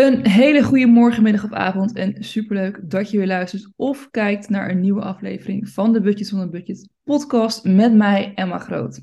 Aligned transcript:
Een 0.00 0.26
hele 0.26 0.62
goede 0.62 0.86
morgen, 0.86 1.22
middag 1.22 1.44
of 1.44 1.52
avond 1.52 1.96
en 1.96 2.24
superleuk 2.24 2.80
dat 2.90 3.10
je 3.10 3.18
weer 3.18 3.26
luistert 3.26 3.72
of 3.76 4.10
kijkt 4.10 4.48
naar 4.48 4.70
een 4.70 4.80
nieuwe 4.80 5.00
aflevering 5.00 5.68
van 5.68 5.92
de 5.92 6.00
Budget 6.00 6.26
zonder 6.26 6.48
Budget 6.48 6.88
podcast 7.04 7.64
met 7.64 7.94
mij, 7.94 8.32
Emma 8.34 8.58
Groot. 8.58 9.00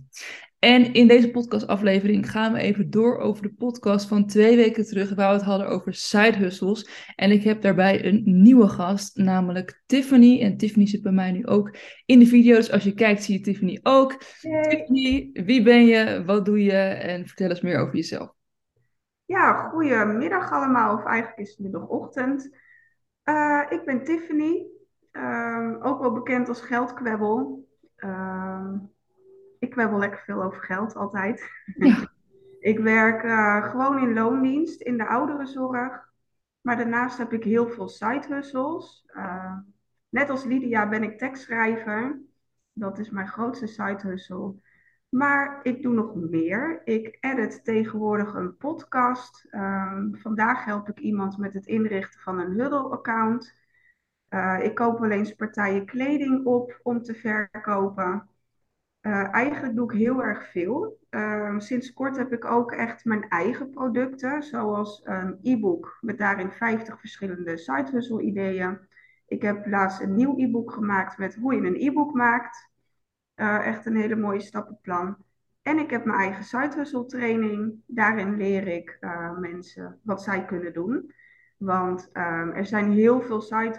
En 0.60 0.94
in 0.94 1.08
deze 1.08 1.30
podcastaflevering 1.30 2.32
gaan 2.32 2.54
we 2.54 2.60
even 2.60 2.90
door 2.90 3.18
over 3.18 3.44
de 3.44 3.54
podcast 3.54 4.08
van 4.08 4.28
twee 4.28 4.56
weken 4.56 4.86
terug, 4.86 5.16
waar 5.16 5.30
we 5.30 5.36
het 5.36 5.46
hadden 5.46 5.68
over 5.68 5.94
side 5.94 6.38
hustles. 6.38 6.90
En 7.16 7.32
ik 7.32 7.44
heb 7.44 7.62
daarbij 7.62 8.06
een 8.06 8.22
nieuwe 8.26 8.68
gast, 8.68 9.18
namelijk 9.18 9.84
Tiffany. 9.86 10.42
En 10.42 10.58
Tiffany 10.58 10.88
zit 10.88 11.02
bij 11.02 11.12
mij 11.12 11.32
nu 11.32 11.46
ook 11.46 11.78
in 12.06 12.20
de 12.20 12.26
video. 12.28 12.56
Dus 12.56 12.72
als 12.72 12.84
je 12.84 12.94
kijkt, 12.94 13.24
zie 13.24 13.38
je 13.38 13.44
Tiffany 13.44 13.80
ook. 13.84 14.24
Tiffany, 14.42 15.30
wie 15.34 15.64
ben 15.64 15.86
je? 15.86 16.24
Wat 16.26 16.46
doe 16.46 16.64
je? 16.64 16.72
En 16.72 17.28
vertel 17.28 17.50
eens 17.50 17.62
meer 17.62 17.80
over 17.80 17.96
jezelf. 17.96 18.37
Ja, 19.28 19.54
goedemiddag 19.54 20.52
allemaal, 20.52 20.94
of 20.94 21.06
eigenlijk 21.06 21.40
is 21.40 21.50
het 21.50 21.60
middagochtend. 21.60 22.56
Uh, 23.24 23.66
ik 23.70 23.86
ben 23.86 24.04
Tiffany, 24.04 24.68
uh, 25.12 25.76
ook 25.82 26.00
wel 26.00 26.14
bekend 26.14 26.48
als 26.48 26.62
geldkwebbel. 26.62 27.68
Uh, 27.98 28.74
ik 29.60 29.70
kwebbel 29.70 30.00
lekker 30.00 30.20
veel 30.20 30.44
over 30.44 30.62
geld, 30.62 30.96
altijd. 30.96 31.52
Ja. 31.78 32.12
ik 32.72 32.80
werk 32.80 33.24
uh, 33.24 33.70
gewoon 33.70 34.02
in 34.02 34.14
loondienst 34.14 34.82
in 34.82 34.98
de 34.98 35.08
ouderenzorg. 35.08 36.10
Maar 36.62 36.78
daarnaast 36.78 37.18
heb 37.18 37.34
ik 37.34 37.44
heel 37.44 37.70
veel 37.70 37.88
side 37.88 38.26
hustles. 38.28 39.06
net 40.10 40.30
als 40.30 40.44
Lydia 40.44 40.90
ben 40.90 41.04
ik 41.04 41.18
tekstschrijver. 41.18 42.22
Dat 42.74 43.00
is 43.00 43.10
mijn 43.10 43.28
grootste 43.28 43.68
side 43.68 44.08
hustle. 44.08 44.56
Maar 45.10 45.60
ik 45.64 45.82
doe 45.82 45.94
nog 45.94 46.16
meer. 46.16 46.82
Ik 46.86 47.18
edit 47.20 47.64
tegenwoordig 47.64 48.34
een 48.34 48.58
podcast. 48.58 49.48
Um, 49.52 50.18
vandaag 50.18 50.66
help 50.66 50.90
ik 50.90 51.00
iemand 51.00 51.38
met 51.38 51.54
het 51.54 51.66
inrichten 51.66 52.20
van 52.20 52.40
een 52.40 52.60
Huddle-account. 52.60 53.56
Uh, 54.30 54.60
ik 54.64 54.76
koop 54.76 55.00
wel 55.00 55.10
eens 55.10 55.36
partijen 55.36 55.86
kleding 55.86 56.46
op 56.46 56.80
om 56.84 57.02
te 57.02 57.14
verkopen. 57.14 58.30
Uh, 59.02 59.34
eigenlijk 59.34 59.76
doe 59.76 59.92
ik 59.94 59.98
heel 59.98 60.24
erg 60.24 60.52
veel. 60.52 61.00
Uh, 61.10 61.60
sinds 61.60 61.94
kort 61.94 62.18
heb 62.18 62.34
ik 62.34 62.46
ook 62.46 62.72
echt 62.72 63.06
mijn 63.06 63.30
eigen 63.30 63.70
producten, 63.70 64.44
zoals 64.44 65.02
een 65.04 65.40
e-book 65.42 65.98
met 66.02 66.18
daarin 66.18 66.52
50 66.52 67.00
verschillende 67.00 67.58
side 67.58 67.92
hustle 67.92 68.22
ideeën. 68.22 68.80
Ik 69.28 69.42
heb 69.42 69.68
laatst 69.68 70.02
een 70.02 70.16
nieuw 70.16 70.38
e-book 70.38 70.72
gemaakt 70.72 71.18
met 71.18 71.36
hoe 71.36 71.54
je 71.54 71.62
een 71.62 71.88
e-book 71.88 72.14
maakt. 72.14 72.70
Uh, 73.38 73.68
echt 73.68 73.86
een 73.86 73.96
hele 73.96 74.16
mooie 74.16 74.40
stappenplan. 74.40 75.18
En 75.62 75.80
ik 75.80 75.90
heb 75.90 76.06
mijn 76.06 76.20
eigen 76.20 76.44
side 76.44 76.76
training. 77.06 77.82
Daarin 77.86 78.38
leer 78.38 78.68
ik 78.68 78.98
uh, 79.02 79.38
mensen 79.38 80.00
wat 80.04 80.24
zij 80.24 80.46
kunnen 80.46 80.74
doen. 80.74 81.14
Want 81.58 82.10
uh, 82.14 82.58
er 82.58 82.66
zijn 82.66 82.92
heel 82.92 83.22
veel 83.22 83.42
side 83.42 83.78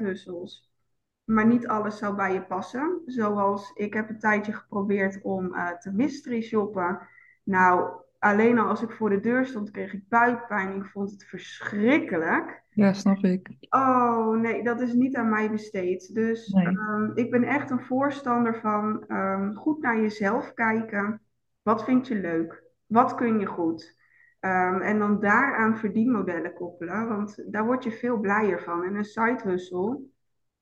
maar 1.24 1.46
niet 1.46 1.66
alles 1.66 1.98
zou 1.98 2.16
bij 2.16 2.32
je 2.32 2.42
passen. 2.42 3.02
Zoals 3.06 3.72
ik 3.74 3.94
heb 3.94 4.08
een 4.08 4.18
tijdje 4.18 4.52
geprobeerd 4.52 5.22
om 5.22 5.54
uh, 5.54 5.70
te 5.70 5.92
mystery 5.92 6.42
shoppen. 6.42 7.08
Nou, 7.42 7.90
alleen 8.18 8.58
al 8.58 8.68
als 8.68 8.82
ik 8.82 8.90
voor 8.90 9.10
de 9.10 9.20
deur 9.20 9.46
stond, 9.46 9.70
kreeg 9.70 9.92
ik 9.92 10.08
buikpijn. 10.08 10.76
Ik 10.76 10.86
vond 10.86 11.10
het 11.10 11.24
verschrikkelijk. 11.24 12.62
Ja, 12.70 12.92
snap 12.92 13.18
ik. 13.18 13.56
Oh 13.68 14.36
nee, 14.36 14.62
dat 14.62 14.80
is 14.80 14.92
niet 14.92 15.16
aan 15.16 15.28
mij 15.28 15.50
besteed. 15.50 16.14
Dus 16.14 16.48
nee. 16.48 16.66
um, 16.66 17.12
ik 17.14 17.30
ben 17.30 17.44
echt 17.44 17.70
een 17.70 17.84
voorstander 17.84 18.60
van 18.60 19.04
um, 19.08 19.54
goed 19.54 19.82
naar 19.82 20.00
jezelf 20.00 20.54
kijken. 20.54 21.20
Wat 21.62 21.84
vind 21.84 22.08
je 22.08 22.14
leuk? 22.14 22.62
Wat 22.86 23.14
kun 23.14 23.38
je 23.38 23.46
goed? 23.46 23.96
Um, 24.40 24.80
en 24.80 24.98
dan 24.98 25.20
daaraan 25.20 25.78
verdienmodellen 25.78 26.54
koppelen, 26.54 27.08
want 27.08 27.52
daar 27.52 27.64
word 27.64 27.84
je 27.84 27.90
veel 27.90 28.18
blijer 28.18 28.62
van. 28.62 28.84
En 28.84 28.94
een 28.94 29.04
side 29.04 29.40
hustle 29.44 30.00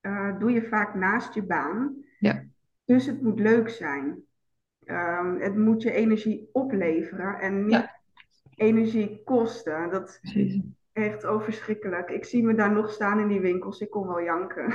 uh, 0.02 0.38
doe 0.38 0.50
je 0.50 0.62
vaak 0.62 0.94
naast 0.94 1.34
je 1.34 1.42
baan. 1.42 1.94
Ja. 2.18 2.44
Dus 2.84 3.06
het 3.06 3.22
moet 3.22 3.40
leuk 3.40 3.68
zijn. 3.68 4.22
Um, 4.86 5.40
het 5.40 5.56
moet 5.56 5.82
je 5.82 5.92
energie 5.92 6.48
opleveren 6.52 7.40
en 7.40 7.64
niet 7.64 7.70
ja. 7.70 8.00
energie 8.54 9.22
kosten. 9.24 9.90
Dat, 9.90 10.18
Precies. 10.20 10.60
Echt 10.96 11.26
overschrikkelijk. 11.26 12.10
Ik 12.10 12.24
zie 12.24 12.42
me 12.42 12.54
daar 12.54 12.72
nog 12.72 12.90
staan 12.92 13.20
in 13.20 13.28
die 13.28 13.40
winkels. 13.40 13.80
Ik 13.80 13.90
kon 13.90 14.06
wel 14.06 14.22
janken. 14.22 14.74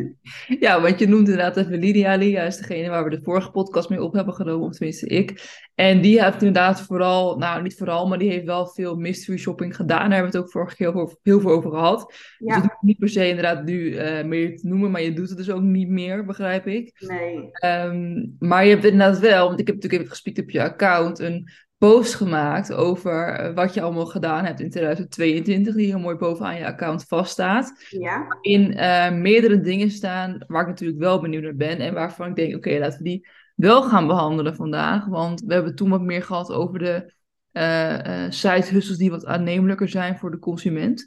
ja, 0.64 0.80
want 0.80 0.98
je 0.98 1.08
noemt 1.08 1.28
inderdaad 1.28 1.56
even 1.56 1.78
Lydia. 1.78 2.14
Lydia 2.14 2.42
is 2.42 2.56
degene 2.56 2.88
waar 2.88 3.04
we 3.04 3.10
de 3.10 3.22
vorige 3.22 3.50
podcast 3.50 3.88
mee 3.88 4.02
op 4.02 4.12
hebben 4.12 4.34
genomen, 4.34 4.66
of 4.66 4.74
tenminste 4.74 5.06
ik. 5.06 5.60
En 5.74 6.00
die 6.00 6.22
heeft 6.22 6.42
inderdaad 6.42 6.80
vooral, 6.80 7.38
nou 7.38 7.62
niet 7.62 7.76
vooral, 7.76 8.08
maar 8.08 8.18
die 8.18 8.30
heeft 8.30 8.44
wel 8.44 8.66
veel 8.66 8.96
mystery 8.96 9.38
shopping 9.38 9.76
gedaan. 9.76 9.98
Daar 9.98 10.12
hebben 10.12 10.30
we 10.30 10.36
het 10.36 10.46
ook 10.46 10.52
vorige 10.52 10.76
keer 10.76 10.92
heel, 10.92 11.18
heel 11.22 11.40
veel 11.40 11.50
over 11.50 11.70
gehad. 11.70 12.04
Dus 12.06 12.34
ja. 12.38 12.54
Dus 12.54 12.62
het 12.62 12.76
niet 12.80 12.98
per 12.98 13.08
se 13.08 13.28
inderdaad 13.28 13.64
nu 13.64 13.78
uh, 13.78 14.24
meer 14.24 14.56
te 14.56 14.68
noemen, 14.68 14.90
maar 14.90 15.02
je 15.02 15.12
doet 15.12 15.28
het 15.28 15.38
dus 15.38 15.50
ook 15.50 15.62
niet 15.62 15.88
meer, 15.88 16.24
begrijp 16.24 16.66
ik. 16.66 16.92
Nee. 16.98 17.50
Um, 17.64 18.36
maar 18.38 18.64
je 18.64 18.70
hebt 18.70 18.84
inderdaad 18.84 19.18
wel, 19.18 19.46
want 19.46 19.60
ik 19.60 19.66
heb 19.66 19.74
natuurlijk 19.74 20.02
even 20.02 20.14
gespiekt 20.14 20.40
op 20.40 20.50
je 20.50 20.62
account, 20.62 21.18
een 21.18 21.50
post 21.78 22.14
gemaakt 22.14 22.72
over 22.72 23.28
eh, 23.28 23.54
wat 23.54 23.74
je 23.74 23.82
allemaal 23.82 24.06
gedaan 24.06 24.44
hebt 24.44 24.60
in 24.60 24.70
2022, 24.70 25.74
die 25.74 25.86
heel 25.86 25.98
mooi 25.98 26.16
bovenaan 26.16 26.56
je 26.56 26.66
account 26.66 27.04
vaststaat. 27.04 27.86
Ja. 27.90 28.38
In 28.40 28.72
uh, 28.72 29.10
meerdere 29.10 29.60
dingen 29.60 29.90
staan 29.90 30.44
waar 30.46 30.62
ik 30.62 30.68
natuurlijk 30.68 30.98
wel 30.98 31.20
benieuwd 31.20 31.42
naar 31.42 31.56
ben 31.56 31.78
en 31.78 31.94
waarvan 31.94 32.28
ik 32.28 32.36
denk, 32.36 32.56
oké, 32.56 32.68
okay, 32.68 32.78
laten 32.80 32.98
we 32.98 33.04
die 33.04 33.28
wel 33.54 33.82
gaan 33.82 34.06
behandelen 34.06 34.56
vandaag. 34.56 35.06
Want 35.06 35.40
we 35.40 35.52
hebben 35.52 35.74
toen 35.74 35.90
wat 35.90 36.02
meer 36.02 36.22
gehad 36.22 36.52
over 36.52 36.78
de 36.78 37.14
uh, 37.52 37.92
uh, 37.92 38.30
side 38.30 38.66
hustles 38.66 38.96
die 38.96 39.10
wat 39.10 39.26
aannemelijker 39.26 39.88
zijn 39.88 40.18
voor 40.18 40.30
de 40.30 40.38
consument. 40.38 41.06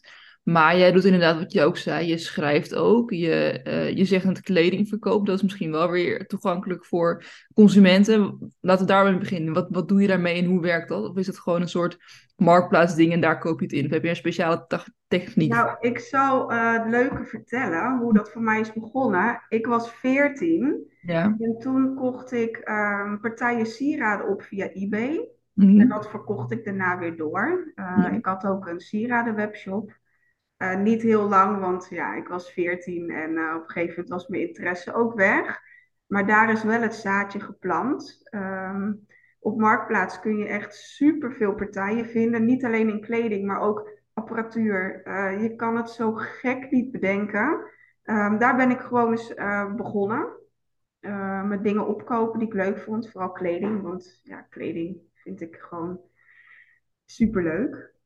Maar 0.52 0.78
jij 0.78 0.92
doet 0.92 1.06
inderdaad 1.06 1.38
wat 1.38 1.52
je 1.52 1.64
ook 1.64 1.78
zei. 1.78 2.08
Je 2.08 2.18
schrijft 2.18 2.76
ook. 2.76 3.12
Je, 3.12 3.62
uh, 3.68 3.98
je 3.98 4.06
zegt 4.06 4.24
het 4.24 4.42
kledingverkoop. 4.42 5.26
Dat 5.26 5.36
is 5.36 5.42
misschien 5.42 5.72
wel 5.72 5.92
weer 5.92 6.28
toegankelijk 6.28 6.86
voor 6.86 7.24
consumenten. 7.54 8.54
Laten 8.62 8.86
we 8.86 8.92
daarmee 8.92 9.18
beginnen. 9.18 9.54
Wat, 9.54 9.68
wat 9.70 9.88
doe 9.88 10.02
je 10.02 10.08
daarmee 10.08 10.42
en 10.42 10.46
hoe 10.46 10.62
werkt 10.62 10.90
dat? 10.90 11.10
Of 11.10 11.18
is 11.18 11.28
het 11.28 11.40
gewoon 11.40 11.62
een 11.62 11.70
soort 11.70 11.98
marktplaatsding 12.38 13.14
en 13.14 13.22
daar 13.22 13.40
koop 13.40 13.60
je 13.60 13.66
het 13.66 13.74
in? 13.76 13.86
Of 13.86 13.92
heb 13.92 14.04
je 14.04 14.10
een 14.10 14.16
speciale 14.16 14.86
techniek? 15.08 15.52
Nou, 15.52 15.78
ik 15.80 16.00
zal 16.00 16.52
uh, 16.52 16.74
het 16.74 16.90
leuke 16.90 17.24
vertellen 17.24 17.98
hoe 17.98 18.14
dat 18.14 18.32
voor 18.32 18.42
mij 18.42 18.60
is 18.60 18.74
begonnen. 18.74 19.42
Ik 19.50 19.66
was 19.66 19.92
14 19.92 20.92
ja. 21.02 21.36
en 21.40 21.56
toen 21.60 21.96
kocht 21.96 22.32
ik 22.32 22.62
um, 22.70 23.20
partijen 23.20 23.66
sieraden 23.66 24.28
op 24.28 24.42
via 24.42 24.70
eBay. 24.70 25.28
Mm 25.54 25.70
-hmm. 25.70 25.80
En 25.80 25.90
dat 25.90 26.10
verkocht 26.10 26.52
ik 26.52 26.66
daarna 26.66 26.98
weer 26.98 27.18
door. 27.18 27.72
Ja. 27.76 28.10
Ik 28.10 28.26
had 28.26 28.46
ook 28.46 28.68
een 28.68 28.80
sieradenwebshop. 28.80 29.98
Uh, 30.60 30.76
niet 30.76 31.02
heel 31.02 31.28
lang, 31.28 31.60
want 31.60 31.88
ja, 31.90 32.16
ik 32.16 32.28
was 32.28 32.52
14 32.52 33.10
en 33.10 33.32
uh, 33.32 33.56
op 33.56 33.62
een 33.62 33.70
gegeven 33.70 33.90
moment 33.90 34.10
was 34.10 34.28
mijn 34.28 34.48
interesse 34.48 34.94
ook 34.94 35.14
weg. 35.14 35.62
Maar 36.08 36.28
daar 36.28 36.52
is 36.52 36.64
wel 36.64 36.82
het 36.82 36.96
zaadje 36.96 37.40
geplant. 37.40 38.30
Um, 38.36 39.08
op 39.40 39.60
Marktplaats 39.60 40.20
kun 40.20 40.38
je 40.38 40.46
echt 40.46 40.76
superveel 40.76 41.56
partijen 41.56 42.06
vinden. 42.06 42.46
Niet 42.46 42.66
alleen 42.66 42.90
in 42.90 43.02
kleding, 43.02 43.46
maar 43.46 43.62
ook 43.62 43.90
apparatuur. 44.14 45.02
Uh, 45.08 45.42
je 45.42 45.56
kan 45.56 45.78
het 45.78 45.90
zo 45.90 46.14
gek 46.14 46.72
niet 46.72 46.92
bedenken. 46.92 47.72
Um, 48.04 48.38
daar 48.38 48.56
ben 48.56 48.72
ik 48.72 48.80
gewoon 48.80 49.12
eens 49.12 49.34
begonnen. 49.76 50.28
met 51.48 51.64
dingen 51.64 51.88
opkopen 51.88 52.40
die 52.40 52.48
ik 52.48 52.54
leuk 52.54 52.80
vond. 52.80 53.12
Vooral 53.12 53.32
kleding, 53.32 53.82
want 53.82 54.20
ja, 54.24 54.42
kleding 54.42 54.98
vind 55.14 55.42
ik 55.42 55.56
gewoon 55.56 56.02
superleuk. 57.06 57.98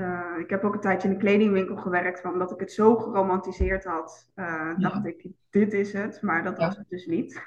Uh, 0.00 0.38
ik 0.38 0.50
heb 0.50 0.64
ook 0.64 0.74
een 0.74 0.80
tijdje 0.80 1.08
in 1.08 1.14
een 1.14 1.20
kledingwinkel 1.20 1.76
gewerkt, 1.76 2.22
maar 2.22 2.32
omdat 2.32 2.50
ik 2.52 2.60
het 2.60 2.72
zo 2.72 2.96
geromantiseerd 2.96 3.84
had, 3.84 4.30
uh, 4.36 4.44
ja. 4.46 4.74
dacht 4.74 5.06
ik, 5.06 5.26
dit 5.50 5.72
is 5.72 5.92
het. 5.92 6.22
Maar 6.22 6.44
dat 6.44 6.58
ja. 6.58 6.66
was 6.66 6.76
het 6.76 6.88
dus 6.88 7.06
niet. 7.06 7.42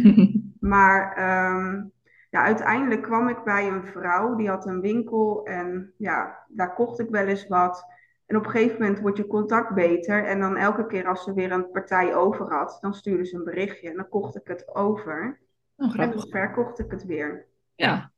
maar 0.72 1.08
um, 1.54 1.92
ja, 2.30 2.42
uiteindelijk 2.42 3.02
kwam 3.02 3.28
ik 3.28 3.44
bij 3.44 3.68
een 3.68 3.86
vrouw, 3.86 4.34
die 4.34 4.48
had 4.48 4.66
een 4.66 4.80
winkel 4.80 5.44
en 5.44 5.92
ja, 5.96 6.44
daar 6.48 6.74
kocht 6.74 7.00
ik 7.00 7.10
wel 7.10 7.26
eens 7.26 7.48
wat. 7.48 7.84
En 8.26 8.36
op 8.36 8.44
een 8.44 8.50
gegeven 8.50 8.80
moment 8.80 9.00
wordt 9.00 9.16
je 9.16 9.26
contact 9.26 9.74
beter. 9.74 10.24
En 10.24 10.40
dan 10.40 10.56
elke 10.56 10.86
keer 10.86 11.06
als 11.06 11.24
ze 11.24 11.34
weer 11.34 11.52
een 11.52 11.70
partij 11.70 12.14
over 12.14 12.52
had, 12.54 12.78
dan 12.80 12.94
stuurde 12.94 13.24
ze 13.24 13.36
een 13.36 13.44
berichtje 13.44 13.88
en 13.90 13.96
dan 13.96 14.08
kocht 14.08 14.36
ik 14.36 14.48
het 14.48 14.74
over. 14.74 15.40
Oh, 15.76 16.00
en 16.00 16.10
dan 16.10 16.28
verkocht 16.28 16.78
ik 16.78 16.90
het 16.90 17.04
weer. 17.04 17.46
Ja, 17.74 18.12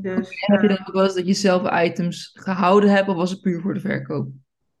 dus, 0.00 0.46
heb 0.46 0.60
je 0.60 0.68
dan 0.68 0.78
ook 0.80 0.92
wel 0.92 1.04
eens 1.04 1.14
dat 1.14 1.26
je 1.26 1.34
zelf 1.34 1.82
items 1.82 2.30
gehouden 2.34 2.90
hebt 2.90 3.08
of 3.08 3.16
was 3.16 3.30
het 3.30 3.40
puur 3.40 3.60
voor 3.60 3.74
de 3.74 3.80
verkoop? 3.80 4.28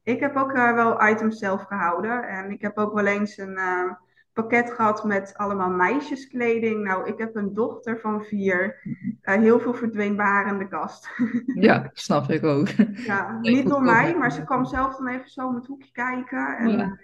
Ik 0.02 0.20
heb 0.20 0.36
ook 0.36 0.52
uh, 0.52 0.74
wel 0.74 1.08
items 1.08 1.38
zelf 1.38 1.62
gehouden. 1.62 2.28
En 2.28 2.50
ik 2.50 2.62
heb 2.62 2.78
ook 2.78 2.94
wel 2.94 3.06
eens 3.06 3.38
een 3.38 3.58
uh, 3.58 3.92
pakket 4.32 4.70
gehad 4.70 5.04
met 5.04 5.34
allemaal 5.36 5.70
meisjeskleding. 5.70 6.84
Nou, 6.84 7.08
ik 7.08 7.18
heb 7.18 7.36
een 7.36 7.54
dochter 7.54 8.00
van 8.00 8.24
vier. 8.24 8.80
Uh, 9.22 9.34
heel 9.34 9.60
veel 9.60 9.74
verdween 9.74 10.16
bij 10.16 10.26
haar 10.26 10.46
in 10.46 10.58
de 10.58 10.68
kast. 10.68 11.08
ja, 11.54 11.90
snap 11.92 12.30
ik 12.30 12.44
ook. 12.44 12.68
Ja, 12.94 13.38
niet 13.40 13.68
door 13.68 13.82
mij, 13.82 14.16
maar 14.16 14.32
ze 14.32 14.44
kwam 14.44 14.64
zelf 14.64 14.96
dan 14.96 15.08
even 15.08 15.30
zo 15.30 15.46
om 15.46 15.54
het 15.54 15.66
hoekje 15.66 15.92
kijken. 15.92 16.56
En, 16.58 16.70
ja. 16.70 16.98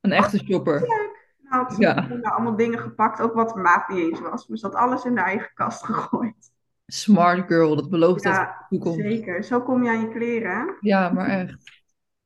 Een 0.00 0.12
echte 0.12 0.38
shopper. 0.38 0.80
Nou, 0.80 1.10
had 1.48 1.72
ze 1.72 1.80
ja. 1.80 2.08
allemaal 2.22 2.56
dingen 2.56 2.78
gepakt, 2.78 3.20
ook 3.20 3.34
wat 3.34 3.54
de 3.54 3.60
maat 3.60 3.88
niet 3.88 3.98
eens 3.98 4.20
was. 4.20 4.46
Dus 4.46 4.60
dat 4.60 4.74
alles 4.74 5.04
in 5.04 5.14
de 5.14 5.20
eigen 5.20 5.50
kast 5.54 5.84
gegooid. 5.90 6.56
Smart 6.92 7.46
girl, 7.46 7.76
dat 7.76 7.90
belooft 7.90 8.22
ja, 8.22 8.44
dat 8.44 8.66
toekomst. 8.68 9.00
Zeker, 9.00 9.44
zo 9.44 9.60
kom 9.60 9.82
je 9.82 9.90
aan 9.90 10.00
je 10.00 10.08
kleren. 10.08 10.76
Ja, 10.80 11.12
maar 11.12 11.28
echt. 11.28 11.56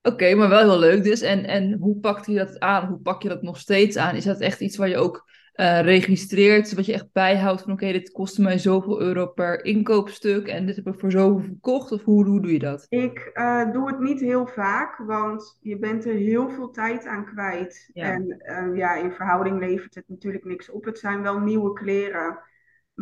Oké, 0.02 0.34
maar 0.34 0.48
wel 0.48 0.70
heel 0.70 0.78
leuk 0.78 1.04
dus. 1.04 1.20
En, 1.20 1.44
en 1.44 1.72
hoe 1.72 2.00
pakt 2.00 2.26
je 2.26 2.34
dat 2.34 2.60
aan? 2.60 2.88
Hoe 2.88 2.98
pak 2.98 3.22
je 3.22 3.28
dat 3.28 3.42
nog 3.42 3.58
steeds 3.58 3.96
aan? 3.96 4.14
Is 4.14 4.24
dat 4.24 4.40
echt 4.40 4.60
iets 4.60 4.76
waar 4.76 4.88
je 4.88 4.96
ook 4.96 5.30
uh, 5.56 5.80
registreert, 5.80 6.74
wat 6.74 6.86
je 6.86 6.92
echt 6.92 7.12
bijhoudt 7.12 7.62
van 7.62 7.72
oké, 7.72 7.92
dit 7.92 8.10
kostte 8.10 8.42
mij 8.42 8.58
zoveel 8.58 9.00
euro 9.00 9.26
per 9.26 9.64
inkoopstuk 9.64 10.48
en 10.48 10.66
dit 10.66 10.76
heb 10.76 10.86
ik 10.86 11.00
voor 11.00 11.10
zoveel 11.10 11.40
verkocht? 11.40 11.92
Of 11.92 12.02
hoe, 12.02 12.24
hoe 12.24 12.40
doe 12.40 12.52
je 12.52 12.58
dat? 12.58 12.86
Ik 12.88 13.30
uh, 13.34 13.72
doe 13.72 13.86
het 13.86 14.00
niet 14.00 14.20
heel 14.20 14.46
vaak, 14.46 14.96
want 14.96 15.58
je 15.60 15.78
bent 15.78 16.04
er 16.04 16.14
heel 16.14 16.50
veel 16.50 16.70
tijd 16.70 17.06
aan 17.06 17.24
kwijt. 17.24 17.90
Ja. 17.92 18.12
En 18.12 18.42
uh, 18.42 18.76
ja, 18.76 18.94
in 18.94 19.12
verhouding 19.12 19.58
levert 19.58 19.94
het 19.94 20.08
natuurlijk 20.08 20.44
niks 20.44 20.70
op. 20.70 20.84
Het 20.84 20.98
zijn 20.98 21.22
wel 21.22 21.38
nieuwe 21.38 21.72
kleren, 21.72 22.38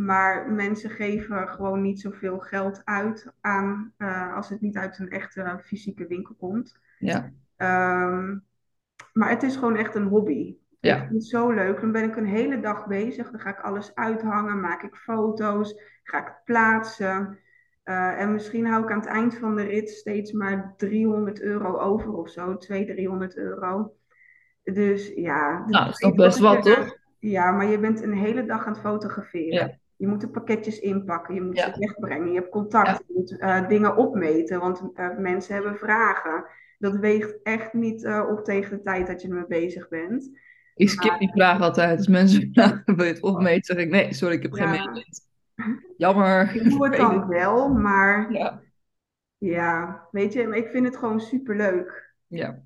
maar 0.04 0.50
mensen 0.50 0.90
geven 0.90 1.48
gewoon 1.48 1.82
niet 1.82 2.00
zoveel 2.00 2.38
geld 2.38 2.82
uit 2.84 3.32
aan 3.40 3.94
als 4.34 4.48
het 4.48 4.60
niet 4.60 4.76
uit 4.76 4.98
een 4.98 5.10
echte 5.10 5.60
fysieke 5.62 6.06
winkel 6.06 6.34
komt. 6.34 6.78
Ja. 6.98 7.32
Um, 7.56 8.44
maar 9.12 9.30
het 9.30 9.42
is 9.42 9.56
gewoon 9.56 9.76
echt 9.76 9.94
een 9.94 10.06
hobby. 10.06 10.56
Ja. 10.80 10.94
Ik 10.94 11.00
vind 11.00 11.12
het 11.12 11.24
zo 11.24 11.50
leuk. 11.50 11.80
Dan 11.80 11.92
ben 11.92 12.04
ik 12.04 12.16
een 12.16 12.26
hele 12.26 12.60
dag 12.60 12.86
bezig. 12.86 13.30
Dan 13.30 13.40
ga 13.40 13.50
ik 13.50 13.60
alles 13.60 13.94
uithangen, 13.94 14.60
maak 14.60 14.82
ik 14.82 14.94
foto's, 14.94 15.80
ga 16.02 16.18
ik 16.18 16.34
plaatsen. 16.44 17.38
Uh, 17.84 18.20
en 18.20 18.32
misschien 18.32 18.66
hou 18.66 18.82
ik 18.82 18.90
aan 18.90 19.00
het 19.00 19.08
eind 19.08 19.38
van 19.38 19.56
de 19.56 19.62
rit 19.62 19.90
steeds 19.90 20.32
maar 20.32 20.74
300 20.76 21.40
euro 21.40 21.78
over 21.78 22.12
of 22.12 22.30
zo. 22.30 22.56
200, 22.56 22.96
300 22.96 23.36
euro. 23.36 23.94
Dus 24.62 25.12
ja. 25.14 25.64
Nou, 25.66 25.84
dat 25.84 25.92
is 25.92 25.98
toch 25.98 26.14
best 26.14 26.38
wat, 26.38 26.62
toch? 26.62 26.98
Ja, 27.18 27.50
maar 27.50 27.66
je 27.66 27.78
bent 27.78 28.02
een 28.02 28.14
hele 28.14 28.44
dag 28.44 28.66
aan 28.66 28.72
het 28.72 28.80
fotograferen. 28.80 29.68
Ja. 29.68 29.78
Je 30.00 30.06
moet 30.06 30.20
de 30.20 30.28
pakketjes 30.28 30.78
inpakken, 30.80 31.34
je 31.34 31.42
moet 31.42 31.56
Ja. 31.56 31.72
ze 31.72 31.78
wegbrengen, 31.78 32.28
je 32.32 32.38
hebt 32.38 32.50
contact, 32.50 33.04
je 33.06 33.12
moet 33.14 33.38
eh, 33.38 33.68
dingen 33.68 33.96
opmeten, 33.96 34.60
want 34.60 34.82
eh, 34.94 35.16
mensen 35.18 35.54
hebben 35.54 35.76
vragen. 35.76 36.44
Dat 36.78 36.96
weegt 36.96 37.42
echt 37.42 37.72
niet 37.72 38.04
eh, 38.04 38.26
op 38.30 38.44
tegen 38.44 38.76
de 38.76 38.82
tijd 38.82 39.06
dat 39.06 39.22
je 39.22 39.28
ermee 39.28 39.46
bezig 39.46 39.88
bent. 39.88 40.30
Ik 40.74 40.88
skip 40.88 41.18
die 41.18 41.30
vraag 41.32 41.60
altijd. 41.60 41.96
Als 41.98 42.08
mensen 42.08 42.50
vragen, 42.52 42.82
wil 42.96 43.04
je 43.04 43.12
het 43.12 43.22
opmeten? 43.22 43.64
zeg 43.76 43.84
ik, 43.84 43.90
nee, 43.90 44.14
sorry, 44.14 44.34
ik 44.34 44.42
heb 44.42 44.52
geen 44.52 44.72
Ja. 44.72 44.84
meetment. 44.84 45.28
Jammer. 45.96 46.50
Ik 46.54 46.70
doe 46.70 46.84
het 46.88 46.96
dan 46.96 47.26
wel, 47.28 47.68
maar 47.68 48.32
Ja, 48.32 48.62
ja, 49.38 50.00
weet 50.10 50.32
je, 50.32 50.46
maar 50.46 50.58
ik 50.58 50.68
vind 50.70 50.86
het 50.86 50.96
gewoon 50.96 51.20
superleuk. 51.20 52.14
ja. 52.26 52.62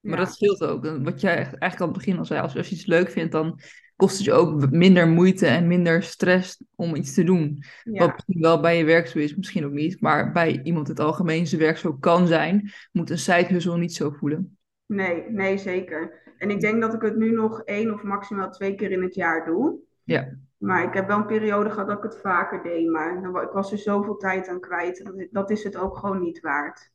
Ja. 0.00 0.10
Maar 0.10 0.18
dat 0.18 0.32
scheelt 0.32 0.64
ook. 0.64 0.84
Wat 1.02 1.20
jij 1.20 1.34
eigenlijk 1.36 1.80
aan 1.80 1.88
het 1.88 1.96
begin 1.96 2.18
al 2.18 2.24
zei, 2.24 2.40
als, 2.40 2.56
als 2.56 2.68
je 2.68 2.74
iets 2.74 2.86
leuk 2.86 3.10
vindt, 3.10 3.32
dan 3.32 3.60
kost 3.96 4.16
het 4.16 4.24
je 4.24 4.32
ook 4.32 4.70
minder 4.70 5.08
moeite 5.08 5.46
en 5.46 5.66
minder 5.66 6.02
stress 6.02 6.62
om 6.74 6.94
iets 6.94 7.14
te 7.14 7.24
doen. 7.24 7.62
Ja. 7.82 7.98
Wat 7.98 8.12
misschien 8.12 8.40
wel 8.40 8.60
bij 8.60 8.78
je 8.78 8.84
werk 8.84 9.06
zo 9.06 9.18
is, 9.18 9.36
misschien 9.36 9.64
ook 9.64 9.72
niet. 9.72 10.00
Maar 10.00 10.32
bij 10.32 10.60
iemand 10.62 10.88
in 10.88 10.94
het 10.94 11.02
algemeen 11.02 11.46
zijn 11.46 11.60
werk 11.60 11.76
zo 11.76 11.92
kan 11.92 12.26
zijn, 12.26 12.70
moet 12.92 13.10
een 13.10 13.18
side 13.18 13.76
niet 13.76 13.94
zo 13.94 14.10
voelen. 14.10 14.58
Nee, 14.86 15.24
nee, 15.30 15.58
zeker. 15.58 16.32
En 16.38 16.50
ik 16.50 16.60
denk 16.60 16.80
dat 16.80 16.94
ik 16.94 17.02
het 17.02 17.16
nu 17.16 17.30
nog 17.30 17.62
één 17.62 17.94
of 17.94 18.02
maximaal 18.02 18.50
twee 18.50 18.74
keer 18.74 18.90
in 18.90 19.02
het 19.02 19.14
jaar 19.14 19.44
doe. 19.44 19.78
Ja. 20.04 20.36
Maar 20.56 20.84
ik 20.84 20.94
heb 20.94 21.06
wel 21.06 21.18
een 21.18 21.26
periode 21.26 21.70
gehad 21.70 21.86
dat 21.86 21.96
ik 21.96 22.02
het 22.02 22.20
vaker 22.20 22.62
deed, 22.62 22.90
maar 22.90 23.42
ik 23.42 23.50
was 23.52 23.72
er 23.72 23.78
zoveel 23.78 24.16
tijd 24.16 24.48
aan 24.48 24.60
kwijt. 24.60 25.28
Dat 25.30 25.50
is 25.50 25.64
het 25.64 25.76
ook 25.76 25.96
gewoon 25.96 26.20
niet 26.20 26.40
waard. 26.40 26.90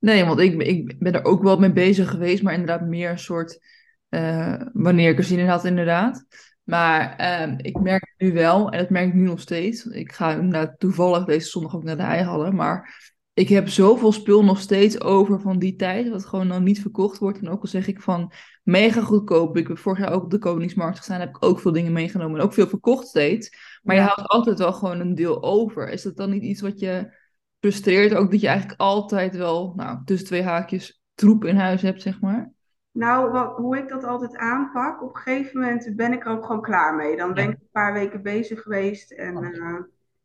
Nee, 0.00 0.24
want 0.24 0.40
ik, 0.40 0.62
ik 0.62 0.98
ben 0.98 1.12
er 1.12 1.24
ook 1.24 1.42
wel 1.42 1.58
mee 1.58 1.72
bezig 1.72 2.10
geweest, 2.10 2.42
maar 2.42 2.52
inderdaad 2.52 2.88
meer 2.88 3.10
een 3.10 3.18
soort 3.18 3.60
eh, 4.08 4.60
wanneer 4.72 5.10
ik 5.10 5.18
er 5.18 5.24
zin 5.24 5.38
in 5.38 5.48
had, 5.48 5.64
inderdaad. 5.64 6.24
Maar 6.62 7.16
ehm, 7.16 7.54
ik 7.56 7.80
merk 7.80 8.14
nu 8.18 8.32
wel, 8.32 8.70
en 8.70 8.78
dat 8.78 8.90
merk 8.90 9.06
ik 9.06 9.14
nu 9.14 9.22
nog 9.22 9.40
steeds. 9.40 9.86
Ik 9.86 10.12
ga 10.12 10.32
inderdaad 10.32 10.78
toevallig 10.78 11.24
deze 11.24 11.48
zondag 11.48 11.74
ook 11.74 11.84
naar 11.84 11.96
de 11.96 12.02
Eihallen, 12.02 12.54
maar 12.54 13.10
ik 13.34 13.48
heb 13.48 13.68
zoveel 13.68 14.12
spul 14.12 14.44
nog 14.44 14.60
steeds 14.60 15.00
over 15.00 15.40
van 15.40 15.58
die 15.58 15.76
tijd, 15.76 16.08
wat 16.08 16.26
gewoon 16.26 16.48
dan 16.48 16.62
niet 16.62 16.80
verkocht 16.80 17.18
wordt. 17.18 17.38
En 17.38 17.48
ook 17.48 17.60
al 17.60 17.68
zeg 17.68 17.86
ik 17.86 18.00
van 18.00 18.32
mega 18.62 19.00
goedkoop. 19.00 19.56
Ik 19.56 19.68
heb 19.68 19.78
vorig 19.78 19.98
jaar 19.98 20.12
ook 20.12 20.22
op 20.22 20.30
de 20.30 20.38
Koningsmarkt 20.38 20.96
gestaan, 20.96 21.20
heb 21.20 21.28
ik 21.28 21.44
ook 21.44 21.60
veel 21.60 21.72
dingen 21.72 21.92
meegenomen 21.92 22.38
en 22.38 22.44
ook 22.44 22.52
veel 22.52 22.68
verkocht 22.68 23.06
steeds. 23.08 23.50
Maar 23.82 23.96
je 23.96 24.02
houdt 24.02 24.28
altijd 24.28 24.58
wel 24.58 24.72
gewoon 24.72 25.00
een 25.00 25.14
deel 25.14 25.42
over. 25.42 25.88
Is 25.88 26.02
dat 26.02 26.16
dan 26.16 26.30
niet 26.30 26.42
iets 26.42 26.60
wat 26.60 26.80
je 26.80 27.18
frustreert 27.60 28.14
ook 28.14 28.30
dat 28.30 28.40
je 28.40 28.48
eigenlijk 28.48 28.80
altijd 28.80 29.36
wel, 29.36 29.72
nou, 29.76 29.98
tussen 30.04 30.26
twee 30.26 30.42
haakjes 30.42 31.02
troep 31.14 31.44
in 31.44 31.56
huis 31.56 31.82
hebt, 31.82 32.02
zeg 32.02 32.20
maar. 32.20 32.52
Nou, 32.92 33.30
wat, 33.30 33.56
hoe 33.56 33.78
ik 33.78 33.88
dat 33.88 34.04
altijd 34.04 34.36
aanpak, 34.36 35.02
op 35.02 35.14
een 35.16 35.20
gegeven 35.22 35.60
moment 35.60 35.96
ben 35.96 36.12
ik 36.12 36.24
er 36.24 36.30
ook 36.30 36.44
gewoon 36.46 36.62
klaar 36.62 36.94
mee. 36.94 37.16
Dan 37.16 37.34
ben 37.34 37.44
Ja. 37.44 37.50
ik 37.50 37.56
een 37.60 37.68
paar 37.72 37.92
weken 37.92 38.22
bezig 38.22 38.62
geweest 38.62 39.10
en 39.12 39.36
eh, 39.36 39.76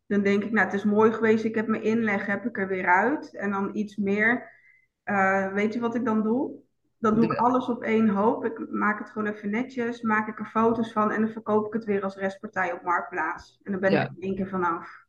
dan 0.08 0.22
denk 0.22 0.44
ik, 0.44 0.52
nou, 0.52 0.66
het 0.66 0.76
is 0.76 0.84
mooi 0.84 1.12
geweest, 1.12 1.44
ik 1.44 1.56
heb 1.56 1.68
mijn 1.68 1.84
inleg, 1.84 2.26
heb 2.26 2.46
ik 2.46 2.58
er 2.58 2.68
weer 2.68 2.86
uit. 2.86 3.36
En 3.36 3.52
dan 3.52 3.70
iets 3.76 3.96
meer. 3.96 4.50
Eh, 5.04 5.54
weet 5.54 5.74
je 5.74 5.80
wat 5.80 5.96
ik 5.96 6.06
dan 6.06 6.24
doe? 6.24 6.52
Dan 6.98 7.16
doe 7.16 7.24
ik 7.24 7.34
alles 7.34 7.68
op 7.70 7.84
één 7.84 8.10
hoop. 8.10 8.46
Ik 8.46 8.72
maak 8.72 9.00
het 9.00 9.10
gewoon 9.10 9.34
even 9.34 9.50
netjes, 9.50 10.02
maak 10.02 10.28
ik 10.28 10.40
er 10.40 10.46
foto's 10.46 10.92
van 10.92 11.12
en 11.12 11.22
dan 11.22 11.30
verkoop 11.32 11.66
ik 11.68 11.74
het 11.74 11.84
weer 11.86 12.04
als 12.04 12.16
restpartij 12.16 12.74
op 12.74 12.82
Marktplaats. 12.84 13.60
En 13.64 13.72
dan 13.72 13.82
ben 13.82 13.92
Ja. 13.92 14.02
ik 14.04 14.08
er 14.08 14.16
één 14.20 14.36
keer 14.36 14.48
vanaf. 14.48 15.05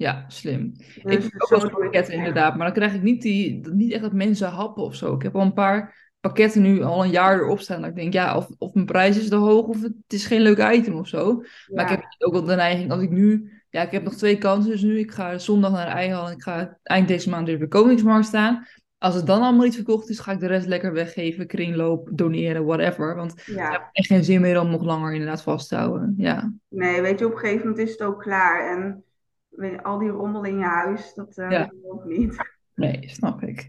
Ja, 0.00 0.24
slim. 0.28 0.72
Dus 1.02 1.24
ik 1.24 1.32
heb 1.32 1.42
ook 1.42 1.60
wel 1.60 1.70
pakketten 1.70 2.14
inderdaad, 2.14 2.56
maar 2.56 2.66
dan 2.66 2.74
krijg 2.74 2.94
ik 2.94 3.02
niet, 3.02 3.22
die, 3.22 3.68
niet 3.72 3.92
echt 3.92 4.02
dat 4.02 4.12
mensen 4.12 4.48
happen 4.48 4.82
of 4.82 4.94
zo. 4.94 5.14
Ik 5.14 5.22
heb 5.22 5.34
al 5.34 5.42
een 5.42 5.52
paar 5.52 6.12
pakketten 6.20 6.62
nu 6.62 6.82
al 6.82 7.04
een 7.04 7.10
jaar 7.10 7.40
erop 7.40 7.60
staan. 7.60 7.80
Dat 7.80 7.90
ik 7.90 7.96
denk, 7.96 8.12
ja, 8.12 8.36
of, 8.36 8.48
of 8.58 8.74
mijn 8.74 8.86
prijs 8.86 9.18
is 9.18 9.28
te 9.28 9.36
hoog 9.36 9.66
of 9.66 9.82
het 9.82 9.94
is 10.06 10.26
geen 10.26 10.40
leuk 10.40 10.72
item 10.72 10.94
of 10.94 11.08
zo. 11.08 11.42
Maar 11.66 11.84
ik 11.84 11.90
heb 11.90 12.04
ook 12.18 12.32
wel 12.32 12.44
de 12.44 12.54
neiging, 12.54 12.90
als 12.90 13.02
ik 13.02 13.10
nu... 13.10 13.52
Ja, 13.70 13.82
ik 13.82 13.90
heb 13.90 14.02
nog 14.02 14.14
twee 14.14 14.38
kansen 14.38 14.70
dus 14.70 14.82
nu. 14.82 14.98
Ik 14.98 15.10
ga 15.10 15.38
zondag 15.38 15.72
naar 15.72 15.86
de 15.86 15.92
Eihal 15.92 16.26
en 16.26 16.32
ik 16.32 16.42
ga 16.42 16.78
eind 16.82 17.08
deze 17.08 17.30
maand 17.30 17.46
weer 17.46 17.58
bij 17.58 17.68
Koningsmarkt 17.68 18.26
staan. 18.26 18.66
Als 18.98 19.14
het 19.14 19.26
dan 19.26 19.42
allemaal 19.42 19.64
niet 19.64 19.74
verkocht 19.74 20.08
is, 20.08 20.18
ga 20.18 20.32
ik 20.32 20.40
de 20.40 20.46
rest 20.46 20.66
lekker 20.66 20.92
weggeven, 20.92 21.46
kringloop, 21.46 22.08
doneren, 22.12 22.64
whatever. 22.64 23.14
Want 23.14 23.32
ik 23.46 23.56
heb 23.56 23.88
echt 23.92 24.06
geen 24.06 24.24
zin 24.24 24.40
meer 24.40 24.60
om 24.60 24.70
nog 24.70 24.84
langer 24.84 25.12
inderdaad 25.12 25.42
vast 25.42 25.68
te 25.68 25.76
houden. 25.76 26.14
Ja, 26.16 26.52
Nee, 26.68 27.00
weet 27.00 27.18
je, 27.18 27.26
op 27.26 27.32
een 27.32 27.38
gegeven 27.38 27.68
moment 27.68 27.86
is 27.86 27.90
het 27.90 28.02
ook 28.02 28.20
klaar. 28.20 28.76
En 28.76 29.04
al 29.82 29.98
die 29.98 30.08
rommel 30.08 30.44
in 30.44 30.58
je 30.58 30.64
huis, 30.64 31.14
dat 31.14 31.38
eh 31.38 31.50
Ja. 31.50 31.72
ook 31.82 32.04
niet. 32.04 32.36
nee, 32.74 32.98
snap 33.08 33.42
ik. 33.42 33.68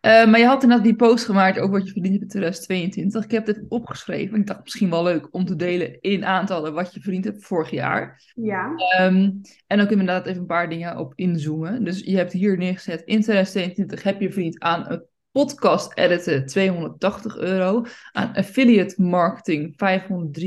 Eh, 0.00 0.26
maar 0.26 0.38
je 0.38 0.46
had 0.46 0.62
inderdaad 0.62 0.86
die 0.86 0.96
post 0.96 1.24
gemaakt 1.24 1.58
over 1.58 1.70
wat 1.72 1.86
je 1.86 1.92
verdiend 1.92 2.12
hebt 2.20 2.22
in 2.22 2.28
2022. 2.40 3.24
Ik 3.24 3.30
heb 3.30 3.46
dit 3.46 3.64
opgeschreven. 3.68 4.38
Ik 4.40 4.46
dacht 4.46 4.62
misschien 4.62 4.90
wel 4.90 5.02
leuk 5.02 5.28
om 5.30 5.44
te 5.44 5.56
delen 5.56 6.00
in 6.00 6.24
aantallen 6.24 6.74
wat 6.74 6.94
je 6.94 7.00
verdiend 7.00 7.24
hebt 7.24 7.44
vorig 7.44 7.70
jaar. 7.70 8.32
Ja, 8.34 8.72
Ehm, 8.76 9.30
en 9.66 9.80
ook 9.80 9.90
inderdaad 9.90 10.26
even 10.26 10.40
een 10.40 10.46
paar 10.46 10.68
dingen 10.68 10.98
op 10.98 11.12
inzoomen. 11.16 11.84
Dus 11.84 12.00
je 12.00 12.16
hebt 12.16 12.32
hier 12.32 12.56
neergezet, 12.58 13.00
in 13.04 13.20
2022 13.20 14.02
heb 14.02 14.20
je 14.20 14.32
verdiend 14.32 14.60
aan 14.60 14.90
een 14.90 15.04
podcast 15.34 15.98
editen 15.98 16.46
280 16.46 17.36
euro. 17.36 17.84
Aan 18.12 18.34
affiliate 18.34 19.02
marketing 19.02 19.72
503,30 19.72 19.76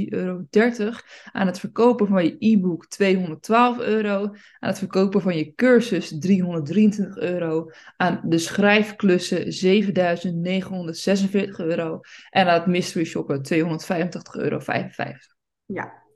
euro. 0.09 0.45
Aan 1.31 1.47
het 1.47 1.59
verkopen 1.59 2.07
van 2.07 2.23
je 2.23 2.35
e-book 2.39 2.87
212 2.87 3.79
euro. 3.79 4.23
Aan 4.59 4.69
het 4.69 4.77
verkopen 4.77 5.21
van 5.21 5.37
je 5.37 5.53
cursus 5.53 6.19
323 6.19 7.17
euro. 7.17 7.71
Aan 7.97 8.21
de 8.23 8.37
schrijfklussen 8.37 9.53
7946 9.53 11.59
euro. 11.59 11.99
En 12.29 12.47
aan 12.47 12.53
het 12.53 12.65
mystery 12.65 13.05
shoppen 13.05 13.41
285,55 13.53 13.59
euro. 14.31 14.59
ja. 15.65 16.06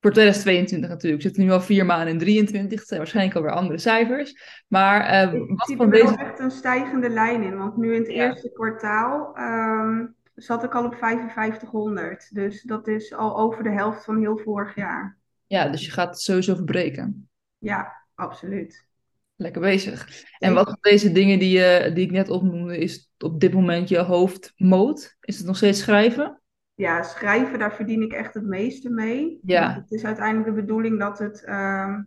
Voor 0.00 0.10
2022 0.12 0.88
natuurlijk. 0.90 1.22
We 1.22 1.28
zitten 1.28 1.44
nu 1.46 1.50
al 1.52 1.60
vier 1.60 1.86
maanden 1.86 2.08
in 2.08 2.18
23. 2.18 2.78
Het 2.78 2.88
zijn 2.88 3.00
waarschijnlijk 3.00 3.36
alweer 3.36 3.52
andere 3.52 3.78
cijfers. 3.78 4.62
Maar 4.68 5.00
eh, 5.00 5.32
Ik 5.32 5.48
wat 5.48 5.66
zie 5.66 5.76
van 5.76 5.92
er 5.92 6.02
wel 6.02 6.10
deze... 6.10 6.22
echt 6.24 6.38
een 6.38 6.50
stijgende 6.50 7.08
lijn 7.08 7.42
in. 7.42 7.56
Want 7.58 7.76
nu 7.76 7.94
in 7.94 8.00
het 8.02 8.10
Ja. 8.10 8.26
eerste 8.28 8.50
kwartaal 8.52 9.34
ehm, 9.36 10.06
zat 10.34 10.64
ik 10.64 10.74
al 10.74 10.84
op 10.84 10.94
5500. 10.94 12.34
Dus 12.34 12.62
dat 12.62 12.88
is 12.88 13.14
al 13.14 13.36
over 13.38 13.62
de 13.62 13.70
helft 13.70 14.04
van 14.04 14.18
heel 14.18 14.38
vorig 14.38 14.74
jaar. 14.74 15.18
Ja, 15.46 15.68
dus 15.68 15.84
je 15.84 15.90
gaat 15.90 16.08
het 16.08 16.20
sowieso 16.20 16.54
verbreken. 16.54 17.28
Ja, 17.58 17.92
absoluut. 18.14 18.88
Lekker 19.36 19.60
Lekker 19.60 19.60
bezig. 19.60 20.24
En 20.38 20.54
wat 20.54 20.68
van 20.68 20.78
deze 20.80 21.12
dingen 21.12 21.38
die, 21.38 21.58
je, 21.58 21.90
die 21.94 22.04
ik 22.04 22.10
net 22.10 22.28
opnoemde, 22.28 22.78
is 22.78 23.10
op 23.18 23.40
dit 23.40 23.52
moment 23.52 23.88
je 23.88 23.98
hoofdmoot? 23.98 25.16
Is 25.20 25.38
het 25.38 25.46
nog 25.46 25.56
steeds 25.56 25.80
schrijven? 25.80 26.40
Ja, 26.80 27.02
schrijven, 27.02 27.58
daar 27.58 27.74
verdien 27.74 28.02
ik 28.02 28.12
echt 28.12 28.34
het 28.34 28.44
meeste 28.44 28.90
mee. 28.90 29.40
Ja. 29.42 29.74
Het 29.74 29.90
is 29.90 30.04
uiteindelijk 30.04 30.46
de 30.54 30.60
bedoeling 30.60 30.98
dat, 30.98 31.18
het, 31.18 31.44
ehm, 31.44 32.02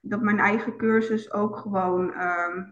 dat 0.00 0.20
mijn 0.22 0.38
eigen 0.38 0.76
cursus 0.76 1.32
ook 1.32 1.56
gewoon 1.56 2.14
ehm, 2.14 2.64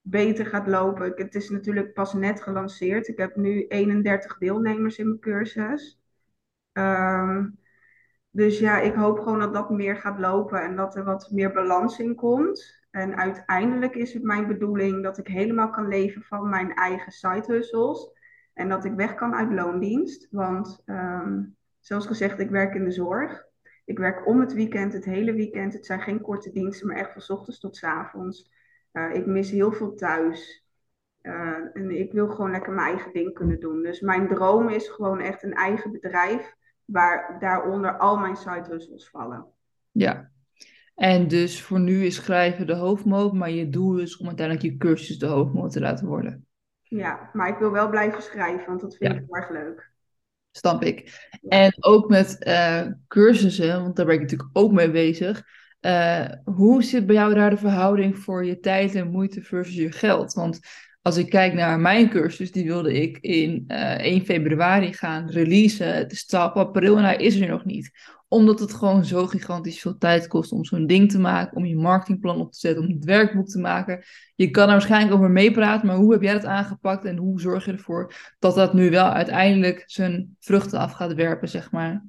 beter 0.00 0.46
gaat 0.46 0.66
lopen. 0.66 1.06
Ik- 1.06 1.18
Het 1.18 1.34
is 1.34 1.48
natuurlijk 1.48 1.92
pas 1.92 2.12
net 2.12 2.42
gelanceerd. 2.42 3.08
Ik 3.08 3.18
heb 3.18 3.36
nu 3.36 3.66
31 3.66 4.38
deelnemers 4.38 4.98
in 4.98 5.06
mijn 5.08 5.20
cursus. 5.20 6.00
Ehm, 6.72 7.46
dus 8.30 8.58
ja, 8.58 8.80
ik 8.80 8.94
hoop 8.94 9.18
gewoon 9.18 9.38
dat 9.38 9.54
dat 9.54 9.70
meer 9.70 9.96
gaat 9.96 10.18
lopen 10.18 10.62
en 10.62 10.76
dat 10.76 10.96
er 10.96 11.04
wat 11.04 11.30
meer 11.30 11.52
balans 11.52 11.98
in 11.98 12.14
komt. 12.14 12.82
En 12.90 13.16
uiteindelijk 13.16 13.94
is 13.94 14.12
het 14.12 14.22
mijn 14.22 14.46
bedoeling 14.46 15.02
dat 15.02 15.18
ik 15.18 15.26
helemaal 15.26 15.70
kan 15.70 15.88
leven 15.88 16.22
van 16.22 16.48
mijn 16.48 16.74
eigen 16.74 17.12
side 17.12 17.44
hustles. 17.46 18.12
En 18.54 18.68
dat 18.68 18.84
ik 18.84 18.94
weg 18.94 19.14
kan 19.14 19.34
uit 19.34 19.52
loondienst. 19.52 20.28
Want 20.30 20.82
ehm, 20.84 21.42
zoals 21.80 22.06
gezegd, 22.06 22.38
ik 22.38 22.50
werk 22.50 22.74
in 22.74 22.84
de 22.84 22.90
zorg. 22.90 23.46
Ik 23.84 23.98
werk 23.98 24.26
om 24.26 24.40
het 24.40 24.52
weekend, 24.52 24.92
het 24.92 25.04
hele 25.04 25.32
weekend. 25.32 25.72
Het 25.72 25.86
zijn 25.86 26.00
geen 26.00 26.20
korte 26.20 26.52
diensten, 26.52 26.86
maar 26.86 26.96
echt 26.96 27.12
van 27.12 27.36
ochtends 27.36 27.60
tot 27.60 27.76
's 27.76 27.82
avonds. 27.82 28.50
Eh, 28.92 29.14
ik 29.14 29.26
mis 29.26 29.50
heel 29.50 29.72
veel 29.72 29.94
thuis. 29.94 30.66
Eh, 31.20 31.56
en 31.72 31.90
ik 31.90 32.12
wil 32.12 32.28
gewoon 32.28 32.50
lekker 32.50 32.72
mijn 32.72 32.94
eigen 32.94 33.12
ding 33.12 33.34
kunnen 33.34 33.60
doen. 33.60 33.82
Dus 33.82 34.00
mijn 34.00 34.28
droom 34.28 34.68
is 34.68 34.88
gewoon 34.88 35.20
echt 35.20 35.42
een 35.42 35.54
eigen 35.54 35.92
bedrijf 35.92 36.56
waar 36.84 37.36
daaronder 37.38 37.98
al 37.98 38.16
mijn 38.16 38.36
side 38.36 38.64
hustles 38.68 39.08
vallen. 39.08 39.46
Ja. 39.90 40.30
En 40.94 41.28
dus 41.28 41.62
voor 41.62 41.80
nu 41.80 42.04
is 42.04 42.14
schrijven 42.14 42.66
de 42.66 42.74
hoofdmoot, 42.74 43.32
maar 43.32 43.50
je 43.50 43.68
doel 43.68 43.98
is 43.98 44.16
om 44.16 44.26
uiteindelijk 44.26 44.66
je 44.66 44.76
cursus 44.76 45.18
de 45.18 45.26
hoofdmoot 45.26 45.72
te 45.72 45.80
laten 45.80 46.06
worden. 46.06 46.46
Ja, 46.96 47.30
maar 47.32 47.48
ik 47.48 47.58
wil 47.58 47.70
wel 47.70 47.88
blijven 47.88 48.22
schrijven, 48.22 48.66
want 48.66 48.80
dat 48.80 48.96
vind 48.96 49.12
Ja. 49.12 49.18
ik 49.18 49.24
heel 49.26 49.36
erg 49.36 49.50
leuk. 49.50 49.90
Snap 50.50 50.82
ik. 50.82 51.28
En 51.48 51.74
ook 51.80 52.08
met 52.08 52.38
eh, 52.38 52.86
cursussen, 53.08 53.82
want 53.82 53.96
daar 53.96 54.06
ben 54.06 54.14
ik 54.14 54.20
natuurlijk 54.20 54.50
ook 54.52 54.72
mee 54.72 54.90
bezig. 54.90 55.42
Eh, 55.80 56.26
hoe 56.44 56.82
zit 56.82 57.06
bij 57.06 57.14
jou 57.14 57.34
daar 57.34 57.50
de 57.50 57.56
verhouding 57.56 58.18
voor 58.18 58.44
je 58.44 58.60
tijd 58.60 58.94
en 58.94 59.10
moeite 59.10 59.42
versus 59.42 59.74
je 59.74 59.92
geld? 59.92 60.32
Want 60.32 60.60
als 61.04 61.16
ik 61.16 61.30
kijk 61.30 61.52
naar 61.54 61.80
mijn 61.80 62.10
cursus, 62.10 62.52
die 62.52 62.64
wilde 62.64 62.92
ik 63.02 63.18
in 63.20 63.64
eh 63.66 63.98
1 63.98 64.24
februari 64.24 64.92
gaan 64.92 65.28
releasen. 65.30 65.94
Het 65.94 66.12
is 66.12 66.26
12 66.26 66.52
april 66.52 66.96
en 66.98 67.04
hij 67.04 67.16
is 67.16 67.40
er 67.40 67.48
nog 67.48 67.64
niet. 67.64 67.90
Omdat 68.28 68.60
het 68.60 68.74
gewoon 68.74 69.04
zo 69.04 69.26
gigantisch 69.26 69.80
veel 69.80 69.98
tijd 69.98 70.26
kost 70.26 70.52
om 70.52 70.64
zo'n 70.64 70.86
ding 70.86 71.10
te 71.10 71.18
maken, 71.18 71.56
om 71.56 71.64
je 71.64 71.76
marketingplan 71.76 72.40
op 72.40 72.52
te 72.52 72.58
zetten, 72.58 72.84
om 72.84 72.90
het 72.90 73.04
werkboek 73.04 73.48
te 73.48 73.60
maken. 73.60 74.02
Je 74.34 74.50
kan 74.50 74.64
er 74.64 74.70
waarschijnlijk 74.70 75.14
over 75.14 75.30
meepraten, 75.30 75.86
maar 75.86 75.96
hoe 75.96 76.12
heb 76.12 76.22
jij 76.22 76.32
dat 76.32 76.44
aangepakt 76.44 77.04
en 77.04 77.16
hoe 77.16 77.40
zorg 77.40 77.64
je 77.64 77.72
ervoor 77.72 78.12
dat 78.38 78.54
dat 78.54 78.74
nu 78.74 78.90
wel 78.90 79.08
uiteindelijk 79.08 79.82
zijn 79.86 80.36
vruchten 80.40 80.78
af 80.78 80.92
gaat 80.92 81.14
werpen, 81.14 81.48
zeg 81.48 81.70
maar? 81.72 82.04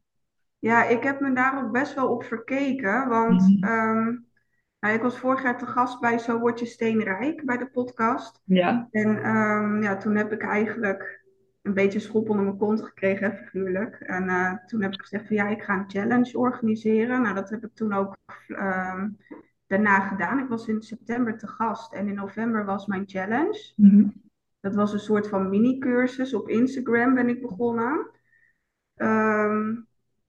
Ja, 0.59 0.87
ik 0.87 1.03
heb 1.03 1.19
me 1.19 1.33
daar 1.33 1.63
ook 1.65 1.71
best 1.71 1.93
wel 1.95 2.07
op 2.07 2.23
verkeken, 2.23 3.07
want 3.07 3.41
Mhm. 3.41 3.63
ehm, 3.63 4.15
nou, 4.85 4.97
ik 4.97 5.03
was 5.03 5.19
vorig 5.19 5.43
jaar 5.43 5.57
te 5.57 5.65
gast 5.65 5.99
bij 5.99 6.17
Zo 6.17 6.39
Word 6.39 6.59
Je 6.59 6.65
Steenrijk, 6.65 7.45
bij 7.45 7.57
de 7.57 7.67
podcast. 7.67 8.41
Ja. 8.43 8.87
En 8.91 9.23
ehm, 9.23 9.83
ja, 9.83 9.97
toen 9.97 10.15
heb 10.15 10.31
ik 10.31 10.41
eigenlijk 10.41 11.23
een 11.61 11.73
beetje 11.73 11.99
schop 11.99 12.29
onder 12.29 12.45
mijn 12.45 12.57
kont 12.57 12.81
gekregen, 12.81 13.31
hè, 13.31 13.37
figuurlijk. 13.37 13.95
En 13.95 14.29
eh, 14.29 14.53
toen 14.65 14.81
heb 14.81 14.93
ik 14.93 15.01
gezegd 15.01 15.27
van 15.27 15.35
ja, 15.35 15.47
ik 15.47 15.63
ga 15.63 15.77
een 15.77 15.89
challenge 15.89 16.37
organiseren. 16.37 17.21
Nou, 17.21 17.35
dat 17.35 17.49
heb 17.49 17.65
ik 17.65 17.73
toen 17.73 17.93
ook 17.93 18.17
ehm, 18.47 19.09
daarna 19.67 19.99
gedaan. 19.99 20.39
Ik 20.39 20.49
was 20.49 20.67
in 20.67 20.81
september 20.81 21.37
te 21.37 21.47
gast 21.47 21.93
en 21.93 22.07
in 22.07 22.15
november 22.15 22.65
was 22.65 22.85
mijn 22.85 23.03
challenge. 23.05 23.73
Mhm. 23.75 24.07
Dat 24.59 24.75
was 24.75 24.93
een 24.93 24.99
soort 24.99 25.27
van 25.27 25.49
mini-cursus. 25.49 26.33
Op 26.33 26.49
Instagram 26.49 27.13
ben 27.13 27.29
ik 27.29 27.41
begonnen. 27.41 28.09
Ehm, 28.95 29.75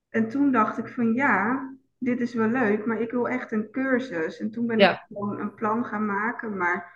en 0.08 0.28
toen 0.28 0.52
dacht 0.52 0.78
ik 0.78 0.88
van 0.88 1.12
ja, 1.12 1.70
dit 1.98 2.20
is 2.20 2.34
wel 2.34 2.48
leuk, 2.48 2.86
maar 2.86 3.00
ik 3.00 3.10
wil 3.10 3.28
echt 3.28 3.52
een 3.52 3.70
cursus. 3.70 4.38
En 4.38 4.50
toen 4.50 4.66
ben 4.66 4.78
Ja. 4.78 4.92
ik 4.92 5.04
gewoon 5.08 5.40
een 5.40 5.54
plan 5.54 5.84
gaan 5.84 6.06
maken. 6.06 6.56
Maar 6.56 6.94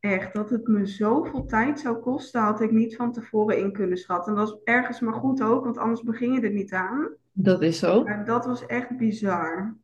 echt, 0.00 0.34
dat 0.34 0.50
het 0.50 0.66
me 0.66 0.86
zoveel 0.86 1.44
tijd 1.44 1.80
zou 1.80 1.96
kosten, 1.96 2.40
had 2.40 2.60
ik 2.60 2.70
niet 2.70 2.96
van 2.96 3.12
tevoren 3.12 3.58
in 3.58 3.72
kunnen 3.72 3.98
schatten. 3.98 4.32
En 4.32 4.38
dat 4.38 4.48
is 4.48 4.56
ergens 4.64 5.00
maar 5.00 5.14
goed 5.14 5.42
ook, 5.42 5.64
want 5.64 5.78
anders 5.78 6.02
begin 6.02 6.32
je 6.32 6.40
er 6.40 6.52
niet 6.52 6.72
aan. 6.72 7.08
Dat 7.32 7.62
is 7.62 7.78
zo. 7.78 8.04
Maar 8.04 8.24
dat 8.24 8.46
was 8.46 8.66
echt 8.66 8.96
bizar. 8.96 9.76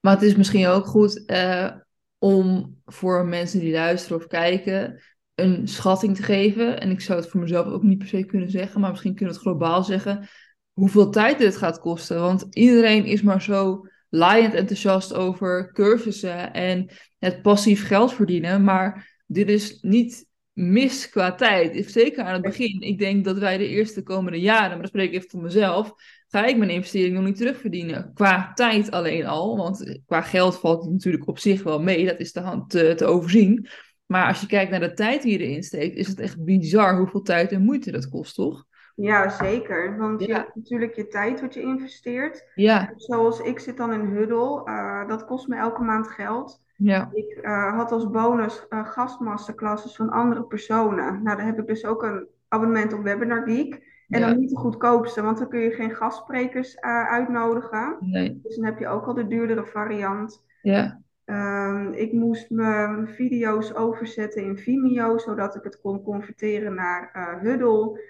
Maar 0.00 0.12
het 0.12 0.22
is 0.22 0.36
misschien 0.36 0.66
ook 0.66 0.86
goed 0.86 1.24
eh, 1.26 1.70
om 2.18 2.76
voor 2.84 3.26
mensen 3.26 3.60
die 3.60 3.72
luisteren 3.72 4.18
of 4.18 4.26
kijken 4.26 5.00
een 5.34 5.68
schatting 5.68 6.16
te 6.16 6.22
geven. 6.22 6.80
En 6.80 6.90
ik 6.90 7.00
zou 7.00 7.18
het 7.20 7.28
voor 7.28 7.40
mezelf 7.40 7.66
ook 7.66 7.82
niet 7.82 7.98
per 7.98 8.06
se 8.06 8.24
kunnen 8.24 8.50
zeggen, 8.50 8.80
maar 8.80 8.90
misschien 8.90 9.14
kunnen 9.14 9.34
we 9.34 9.40
het 9.40 9.48
globaal 9.50 9.84
zeggen. 9.84 10.28
Hoeveel 10.72 11.10
tijd 11.10 11.38
dit 11.38 11.56
gaat 11.56 11.80
kosten. 11.80 12.20
Want 12.20 12.46
iedereen 12.50 13.04
is 13.04 13.22
maar 13.22 13.42
zo 13.42 13.86
laaiend 14.08 14.54
enthousiast 14.54 15.14
over 15.14 15.72
cursussen 15.72 16.52
en 16.52 16.90
het 17.18 17.42
passief 17.42 17.86
geld 17.86 18.14
verdienen. 18.14 18.64
Maar 18.64 19.20
dit 19.26 19.48
is 19.48 19.78
niet 19.80 20.26
mis 20.52 21.08
qua 21.08 21.34
tijd. 21.34 21.90
Zeker 21.90 22.24
aan 22.24 22.32
het 22.32 22.42
begin. 22.42 22.80
Ik 22.80 22.98
denk 22.98 23.24
dat 23.24 23.38
wij 23.38 23.58
de 23.58 23.68
eerste 23.68 24.02
komende 24.02 24.40
jaren, 24.40 24.70
maar 24.70 24.78
dat 24.78 24.88
spreek 24.88 25.08
ik 25.08 25.14
even 25.14 25.30
voor 25.30 25.42
mezelf, 25.42 25.92
ga 26.28 26.46
ik 26.46 26.56
mijn 26.56 26.70
investering 26.70 27.14
nog 27.14 27.24
niet 27.24 27.36
terugverdienen. 27.36 28.10
Qua 28.14 28.52
tijd 28.54 28.90
alleen 28.90 29.26
al, 29.26 29.56
want 29.56 30.00
qua 30.06 30.22
geld 30.22 30.58
valt 30.58 30.82
het 30.82 30.92
natuurlijk 30.92 31.26
op 31.26 31.38
zich 31.38 31.62
wel 31.62 31.82
mee, 31.82 32.06
dat 32.06 32.20
is 32.20 32.32
te, 32.32 32.40
hand, 32.40 32.70
te, 32.70 32.94
te 32.96 33.04
overzien. 33.04 33.68
Maar 34.06 34.26
als 34.28 34.40
je 34.40 34.46
kijkt 34.46 34.70
naar 34.70 34.80
de 34.80 34.92
tijd 34.92 35.22
die 35.22 35.32
je 35.32 35.38
erin 35.38 35.62
steekt, 35.62 35.96
is 35.96 36.08
het 36.08 36.20
echt 36.20 36.44
bizar 36.44 36.98
hoeveel 36.98 37.22
tijd 37.22 37.52
en 37.52 37.62
moeite 37.62 37.90
dat 37.90 38.08
kost, 38.08 38.34
toch? 38.34 38.66
Ja, 39.00 39.28
zeker. 39.28 39.98
Want 39.98 40.24
je 40.24 40.32
hebt 40.32 40.54
natuurlijk 40.54 40.94
je 40.94 41.08
tijd 41.08 41.40
wat 41.40 41.54
je 41.54 41.60
investeert. 41.60 42.44
Ja, 42.54 42.92
Zoals 42.96 43.40
ik 43.40 43.58
zit 43.58 43.76
dan 43.76 43.92
in 43.92 44.00
Huddle, 44.00 44.62
eh, 44.64 45.08
dat 45.08 45.24
kost 45.24 45.48
me 45.48 45.56
elke 45.56 45.82
maand 45.82 46.08
geld. 46.08 46.62
ja, 46.76 47.10
Ik 47.12 47.38
eh, 47.42 47.76
had 47.76 47.92
als 47.92 48.10
bonus 48.10 48.68
eh, 48.68 48.86
gastmasterclasses 48.86 49.96
van 49.96 50.10
andere 50.10 50.42
personen. 50.42 51.22
Nou, 51.22 51.36
daar 51.36 51.46
heb 51.46 51.58
ik 51.58 51.66
dus 51.66 51.84
ook 51.84 52.02
een 52.02 52.26
abonnement 52.48 52.92
op 52.92 53.02
Webinar 53.02 53.42
Geek. 53.42 53.74
En 54.08 54.20
ja, 54.20 54.26
dan 54.26 54.38
niet 54.38 54.50
de 54.50 54.56
goedkoopste, 54.56 55.22
want 55.22 55.38
dan 55.38 55.48
kun 55.48 55.60
je 55.60 55.70
geen 55.70 55.94
gastsprekers 55.94 56.80
uitnodigen. 56.80 57.96
nee, 58.00 58.40
Dus 58.42 58.56
dan 58.56 58.64
heb 58.64 58.78
je 58.78 58.88
ook 58.88 59.06
al 59.06 59.14
de 59.14 59.26
duurdere 59.26 59.66
variant. 59.66 60.44
ja, 60.62 61.00
Ehm, 61.24 61.92
ik 61.92 62.12
moest 62.12 62.50
mijn 62.50 63.08
video's 63.08 63.74
overzetten 63.74 64.42
in 64.42 64.58
Vimeo, 64.58 65.18
zodat 65.18 65.54
ik 65.54 65.62
het 65.62 65.80
kon 65.80 66.02
converteren 66.02 66.74
naar 66.74 67.38
Huddle. 67.42 68.00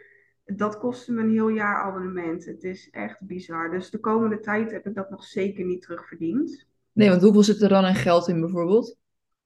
Dat 0.56 0.78
kostte 0.78 1.12
me 1.12 1.22
een 1.22 1.30
heel 1.30 1.48
jaar 1.48 1.82
abonnement. 1.82 2.44
Het 2.44 2.64
is 2.64 2.90
echt 2.90 3.26
bizar. 3.26 3.70
Dus 3.70 3.90
de 3.90 3.98
komende 3.98 4.40
tijd 4.40 4.70
heb 4.70 4.86
ik 4.86 4.94
dat 4.94 5.10
nog 5.10 5.24
zeker 5.24 5.64
niet 5.64 5.82
terugverdiend. 5.82 6.66
Nee, 6.92 7.08
want 7.08 7.22
hoeveel 7.22 7.42
zit 7.42 7.62
er 7.62 7.68
dan 7.68 7.84
in 7.84 7.94
geld 7.94 8.28
in 8.28 8.40
bijvoorbeeld? 8.40 8.96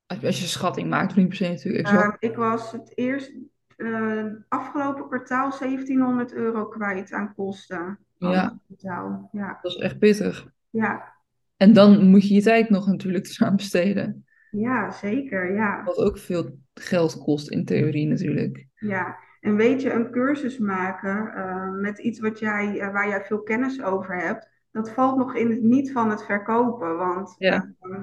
Als 0.06 0.20
je, 0.20 0.26
als 0.26 0.36
je 0.36 0.42
een 0.42 0.48
schatting 0.48 0.88
maakt, 0.88 1.16
niet 1.16 1.28
per 1.28 1.36
se 1.36 1.48
natuurlijk 1.48 1.86
exact. 1.86 2.22
Ehm, 2.22 2.30
ik 2.32 2.36
was 2.36 2.72
het 2.72 2.92
eerst 2.94 3.32
eh, 3.76 4.26
afgelopen 4.48 5.06
kwartaal 5.06 5.50
1700 5.50 6.32
euro 6.32 6.66
kwijt 6.66 7.12
aan 7.12 7.34
kosten. 7.34 7.98
Ja. 8.18 8.58
Ja. 8.76 9.58
Dat 9.62 9.72
is 9.72 9.76
echt 9.76 9.98
pittig. 9.98 10.46
Ja. 10.70 11.14
En 11.56 11.72
dan 11.72 12.06
moet 12.06 12.28
je 12.28 12.34
je 12.34 12.42
tijd 12.42 12.70
nog 12.70 12.86
natuurlijk 12.86 13.28
eraan 13.40 13.56
besteden. 13.56 14.26
ja, 14.50 14.90
zeker. 14.90 15.54
Ja. 15.54 15.84
Wat 15.84 15.96
ook 15.96 16.18
veel 16.18 16.58
geld 16.74 17.18
kost 17.18 17.50
in 17.50 17.64
theorie 17.64 18.06
natuurlijk. 18.06 18.66
Ja, 18.74 19.16
en 19.42 19.56
weet 19.56 19.82
je, 19.82 19.92
een 19.92 20.10
cursus 20.10 20.58
maken 20.58 21.34
eh, 21.34 21.70
met 21.70 21.98
iets 21.98 22.20
wat 22.20 22.38
jij, 22.38 22.80
eh, 22.80 22.92
waar 22.92 23.08
jij 23.08 23.24
veel 23.24 23.42
kennis 23.42 23.82
over 23.82 24.16
hebt, 24.16 24.48
dat 24.70 24.90
valt 24.90 25.16
nog 25.16 25.34
in 25.34 25.50
het 25.50 25.62
niet 25.62 25.92
van 25.92 26.10
het 26.10 26.24
verkopen. 26.24 26.96
Want 26.96 27.34
Ja. 27.38 27.72
eh, 27.80 28.00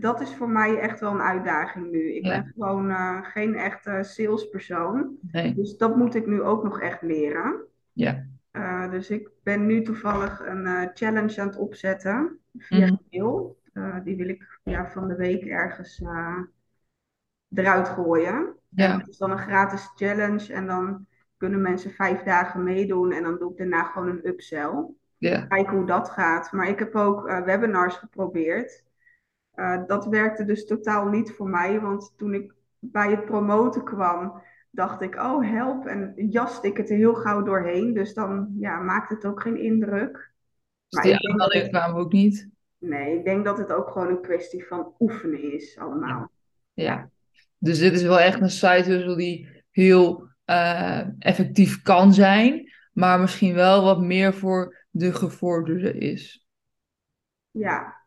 dat 0.00 0.20
is 0.20 0.34
voor 0.34 0.48
mij 0.48 0.78
echt 0.78 1.00
wel 1.00 1.10
een 1.12 1.20
uitdaging 1.20 1.90
nu. 1.90 2.14
Ik 2.14 2.24
Ja. 2.24 2.42
ben 2.42 2.52
gewoon 2.54 2.92
geen 3.24 3.54
echte 3.54 3.98
salespersoon. 4.02 5.16
Nee. 5.32 5.54
Dus 5.54 5.76
dat 5.76 5.96
moet 5.96 6.14
ik 6.14 6.26
nu 6.26 6.42
ook 6.42 6.62
nog 6.64 6.80
echt 6.80 7.02
leren. 7.02 7.64
Ja. 7.92 8.26
Dus 8.90 9.10
ik 9.10 9.30
ben 9.42 9.66
nu 9.66 9.82
toevallig 9.82 10.40
een 10.46 10.90
challenge 10.94 11.40
aan 11.40 11.46
het 11.46 11.56
opzetten 11.56 12.38
via 12.58 12.86
Mhm. 12.86 12.96
mail. 13.10 13.58
Die 14.04 14.16
wil 14.16 14.28
ik 14.28 14.58
ja, 14.62 14.86
van 14.90 15.08
de 15.08 15.14
week 15.16 15.44
ergens 15.44 16.02
eruit 17.54 17.88
gooien. 17.88 18.54
Ja. 18.74 18.92
En 18.92 19.08
is 19.08 19.18
dan 19.18 19.30
een 19.30 19.38
gratis 19.38 19.92
challenge 19.94 20.52
en 20.52 20.66
dan 20.66 21.06
kunnen 21.36 21.60
mensen 21.62 21.90
vijf 21.90 22.22
dagen 22.22 22.62
meedoen 22.62 23.12
en 23.12 23.22
dan 23.22 23.38
doe 23.38 23.50
ik 23.50 23.58
daarna 23.58 23.82
gewoon 23.82 24.08
een 24.08 24.26
upsell. 24.26 24.86
Ja. 25.16 25.46
Kijken 25.46 25.76
hoe 25.76 25.86
dat 25.86 26.10
gaat. 26.10 26.52
Maar 26.52 26.68
ik 26.68 26.78
heb 26.78 26.94
ook 26.94 27.28
eh, 27.28 27.42
webinars 27.44 27.96
geprobeerd. 27.96 28.84
Eh, 29.50 29.82
dat 29.86 30.06
werkte 30.06 30.44
dus 30.44 30.66
totaal 30.66 31.08
niet 31.08 31.32
voor 31.32 31.48
mij, 31.48 31.80
want 31.80 32.14
toen 32.16 32.34
ik 32.34 32.54
bij 32.78 33.10
het 33.10 33.24
promoten 33.24 33.84
kwam, 33.84 34.42
dacht 34.70 35.00
ik, 35.00 35.14
oh 35.14 35.50
help, 35.50 35.86
en 35.86 36.12
jaste 36.16 36.66
ik 36.66 36.76
het 36.76 36.90
er 36.90 36.96
heel 36.96 37.14
gauw 37.14 37.42
doorheen. 37.42 37.94
Dus 37.94 38.14
dan 38.14 38.54
ja, 38.58 38.78
maakt 38.80 39.08
het 39.08 39.24
ook 39.24 39.40
geen 39.40 39.56
indruk. 39.56 40.12
Dus 40.12 40.32
Maar 40.88 41.02
die 41.02 41.28
aanmeldingen 41.28 41.68
kwamen 41.68 42.00
ook 42.00 42.12
niet. 42.12 42.48
nee, 42.78 43.18
ik 43.18 43.24
denk 43.24 43.44
dat 43.44 43.58
het 43.58 43.72
ook 43.72 43.90
gewoon 43.90 44.08
een 44.08 44.20
kwestie 44.22 44.66
van 44.66 44.94
oefenen 44.98 45.52
is 45.52 45.78
allemaal. 45.78 46.30
Ja. 46.72 47.10
Dus 47.64 47.78
dit 47.78 47.92
is 47.92 48.02
wel 48.02 48.20
echt 48.20 48.40
een 48.40 48.50
site 48.50 48.90
hustle 48.90 49.16
die 49.16 49.62
heel 49.70 50.28
eh, 50.44 51.00
effectief 51.18 51.82
kan 51.82 52.12
zijn, 52.12 52.72
maar 52.92 53.20
misschien 53.20 53.54
wel 53.54 53.84
wat 53.84 54.00
meer 54.00 54.34
voor 54.34 54.84
de 54.90 55.12
gevorderde 55.12 55.98
is. 55.98 56.46
Ja, 57.50 58.02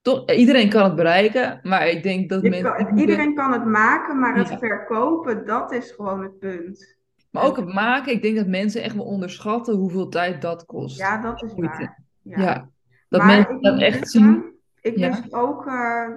Toch, 0.00 0.30
iedereen 0.30 0.68
kan 0.68 0.84
het 0.84 0.94
bereiken, 0.94 1.60
maar 1.62 1.88
ik 1.88 2.02
denk 2.02 2.28
dat 2.28 2.42
Je 2.42 2.50
mensen. 2.50 2.72
kan- 2.86 2.98
iedereen 2.98 3.34
kan 3.34 3.52
het 3.52 3.64
maken, 3.64 4.18
maar 4.18 4.36
het 4.36 4.48
Ja. 4.48 4.58
verkopen, 4.58 5.46
dat 5.46 5.72
is 5.72 5.90
gewoon 5.90 6.22
het 6.22 6.38
punt. 6.38 6.96
Maar 7.30 7.42
ook 7.44 7.56
het 7.56 7.72
maken, 7.74 8.12
ik 8.12 8.22
denk 8.22 8.36
dat 8.36 8.46
mensen 8.46 8.82
echt 8.82 8.94
wel 8.94 9.04
onderschatten 9.04 9.74
hoeveel 9.74 10.08
tijd 10.08 10.42
dat 10.42 10.64
kost. 10.64 10.98
Ja, 10.98 11.20
dat 11.20 11.42
is 11.42 11.54
waar. 11.54 12.02
Ja. 12.22 12.38
Ja. 12.38 12.68
Dat 13.08 13.20
Maar 13.20 13.36
mensen 13.36 13.54
ik 13.56 13.62
dat 13.62 13.80
echt 13.80 14.10
zien. 14.10 14.52
Ik 14.80 14.96
Ja. 14.96 15.08
wist 15.08 15.32
ook 15.32 15.66
eh, 15.66 16.08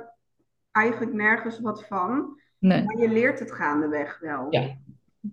eigenlijk 0.71 1.13
nergens 1.13 1.59
wat 1.59 1.85
van. 1.87 2.39
Nee. 2.59 2.83
Maar 2.83 2.97
je 2.97 3.09
leert 3.09 3.39
het 3.39 3.51
gaandeweg 3.51 4.19
wel. 4.19 4.47
Ja. 4.49 4.77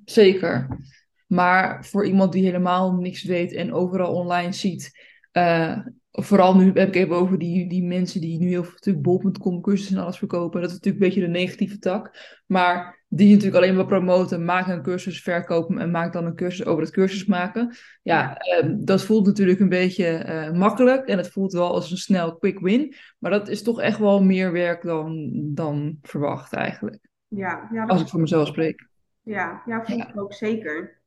Zeker. 0.05 0.79
Maar 1.27 1.85
voor 1.85 2.07
iemand 2.07 2.33
die 2.33 2.45
helemaal 2.45 2.93
niks 2.93 3.23
weet 3.23 3.53
en 3.53 3.73
overal 3.73 4.15
online 4.15 4.53
ziet, 4.53 4.91
eh, 5.33 5.79
vooral 6.11 6.57
nu 6.57 6.73
heb 6.75 6.89
ik 6.89 6.95
even 6.95 7.17
over 7.17 7.39
die, 7.39 7.69
die 7.69 7.85
mensen 7.85 8.21
die 8.21 8.39
nu 8.39 8.49
heel 8.49 8.65
veel 8.65 9.01
bol.com 9.01 9.61
cursussen 9.61 9.97
en 9.97 10.03
alles 10.03 10.19
verkopen. 10.19 10.61
Dat 10.61 10.71
is 10.71 10.77
natuurlijk 10.77 11.03
een 11.03 11.09
beetje 11.09 11.27
de 11.27 11.39
negatieve 11.39 11.79
tak. 11.79 12.41
Maar 12.47 13.05
die 13.09 13.31
natuurlijk 13.31 13.63
alleen 13.63 13.77
maar 13.77 13.87
promoten, 13.87 14.45
maak 14.45 14.69
een 14.69 14.83
cursus, 14.83 15.23
verkopen 15.23 15.79
en 15.79 15.91
maak 15.91 16.13
dan 16.13 16.25
een 16.25 16.35
cursus 16.35 16.67
over 16.67 16.83
het 16.83 16.93
cursus 16.93 17.25
maken. 17.25 17.77
Ja, 18.03 18.37
ehm, 18.37 18.85
dat 18.85 19.03
voelt 19.03 19.27
natuurlijk 19.27 19.61
een 19.61 19.69
beetje 19.69 20.07
eh, 20.07 20.51
makkelijk 20.51 21.07
en 21.09 21.19
het 21.19 21.29
voelt 21.29 21.53
wel 21.53 21.73
als 21.75 21.91
een 21.91 21.97
snel 21.97 22.37
quick 22.37 22.61
win. 22.61 22.95
Maar 23.19 23.31
dat 23.31 23.49
is 23.49 23.63
toch 23.63 23.81
echt 23.81 23.99
wel 23.99 24.23
meer 24.23 24.53
werk 24.53 24.83
dan, 24.83 25.31
dan 25.55 25.99
verwacht 26.03 26.53
eigenlijk. 26.53 26.99
Ja, 27.35 27.69
ja 27.73 27.85
als 27.85 28.01
ik 28.01 28.09
voor 28.09 28.21
mezelf 28.21 28.49
spreek. 28.49 28.89
Ja, 29.23 29.63
ja 29.67 29.85
vind 29.85 30.09
ik 30.09 30.21
ook 30.21 30.33
zeker. 30.33 31.03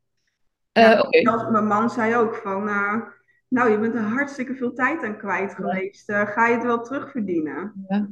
Uh. 0.74 1.02
Mijn 1.52 1.68
man 1.68 1.90
zei 1.90 2.16
ook 2.16 2.36
van, 2.36 2.68
uh, 2.68 3.02
nou, 3.48 3.72
je 3.72 3.80
bent 3.80 3.94
er 3.94 4.02
hartstikke 4.02 4.56
veel 4.56 4.74
tijd 4.74 5.04
aan 5.04 5.18
kwijt 5.18 5.54
geweest. 5.54 6.10
Uh, 6.10 6.28
ga 6.28 6.48
je 6.48 6.54
het 6.54 6.64
wel 6.64 6.82
terugverdienen? 6.82 7.86
Ja. 7.88 8.10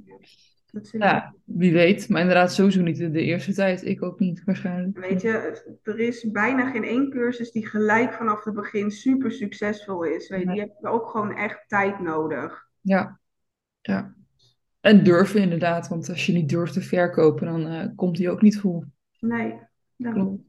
Ja, 0.91 1.33
wie 1.43 1.73
weet. 1.73 2.09
Maar 2.09 2.21
inderdaad, 2.21 2.53
sowieso 2.53 2.81
niet 2.81 2.97
de, 2.97 3.11
de 3.11 3.21
eerste 3.21 3.53
tijd. 3.53 3.85
Ik 3.85 4.03
ook 4.03 4.19
niet, 4.19 4.43
waarschijnlijk. 4.43 4.99
Weet 4.99 5.21
je, 5.21 5.63
er 5.83 5.99
is 5.99 6.31
bijna 6.31 6.71
geen 6.71 6.83
één 6.83 7.09
cursus 7.09 7.51
die 7.51 7.67
gelijk 7.67 8.13
vanaf 8.13 8.43
het 8.43 8.53
begin 8.53 8.91
super 8.91 9.31
succesvol 9.31 10.03
is. 10.03 10.29
Weet 10.29 10.43
je, 10.43 10.53
je 10.53 10.59
hebt 10.59 10.85
ook 10.85 11.09
gewoon 11.09 11.35
echt 11.35 11.63
tijd 11.67 11.99
nodig. 11.99 12.67
Ja, 12.81 13.19
ja. 13.81 14.15
En 14.85 15.03
durven 15.03 15.41
inderdaad, 15.41 15.87
want 15.87 16.09
als 16.09 16.25
je 16.25 16.33
niet 16.33 16.49
durft 16.49 16.73
te 16.73 16.81
verkopen, 16.81 17.47
dan 17.47 17.71
uh, 17.71 17.85
komt 17.95 18.17
die 18.17 18.29
ook 18.29 18.41
niet 18.41 18.59
vol. 18.59 18.83
Nee, 19.19 19.59
klopt. 19.97 20.41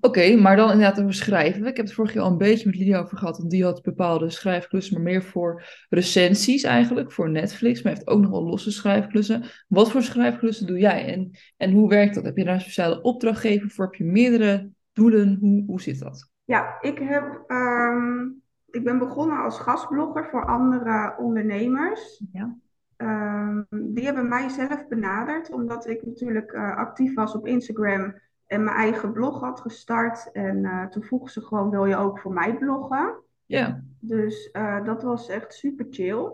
Oké, 0.00 0.36
maar 0.36 0.56
dan 0.56 0.70
inderdaad 0.70 1.00
over 1.00 1.14
schrijven. 1.14 1.66
Ik 1.66 1.76
heb 1.76 1.86
het 1.86 1.94
vorig 1.94 2.12
jaar 2.12 2.22
al 2.22 2.30
een 2.30 2.38
beetje 2.38 2.66
met 2.66 2.76
Lydia 2.76 2.98
over 2.98 3.18
gehad. 3.18 3.38
Want 3.38 3.50
die 3.50 3.64
had 3.64 3.82
bepaalde 3.82 4.30
schrijfklussen, 4.30 4.94
maar 4.94 5.02
meer 5.02 5.22
voor 5.22 5.62
recensies 5.88 6.62
eigenlijk, 6.62 7.12
voor 7.12 7.30
Netflix. 7.30 7.82
Maar 7.82 7.92
heeft 7.92 8.06
ook 8.06 8.20
nog 8.20 8.30
wel 8.30 8.44
losse 8.44 8.72
schrijfklussen. 8.72 9.42
Wat 9.66 9.90
voor 9.90 10.02
schrijfklussen 10.02 10.66
doe 10.66 10.78
jij? 10.78 11.12
En, 11.12 11.30
en 11.56 11.72
hoe 11.72 11.88
werkt 11.88 12.14
dat? 12.14 12.24
Heb 12.24 12.36
je 12.36 12.44
daar 12.44 12.54
een 12.54 12.60
speciale 12.60 13.02
opdrachtgever 13.02 13.70
voor? 13.70 13.84
Heb 13.84 13.94
je 13.94 14.04
meerdere 14.04 14.70
doelen? 14.92 15.36
Hoe, 15.40 15.64
hoe 15.66 15.80
zit 15.80 15.98
dat? 15.98 16.30
Ja, 16.44 16.78
ik, 16.80 16.98
heb, 16.98 17.44
ehm, 17.46 18.24
ik 18.70 18.84
ben 18.84 18.98
begonnen 18.98 19.42
als 19.42 19.58
gastblogger 19.58 20.28
voor 20.30 20.46
andere 20.46 21.14
ondernemers. 21.18 22.22
Ja. 22.32 22.56
Um, 23.02 23.66
die 23.70 24.04
hebben 24.04 24.28
mij 24.28 24.48
zelf 24.48 24.88
benaderd, 24.88 25.50
omdat 25.50 25.86
ik 25.86 26.06
natuurlijk 26.06 26.52
uh, 26.52 26.76
actief 26.76 27.14
was 27.14 27.34
op 27.34 27.46
Instagram 27.46 28.14
en 28.46 28.64
mijn 28.64 28.76
eigen 28.76 29.12
blog 29.12 29.40
had 29.40 29.60
gestart. 29.60 30.30
En 30.32 30.56
uh, 30.56 30.86
toen 30.86 31.02
vroegen 31.02 31.30
ze 31.30 31.40
gewoon, 31.40 31.70
wil 31.70 31.84
je 31.84 31.96
ook 31.96 32.18
voor 32.18 32.32
mij 32.32 32.56
bloggen? 32.56 33.22
Ja. 33.46 33.82
Dus 34.00 34.50
uh, 34.52 34.84
dat 34.84 35.02
was 35.02 35.28
echt 35.28 35.54
super 35.54 35.86
chill. 35.90 36.30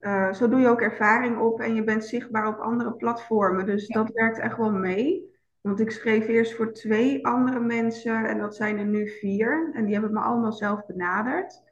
Uh, 0.00 0.32
zo 0.32 0.48
doe 0.48 0.60
je 0.60 0.68
ook 0.68 0.80
ervaring 0.80 1.38
op 1.38 1.60
en 1.60 1.74
je 1.74 1.84
bent 1.84 2.04
zichtbaar 2.04 2.48
op 2.48 2.58
andere 2.58 2.92
platformen. 2.92 3.66
Dus 3.66 3.86
ja. 3.86 4.02
dat 4.02 4.12
werkt 4.12 4.38
echt 4.38 4.56
wel 4.56 4.72
mee. 4.72 5.28
Want 5.60 5.80
ik 5.80 5.90
schreef 5.90 6.28
eerst 6.28 6.54
voor 6.54 6.72
twee 6.72 7.26
andere 7.26 7.60
mensen 7.60 8.24
en 8.24 8.38
dat 8.38 8.56
zijn 8.56 8.78
er 8.78 8.86
nu 8.86 9.08
vier. 9.08 9.70
En 9.72 9.84
die 9.84 9.92
hebben 9.92 10.12
me 10.12 10.20
allemaal 10.20 10.52
zelf 10.52 10.86
benaderd. 10.86 11.62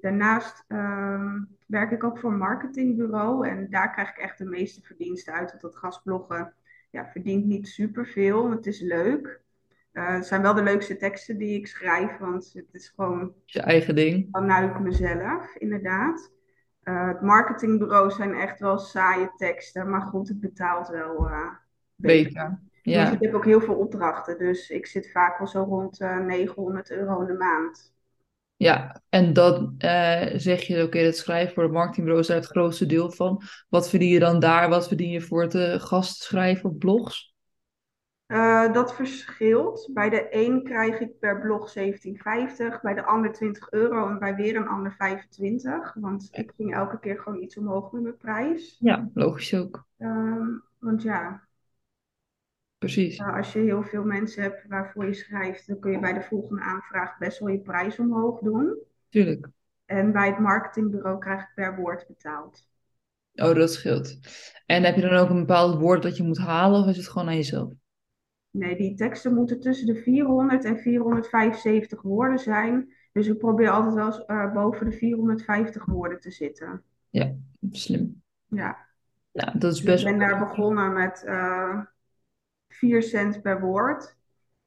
Daarnaast 0.00 0.64
ehm, 0.68 1.38
werk 1.70 1.90
ik 1.90 2.04
ook 2.04 2.18
voor 2.18 2.30
een 2.30 2.38
marketingbureau 2.38 3.48
en 3.48 3.70
daar 3.70 3.92
krijg 3.92 4.10
ik 4.10 4.16
echt 4.16 4.38
de 4.38 4.44
meeste 4.44 4.80
verdiensten 4.82 5.32
uit. 5.32 5.50
Want 5.50 5.62
dat 5.62 5.76
gastbloggen 5.76 6.54
ja, 6.90 7.06
verdient 7.06 7.46
niet 7.46 7.68
superveel. 7.68 8.50
Het 8.50 8.66
is 8.66 8.80
leuk. 8.80 9.40
Uh, 9.92 10.14
het 10.14 10.26
zijn 10.26 10.42
wel 10.42 10.54
de 10.54 10.62
leukste 10.62 10.96
teksten 10.96 11.38
die 11.38 11.58
ik 11.58 11.66
schrijf, 11.66 12.18
want 12.18 12.52
het 12.54 12.74
is 12.74 12.88
gewoon... 12.88 13.34
Je 13.44 13.60
eigen 13.60 13.94
ding. 13.94 14.28
Vanuit 14.30 14.80
mezelf, 14.80 15.54
inderdaad. 15.54 16.32
Uh, 16.84 17.06
het 17.06 17.20
marketingbureau 17.20 18.10
zijn 18.10 18.34
echt 18.34 18.60
wel 18.60 18.78
saaie 18.78 19.32
teksten, 19.36 19.90
maar 19.90 20.00
goed, 20.00 20.28
het 20.28 20.40
betaalt 20.40 20.88
wel 20.88 21.26
uh, 21.26 21.48
beter. 21.94 22.32
beter. 22.32 22.60
Ja. 22.82 23.04
Dus 23.04 23.14
ik 23.14 23.20
heb 23.20 23.34
ook 23.34 23.44
heel 23.44 23.60
veel 23.60 23.74
opdrachten, 23.74 24.38
dus 24.38 24.70
ik 24.70 24.86
zit 24.86 25.10
vaak 25.10 25.38
wel 25.38 25.46
zo 25.46 25.62
rond 25.62 25.98
900 26.26 26.90
euro 26.90 27.20
in 27.20 27.26
de 27.26 27.32
maand. 27.32 27.94
Ja, 28.60 29.02
en 29.08 29.32
dan 29.32 29.74
uh, 29.78 30.26
zeg 30.34 30.62
je, 30.62 30.74
oké, 30.74 30.84
okay, 30.84 31.04
het 31.04 31.16
schrijven 31.16 31.54
voor 31.54 31.62
de 31.62 31.72
marketingbureau 31.72 32.20
is 32.20 32.26
daar 32.26 32.36
het 32.36 32.46
grootste 32.46 32.86
deel 32.86 33.10
van. 33.10 33.42
Wat 33.68 33.88
verdien 33.88 34.08
je 34.08 34.18
dan 34.18 34.40
daar? 34.40 34.68
Wat 34.68 34.88
verdien 34.88 35.10
je 35.10 35.20
voor 35.20 35.42
het 35.42 35.54
uh, 35.54 35.74
gastschrijven 35.74 36.70
op 36.70 36.78
blogs? 36.78 37.34
Uh, 38.26 38.72
dat 38.72 38.94
verschilt. 38.94 39.90
Bij 39.92 40.10
de 40.10 40.26
een 40.30 40.62
krijg 40.62 41.00
ik 41.00 41.18
per 41.18 41.40
blog 41.40 41.74
17,50, 41.78 41.84
bij 42.82 42.94
de 42.94 43.04
ander 43.04 43.32
20 43.32 43.70
euro 43.70 44.08
en 44.08 44.18
bij 44.18 44.34
weer 44.34 44.56
een 44.56 44.68
ander 44.68 44.94
25. 44.98 45.94
Want 45.94 46.28
ik 46.30 46.52
ging 46.56 46.74
elke 46.74 46.98
keer 46.98 47.18
gewoon 47.18 47.42
iets 47.42 47.56
omhoog 47.56 47.92
met 47.92 48.02
mijn 48.02 48.16
prijs. 48.16 48.76
Ja, 48.80 49.10
logisch 49.14 49.54
ook. 49.54 49.86
Um, 49.98 50.64
want 50.78 51.02
ja, 51.02 51.48
Precies. 52.80 53.20
Als 53.22 53.52
je 53.52 53.58
heel 53.58 53.82
veel 53.82 54.04
mensen 54.04 54.42
hebt 54.42 54.66
waarvoor 54.68 55.06
je 55.06 55.14
schrijft, 55.14 55.66
dan 55.66 55.78
kun 55.78 55.90
je 55.92 55.98
bij 55.98 56.12
de 56.12 56.22
volgende 56.22 56.62
aanvraag 56.62 57.18
best 57.18 57.38
wel 57.38 57.48
je 57.48 57.60
prijs 57.60 57.98
omhoog 57.98 58.40
doen. 58.40 58.78
Tuurlijk. 59.08 59.48
En 59.84 60.12
bij 60.12 60.28
het 60.28 60.38
marketingbureau 60.38 61.18
krijg 61.18 61.40
ik 61.40 61.52
per 61.54 61.76
woord 61.76 62.06
betaald. 62.06 62.68
Oh, 63.34 63.54
dat 63.54 63.72
scheelt. 63.72 64.18
En 64.66 64.84
heb 64.84 64.94
je 64.94 65.00
dan 65.00 65.12
ook 65.12 65.28
een 65.28 65.38
bepaald 65.38 65.80
woord 65.80 66.02
dat 66.02 66.16
je 66.16 66.22
moet 66.22 66.38
halen 66.38 66.80
of 66.80 66.88
is 66.88 66.96
het 66.96 67.08
gewoon 67.08 67.28
aan 67.28 67.36
jezelf? 67.36 67.72
Nee, 68.50 68.76
die 68.76 68.94
teksten 68.94 69.34
moeten 69.34 69.60
tussen 69.60 69.86
de 69.86 69.96
400 69.96 70.64
en 70.64 70.78
475 70.78 72.02
woorden 72.02 72.38
zijn. 72.38 72.94
Dus 73.12 73.26
ik 73.26 73.38
probeer 73.38 73.70
altijd 73.70 73.94
wel 73.94 74.06
eens 74.06 74.22
uh, 74.26 74.52
boven 74.52 74.90
de 74.90 74.96
450 74.96 75.84
woorden 75.84 76.20
te 76.20 76.30
zitten. 76.30 76.82
Ja, 77.10 77.34
slim. 77.70 78.22
Ja. 78.46 78.76
Nou, 79.32 79.58
dat 79.58 79.72
is 79.72 79.82
best... 79.82 80.04
Ik 80.04 80.10
ben 80.10 80.28
daar 80.28 80.38
begonnen 80.38 80.92
met 80.92 81.22
uh, 81.26 81.80
4 82.70 83.02
cent 83.02 83.42
per 83.42 83.60
woord. 83.60 84.16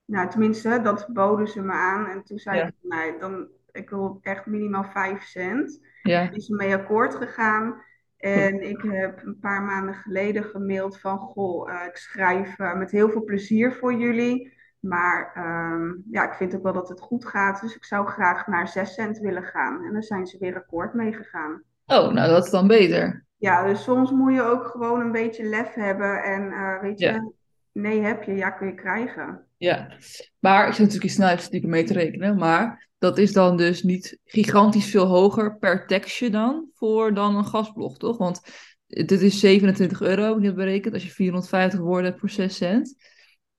Nou, 0.06 0.30
tenminste, 0.30 0.80
dat 0.84 1.08
boden 1.13 1.48
ze 1.48 1.62
me 1.62 1.72
aan. 1.72 2.06
En 2.08 2.24
toen 2.24 2.38
zei 2.38 2.58
Ja. 2.58 2.66
ik, 2.66 2.74
nee, 2.82 3.18
dan, 3.20 3.48
ik 3.72 3.89
wil 3.89 4.20
echt 4.22 4.46
minimaal 4.46 4.84
5 4.84 5.24
cent. 5.24 5.80
Ja, 6.02 6.30
is 6.32 6.48
mee 6.50 6.74
akkoord 6.76 7.16
gegaan. 7.16 7.82
En 8.18 8.70
ik 8.70 8.82
heb 8.82 9.22
een 9.26 9.39
paar 9.39 9.62
maanden 9.62 9.96
geleden 9.96 10.44
gemaild 10.44 11.00
van, 11.00 11.18
goh, 11.18 11.72
eh, 11.72 11.86
ik 11.88 11.98
schrijf 11.98 12.60
eh, 12.60 12.74
met 12.78 12.92
heel 12.92 13.10
veel 13.10 13.24
plezier 13.24 13.74
voor 13.74 13.94
jullie. 13.94 14.54
Maar 14.80 15.32
ehm, 15.34 15.92
ja, 16.12 16.28
ik 16.28 16.34
vind 16.34 16.56
ook 16.56 16.63
wel 16.63 16.74
dat 16.74 16.89
het 16.89 17.00
goed 17.00 17.26
gaat. 17.26 17.62
Dus 17.62 17.76
ik 17.76 17.86
zou 17.86 18.08
graag 18.08 18.48
naar 18.48 18.68
6 18.68 18.94
cent 18.94 19.18
willen 19.18 19.44
gaan. 19.44 19.86
En 19.86 19.94
daar 19.94 20.04
zijn 20.04 20.26
ze 20.26 20.38
weer 20.39 20.56
akkoord 20.56 20.94
mee 20.94 21.13
gegaan. 21.13 21.63
oh, 21.86 22.12
nou 22.13 22.30
dat 22.30 22.46
is 22.46 22.52
dan 22.52 22.68
beter. 22.68 23.26
Ja, 23.38 23.63
dus 23.66 23.84
soms 23.84 24.12
moet 24.12 24.34
je 24.34 24.42
ook 24.42 24.66
gewoon 24.66 25.00
een 25.02 25.12
beetje 25.12 25.44
lef 25.44 25.74
hebben. 25.74 26.24
En 26.24 26.52
eh, 26.52 26.82
weet 26.82 27.00
je, 27.00 27.06
Ja. 27.06 27.32
Nee 27.74 28.02
heb 28.02 28.24
je, 28.24 28.34
ja 28.34 28.50
kun 28.50 28.68
je 28.68 28.76
krijgen. 28.76 29.48
Ja, 29.58 29.98
maar 30.40 30.68
ik 30.68 30.74
zit 30.74 30.80
natuurlijk 30.80 31.06
in 31.06 31.16
snelheidsstukken 31.16 31.70
mee 31.70 31.84
te 31.84 31.94
rekenen, 31.94 32.36
maar 32.36 32.90
dat 32.98 33.18
is 33.18 33.34
dan 33.34 33.58
dus 33.58 33.84
niet 33.84 34.20
gigantisch 34.26 34.90
veel 34.90 35.06
hoger 35.06 35.58
per 35.58 35.88
tekstje 35.88 36.30
dan 36.30 36.70
voor 36.74 37.14
dan 37.14 37.36
een 37.36 37.46
gastblog, 37.46 37.98
toch? 37.98 38.18
Want 38.18 38.42
dit 38.88 39.22
is 39.22 39.40
27 39.40 40.02
euro, 40.02 40.24
heb 40.24 40.36
ik 40.36 40.42
net 40.42 40.56
berekend, 40.56 40.94
als 40.94 41.04
je 41.04 41.10
450 41.10 41.80
woorden 41.80 42.06
hebt 42.06 42.20
voor 42.20 42.30
6 42.30 42.56
cent. 42.56 42.96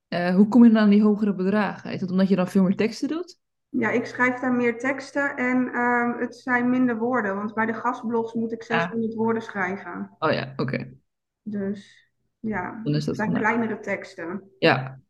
Eh, 0.09 0.35
hoe 0.35 0.49
kom 0.49 0.65
je 0.65 0.71
dan 0.71 0.83
aan 0.83 0.91
die 0.91 1.03
hogere 1.03 1.35
bedragen? 1.35 1.93
Is 1.93 2.01
dat 2.01 2.11
omdat 2.11 2.29
je 2.29 2.37
dan 2.37 2.49
veel 2.49 2.63
meer 2.63 2.77
teksten 2.77 3.09
doet? 3.09 3.39
Ja, 3.69 3.91
ik 3.91 4.07
schrijf 4.07 4.41
daar 4.41 4.53
meer 4.53 4.79
teksten 4.79 5.37
en 5.37 5.69
ehm, 5.73 6.19
het 6.19 6.37
zijn 6.37 6.71
minder 6.71 6.99
woorden. 6.99 7.37
Want 7.37 7.55
bij 7.55 7.67
de 7.67 7.75
gastblogs 7.75 8.33
moet 8.33 8.53
ik 8.53 8.63
600 8.63 9.15
woorden 9.15 9.43
schrijven. 9.43 10.11
Oh 10.19 10.33
ja, 10.33 10.53
oké. 10.57 10.91
Dus 11.43 12.04
ja, 12.45 12.81
Dan 12.85 12.95
is 12.95 13.05
dat 13.05 13.17
zijn 13.17 13.33
kleinere 13.33 13.81
teksten. 13.81 14.43
Ja, 14.59 15.01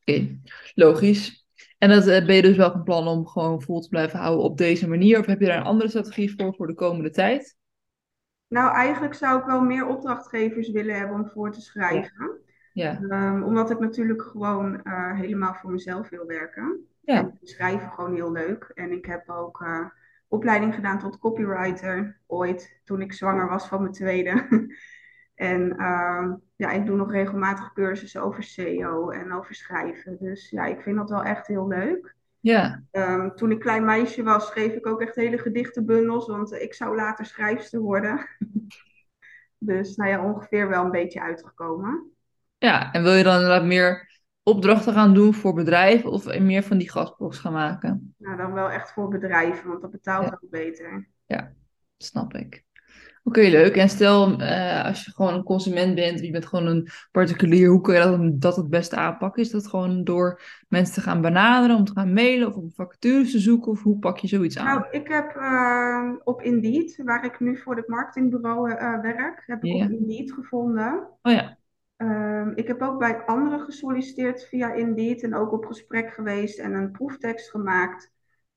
oké. 0.00 0.40
Logisch. 0.74 1.46
En 1.78 1.88
dat 1.88 2.06
eh, 2.06 2.26
ben 2.26 2.34
je 2.34 2.42
dus 2.42 2.56
wel 2.56 2.70
van 2.70 2.82
plan 2.82 3.08
om 3.08 3.26
gewoon 3.26 3.62
vol 3.62 3.80
te 3.80 3.88
blijven 3.88 4.18
houden 4.18 4.44
op 4.44 4.58
deze 4.58 4.88
manier? 4.88 5.18
Of 5.18 5.26
heb 5.26 5.40
je 5.40 5.46
daar 5.46 5.56
een 5.56 5.64
andere 5.64 5.88
strategie 5.88 6.34
voor 6.36 6.54
voor 6.54 6.66
de 6.66 6.74
komende 6.74 7.10
tijd? 7.10 7.56
Nou, 8.48 8.74
eigenlijk 8.74 9.14
zou 9.14 9.38
ik 9.38 9.44
wel 9.44 9.60
meer 9.60 9.86
opdrachtgevers 9.86 10.70
willen 10.70 10.98
hebben 10.98 11.16
om 11.16 11.28
voor 11.28 11.52
te 11.52 11.60
schrijven. 11.60 12.42
Ja, 12.72 13.00
Ehm, 13.08 13.42
omdat 13.42 13.70
ik 13.70 13.78
natuurlijk 13.78 14.22
gewoon 14.22 14.82
eh, 14.82 15.18
helemaal 15.18 15.54
voor 15.54 15.70
mezelf 15.70 16.08
wil 16.08 16.26
werken. 16.26 16.86
Ja. 17.00 17.18
En 17.18 17.38
schrijven 17.42 17.90
gewoon 17.90 18.14
heel 18.14 18.32
leuk. 18.32 18.70
En 18.74 18.92
ik 18.92 19.04
heb 19.06 19.28
ook 19.28 19.60
eh, 19.60 19.86
opleiding 20.28 20.74
gedaan 20.74 20.98
tot 20.98 21.18
copywriter 21.18 22.20
ooit, 22.26 22.80
toen 22.84 23.00
ik 23.00 23.12
zwanger 23.12 23.48
was 23.48 23.66
van 23.66 23.80
mijn 23.80 23.92
tweede. 23.92 24.46
en 25.34 25.76
ehm, 25.78 26.34
ja, 26.56 26.70
ik 26.70 26.86
doe 26.86 26.96
nog 26.96 27.10
regelmatig 27.10 27.72
cursussen 27.72 28.22
over 28.22 28.42
SEO 28.42 29.10
en 29.10 29.32
over 29.32 29.54
schrijven. 29.54 30.16
Dus 30.20 30.50
ja, 30.50 30.64
ik 30.64 30.80
vind 30.80 30.96
dat 30.96 31.10
wel 31.10 31.22
echt 31.22 31.46
heel 31.46 31.68
leuk. 31.68 32.14
ja, 32.40 32.82
Ehm, 32.90 33.30
toen 33.34 33.50
ik 33.50 33.60
klein 33.60 33.84
meisje 33.84 34.22
was, 34.22 34.46
schreef 34.46 34.72
ik 34.72 34.86
ook 34.86 35.00
echt 35.00 35.14
hele 35.14 35.38
gedichtenbundels, 35.38 36.26
want 36.26 36.52
ik 36.52 36.74
zou 36.74 36.96
later 36.96 37.26
schrijfster 37.26 37.80
worden. 37.80 38.26
dus 39.58 39.96
nou 39.96 40.10
ja, 40.10 40.24
ongeveer 40.24 40.68
wel 40.68 40.84
een 40.84 40.90
beetje 40.90 41.20
uitgekomen. 41.20 42.10
ja. 42.58 42.92
En 42.92 43.02
wil 43.02 43.12
je 43.14 43.22
dan 43.24 43.34
inderdaad 43.34 43.64
meer 43.64 44.12
opdrachten 44.42 44.92
gaan 44.92 45.14
doen 45.14 45.34
voor 45.34 45.54
bedrijven 45.54 46.10
of 46.10 46.38
meer 46.38 46.62
van 46.62 46.78
die 46.78 46.90
gastblogs 46.90 47.38
gaan 47.38 47.52
maken? 47.52 48.14
Nou, 48.18 48.36
dan 48.36 48.52
wel 48.52 48.70
echt 48.70 48.92
voor 48.92 49.08
bedrijven, 49.08 49.68
want 49.68 49.80
dat 49.80 49.90
betaalt 49.90 50.24
Ja. 50.26 50.38
ook 50.42 50.50
beter. 50.50 51.08
Snap 51.96 52.34
ik. 52.34 52.64
Oké, 53.24 53.40
leuk. 53.40 53.76
En 53.76 53.88
stel, 53.88 54.38
eh, 54.38 54.84
als 54.84 55.04
je 55.04 55.10
gewoon 55.10 55.34
een 55.34 55.42
consument 55.42 55.94
bent, 55.94 56.20
je 56.20 56.30
bent 56.30 56.46
gewoon 56.46 56.66
een 56.66 56.88
particulier, 57.12 57.68
hoe 57.68 57.80
kun 57.80 57.94
je 57.94 58.00
dat, 58.00 58.40
dat 58.40 58.56
het 58.56 58.68
beste 58.70 58.96
aanpakken? 58.96 59.42
Is 59.42 59.50
dat 59.50 59.66
gewoon 59.66 60.04
door 60.04 60.40
mensen 60.68 60.94
te 60.94 61.00
gaan 61.00 61.20
benaderen, 61.20 61.76
om 61.76 61.84
te 61.84 61.92
gaan 61.92 62.12
mailen 62.12 62.48
of 62.48 62.54
om 62.54 62.72
vacatures 62.74 63.30
te 63.30 63.38
zoeken? 63.38 63.72
Of 63.72 63.82
hoe 63.82 63.98
pak 63.98 64.18
je 64.18 64.28
zoiets 64.28 64.58
aan? 64.58 64.66
Nou, 64.66 64.86
ik 64.90 65.08
heb 65.08 65.36
eh, 65.36 66.12
op 66.24 66.42
Indeed, 66.42 67.00
waar 67.04 67.24
ik 67.24 67.40
nu 67.40 67.58
voor 67.58 67.76
het 67.76 67.88
marketingbureau 67.88 68.70
eh, 68.70 69.00
werk, 69.00 69.42
heb 69.46 69.64
ik 69.64 69.74
op 69.74 69.90
Indeed 69.90 70.32
gevonden. 70.32 71.08
Oh 71.22 71.32
ja, 71.32 71.56
Ehm, 71.96 72.52
ik 72.54 72.66
heb 72.66 72.82
ook 72.82 72.98
bij 72.98 73.22
anderen 73.26 73.60
gesolliciteerd 73.60 74.44
via 74.44 74.72
Indeed 74.72 75.22
en 75.22 75.34
ook 75.34 75.52
op 75.52 75.64
gesprek 75.64 76.14
geweest 76.14 76.58
en 76.58 76.72
een 76.72 76.90
proeftekst 76.90 77.50
gemaakt. 77.50 78.12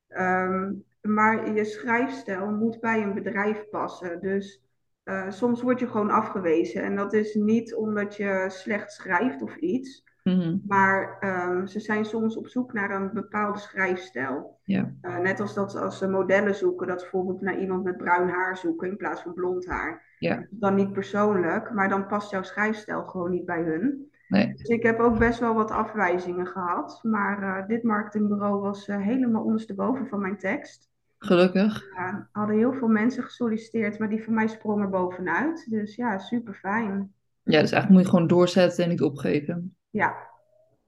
Ehm, 0.08 0.72
maar 1.08 1.52
je 1.52 1.64
schrijfstijl 1.64 2.50
moet 2.50 2.80
bij 2.80 3.02
een 3.02 3.14
bedrijf 3.14 3.68
passen. 3.70 4.20
Dus 4.20 4.62
eh, 5.02 5.30
soms 5.30 5.62
word 5.62 5.78
je 5.80 5.86
gewoon 5.86 6.10
afgewezen. 6.10 6.82
En 6.82 6.96
dat 6.96 7.12
is 7.12 7.34
niet 7.34 7.74
omdat 7.74 8.16
je 8.16 8.44
slecht 8.48 8.92
schrijft 8.92 9.42
of 9.42 9.56
iets. 9.56 10.06
Mhm. 10.24 10.56
Maar 10.66 11.16
ehm, 11.20 11.66
ze 11.66 11.80
zijn 11.80 12.04
soms 12.04 12.36
op 12.36 12.48
zoek 12.48 12.72
naar 12.72 12.90
een 12.90 13.10
bepaalde 13.12 13.58
schrijfstijl. 13.58 14.58
ja, 14.64 14.94
Eh, 15.00 15.18
net 15.18 15.40
als 15.40 15.54
dat 15.54 15.76
als 15.76 15.98
ze 15.98 16.08
modellen 16.08 16.54
zoeken, 16.54 16.86
dat 16.86 17.00
ze 17.00 17.08
bijvoorbeeld 17.10 17.40
naar 17.40 17.58
iemand 17.58 17.84
met 17.84 17.96
bruin 17.96 18.28
haar 18.28 18.56
zoeken 18.56 18.88
in 18.88 18.96
plaats 18.96 19.22
van 19.22 19.34
blond 19.34 19.66
haar. 19.66 20.14
ja, 20.18 20.46
Dan 20.50 20.74
niet 20.74 20.92
persoonlijk, 20.92 21.72
maar 21.72 21.88
dan 21.88 22.06
past 22.06 22.30
jouw 22.30 22.42
schrijfstijl 22.42 23.02
gewoon 23.06 23.30
niet 23.30 23.44
bij 23.44 23.62
hun. 23.62 24.10
nee, 24.28 24.54
Dus 24.54 24.68
ik 24.68 24.82
heb 24.82 24.98
ook 24.98 25.18
best 25.18 25.40
wel 25.40 25.54
wat 25.54 25.70
afwijzingen 25.70 26.46
gehad. 26.46 27.00
Maar 27.02 27.42
eh, 27.42 27.66
dit 27.66 27.82
marketingbureau 27.82 28.60
was 28.60 28.86
helemaal 28.86 29.44
ondersteboven 29.44 30.06
van 30.06 30.20
mijn 30.20 30.38
tekst. 30.38 30.87
Gelukkig. 31.18 31.84
Ja, 31.94 32.28
hadden 32.32 32.56
heel 32.56 32.72
veel 32.72 32.88
mensen 32.88 33.22
gesolliciteerd, 33.22 33.98
maar 33.98 34.08
die 34.08 34.24
van 34.24 34.34
mij 34.34 34.46
sprong 34.48 34.82
er 34.82 34.90
bovenuit. 34.90 35.66
Dus 35.70 35.94
ja, 35.94 36.18
super 36.18 36.54
fijn. 36.54 37.12
Ja, 37.42 37.60
dus 37.60 37.72
eigenlijk 37.72 37.88
moet 37.88 38.02
je 38.02 38.08
gewoon 38.08 38.26
doorzetten 38.26 38.84
en 38.84 38.90
niet 38.90 39.02
opgeven. 39.02 39.76
Ja, 39.90 40.26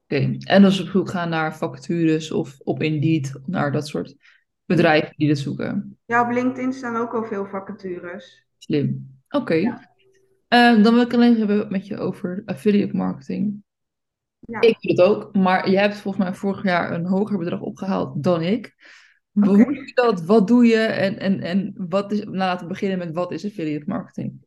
Oké, 0.04 0.36
en 0.38 0.62
dus 0.62 0.80
op 0.80 0.86
zoek 0.88 1.10
gaan 1.10 1.28
naar 1.28 1.56
vacatures 1.56 2.30
of 2.30 2.58
op 2.58 2.82
Indeed, 2.82 3.40
naar 3.46 3.72
dat 3.72 3.88
soort 3.88 4.16
bedrijven 4.64 5.12
die 5.16 5.28
dit 5.28 5.38
zoeken. 5.38 5.98
ja, 6.04 6.22
op 6.22 6.30
LinkedIn 6.30 6.72
staan 6.72 6.96
ook 6.96 7.14
al 7.14 7.24
veel 7.24 7.46
vacatures. 7.46 8.46
Slim. 8.58 9.18
Oké. 9.28 9.54
Eh, 10.48 10.82
dan 10.82 10.94
wil 10.94 11.00
ik 11.02 11.14
alleen 11.14 11.36
hebben 11.36 11.66
met 11.70 11.86
je 11.86 11.98
over 11.98 12.42
affiliate 12.46 12.96
marketing. 12.96 13.62
Ja. 14.38 14.60
Ik 14.60 14.80
doe 14.80 14.90
het 14.90 15.00
ook, 15.00 15.34
maar 15.34 15.70
jij 15.70 15.82
hebt 15.82 15.96
volgens 15.96 16.24
mij 16.24 16.34
vorig 16.34 16.62
jaar 16.62 16.92
een 16.92 17.06
hoger 17.06 17.38
bedrag 17.38 17.60
opgehaald 17.60 18.22
dan 18.22 18.42
ik. 18.42 18.74
Hoe 19.32 19.44
doe 19.44 19.74
je 19.74 19.90
dat? 19.94 20.24
Wat 20.24 20.46
doe 20.46 20.66
je? 20.66 20.78
En, 20.78 21.18
en, 21.18 21.40
en 21.40 21.74
wat 21.88 22.12
is, 22.12 22.24
nou, 22.24 22.36
laten 22.36 22.66
we 22.66 22.72
beginnen 22.72 22.98
met 22.98 23.12
wat 23.12 23.32
is 23.32 23.44
affiliate 23.44 23.88
marketing? 23.88 24.46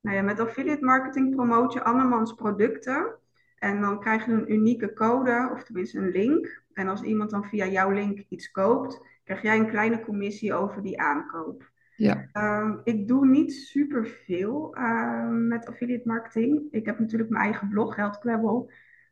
Nou 0.00 0.16
ja, 0.16 0.22
met 0.22 0.40
affiliate 0.40 0.84
marketing 0.84 1.34
promoot 1.34 1.72
je 1.72 1.84
andermans 1.84 2.34
producten. 2.34 3.14
En 3.58 3.80
dan 3.80 4.00
krijg 4.00 4.26
je 4.26 4.32
een 4.32 4.52
unieke 4.52 4.92
code, 4.92 5.50
of 5.52 5.64
tenminste 5.64 5.98
een 5.98 6.10
link. 6.10 6.62
En 6.72 6.88
als 6.88 7.02
iemand 7.02 7.30
dan 7.30 7.44
via 7.44 7.66
jouw 7.66 7.90
link 7.90 8.24
iets 8.28 8.50
koopt, 8.50 9.00
krijg 9.24 9.42
jij 9.42 9.58
een 9.58 9.70
kleine 9.70 10.00
commissie 10.00 10.54
over 10.54 10.82
die 10.82 11.00
aankoop. 11.00 11.70
Ja. 11.96 12.28
Ehm, 12.32 12.76
ik 12.84 13.08
doe 13.08 13.26
niet 13.26 13.52
superveel 13.52 14.74
ehm 14.74 15.48
met 15.48 15.66
affiliate 15.66 16.08
marketing. 16.08 16.62
Ik 16.70 16.86
heb 16.86 16.98
natuurlijk 16.98 17.30
mijn 17.30 17.44
eigen 17.44 17.68
blog, 17.68 17.94
Geldkwebbel. 17.94 18.70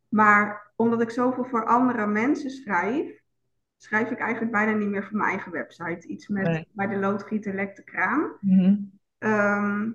Maar 0.08 0.72
omdat 0.76 1.02
ik 1.02 1.10
zoveel 1.10 1.44
voor 1.44 1.66
andere 1.66 2.06
mensen 2.06 2.50
schrijf, 2.50 3.23
schrijf 3.84 4.10
ik 4.10 4.18
eigenlijk 4.18 4.52
bijna 4.52 4.72
niet 4.72 4.88
meer 4.88 5.04
voor 5.04 5.16
mijn 5.16 5.28
eigen 5.28 5.52
website. 5.52 6.06
Iets 6.08 6.28
met 6.28 6.42
Nee. 6.46 6.68
bij 6.72 6.86
de 6.86 6.96
loodgieter 6.96 7.54
lekt 7.54 7.76
de 7.76 7.84
kraan. 7.84 8.32
Mhm. 8.40 8.74
Ehm, 9.18 9.90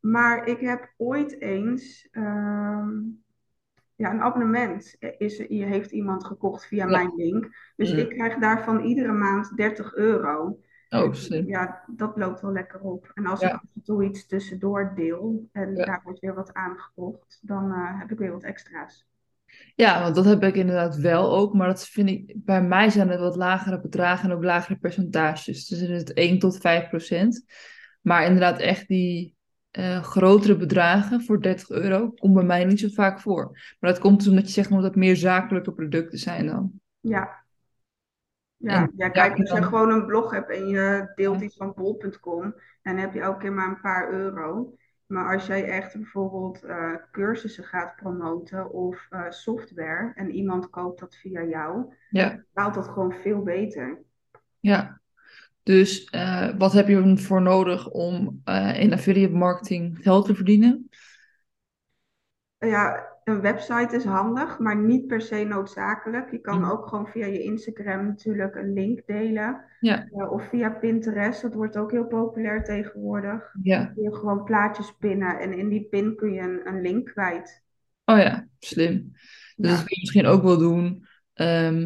maar 0.00 0.46
ik 0.46 0.60
heb 0.60 0.92
ooit 0.96 1.40
eens 1.40 2.08
ehm, 2.10 2.90
ja, 3.96 4.10
een 4.12 4.20
abonnement 4.22 4.96
is, 5.18 5.36
je 5.36 5.64
heeft 5.64 5.90
iemand 5.90 6.24
gekocht 6.24 6.66
via 6.66 6.84
Ja. 6.84 6.90
mijn 6.90 7.12
link. 7.16 7.48
Dus 7.76 7.90
Mhm. 7.90 8.00
ik 8.00 8.08
krijg 8.08 8.38
daarvan 8.38 8.80
iedere 8.80 9.12
maand 9.12 9.56
30 9.56 9.94
euro. 9.94 10.58
Oh, 10.88 11.12
slim. 11.12 11.46
Ja, 11.46 11.84
dat 11.86 12.16
loopt 12.16 12.40
wel 12.40 12.52
lekker 12.52 12.80
op. 12.80 13.10
En 13.14 13.26
als 13.26 13.40
Ja. 13.40 13.48
ik 13.48 13.54
af 13.54 13.62
en 13.74 13.82
toe 13.82 14.04
iets 14.04 14.26
tussendoor 14.26 14.92
deel 14.94 15.48
en 15.52 15.76
Ja. 15.76 15.84
daar 15.84 16.00
wordt 16.04 16.20
weer 16.20 16.34
wat 16.34 16.54
aangekocht, 16.54 17.38
dan 17.42 17.72
eh, 17.72 17.98
heb 17.98 18.10
ik 18.10 18.18
weer 18.18 18.32
wat 18.32 18.42
extra's. 18.42 19.08
Ja, 19.74 20.02
want 20.02 20.14
dat 20.14 20.24
heb 20.24 20.42
ik 20.42 20.54
inderdaad 20.54 20.96
wel 20.96 21.36
ook, 21.36 21.54
maar 21.54 21.66
dat 21.66 21.88
vind 21.88 22.08
ik, 22.08 22.32
bij 22.36 22.62
mij 22.62 22.90
zijn 22.90 23.08
het 23.08 23.20
wat 23.20 23.36
lagere 23.36 23.80
bedragen 23.80 24.30
en 24.30 24.36
ook 24.36 24.44
lagere 24.44 24.78
percentages. 24.78 25.66
Dus 25.66 25.80
is 25.80 25.98
het 25.98 26.12
1 26.12 26.38
tot 26.38 26.58
5 26.58 26.88
procent. 26.88 27.44
Maar 28.00 28.24
inderdaad 28.24 28.58
echt 28.58 28.88
die 28.88 29.34
eh, 29.70 30.02
grotere 30.02 30.56
bedragen 30.56 31.22
voor 31.22 31.42
30 31.42 31.70
euro 31.70 32.10
komt 32.10 32.34
bij 32.34 32.44
mij 32.44 32.64
niet 32.64 32.80
zo 32.80 32.88
vaak 32.88 33.20
voor. 33.20 33.58
Maar 33.80 33.90
dat 33.90 33.98
komt 34.00 34.18
dus 34.18 34.28
omdat 34.28 34.46
je 34.46 34.52
zegt 34.52 34.70
omdat 34.70 34.84
het 34.84 34.96
meer 34.96 35.16
zakelijke 35.16 35.72
producten 35.72 36.18
zijn 36.18 36.46
dan. 36.46 36.72
Ja. 37.00 37.38
Ja, 38.56 38.74
En 38.74 38.92
ja, 38.96 39.08
kijk, 39.08 39.38
als 39.38 39.50
je 39.50 39.62
gewoon 39.62 39.90
een 39.90 40.06
blog 40.06 40.30
hebt 40.30 40.50
en 40.50 40.68
je 40.68 41.12
deelt 41.14 41.38
Ja. 41.38 41.44
iets 41.44 41.56
van 41.56 41.72
bol.com, 41.76 42.54
dan 42.82 42.96
heb 42.96 43.14
je 43.14 43.20
elke 43.20 43.38
keer 43.38 43.52
maar 43.52 43.68
een 43.68 43.80
paar 43.80 44.12
euro. 44.12 44.74
Maar 45.10 45.34
als 45.34 45.46
jij 45.46 45.64
echt 45.64 45.94
bijvoorbeeld 45.96 46.64
eh, 46.64 46.94
cursussen 47.10 47.64
gaat 47.64 47.96
promoten 47.96 48.70
of 48.70 49.06
eh, 49.10 49.30
software 49.30 50.12
en 50.14 50.30
iemand 50.30 50.70
koopt 50.70 51.00
dat 51.00 51.16
via 51.16 51.42
jou, 51.44 51.94
Ja, 52.10 52.44
betaalt 52.52 52.74
dat 52.74 52.88
gewoon 52.88 53.12
veel 53.12 53.42
beter. 53.42 54.04
ja. 54.60 55.00
Dus 55.62 56.04
eh, 56.04 56.50
wat 56.58 56.72
heb 56.72 56.88
je 56.88 56.96
ervoor 56.96 57.42
nodig 57.42 57.88
om 57.90 58.42
in 58.76 58.92
affiliate 58.92 59.34
marketing 59.34 59.98
geld 60.02 60.26
te 60.26 60.34
verdienen? 60.34 60.88
Ja, 62.58 63.09
een 63.30 63.40
website 63.40 63.96
is 63.96 64.04
handig, 64.04 64.58
maar 64.58 64.76
niet 64.76 65.06
per 65.06 65.20
se 65.20 65.44
noodzakelijk. 65.44 66.30
Je 66.30 66.38
kan 66.40 66.60
Mhm. 66.60 66.70
ook 66.70 66.86
gewoon 66.88 67.06
via 67.06 67.26
je 67.26 67.42
Instagram 67.42 68.06
natuurlijk 68.06 68.54
een 68.54 68.72
link 68.72 69.02
delen. 69.06 69.64
Ja. 69.80 70.06
Eh, 70.12 70.32
of 70.32 70.48
via 70.48 70.70
Pinterest, 70.70 71.42
dat 71.42 71.54
wordt 71.54 71.76
ook 71.76 71.90
heel 71.90 72.06
populair 72.06 72.64
tegenwoordig. 72.64 73.54
Ja. 73.62 73.92
Je 73.96 74.14
gewoon 74.14 74.44
plaatjes 74.44 74.94
pinnen 74.98 75.38
en 75.38 75.52
in 75.52 75.68
die 75.68 75.86
pin 75.90 76.16
kun 76.16 76.32
je 76.32 76.40
een, 76.40 76.60
een 76.64 76.80
link 76.80 77.06
kwijt. 77.06 77.62
Oh 78.04 78.18
ja, 78.18 78.46
slim. 78.58 79.10
Dus 79.56 79.70
Ja. 79.70 79.76
dat 79.76 79.84
kun 79.84 79.96
je 79.96 80.00
misschien 80.00 80.26
ook 80.26 80.42
wel 80.42 80.58
doen. 80.58 81.06
Ehm, 81.32 81.80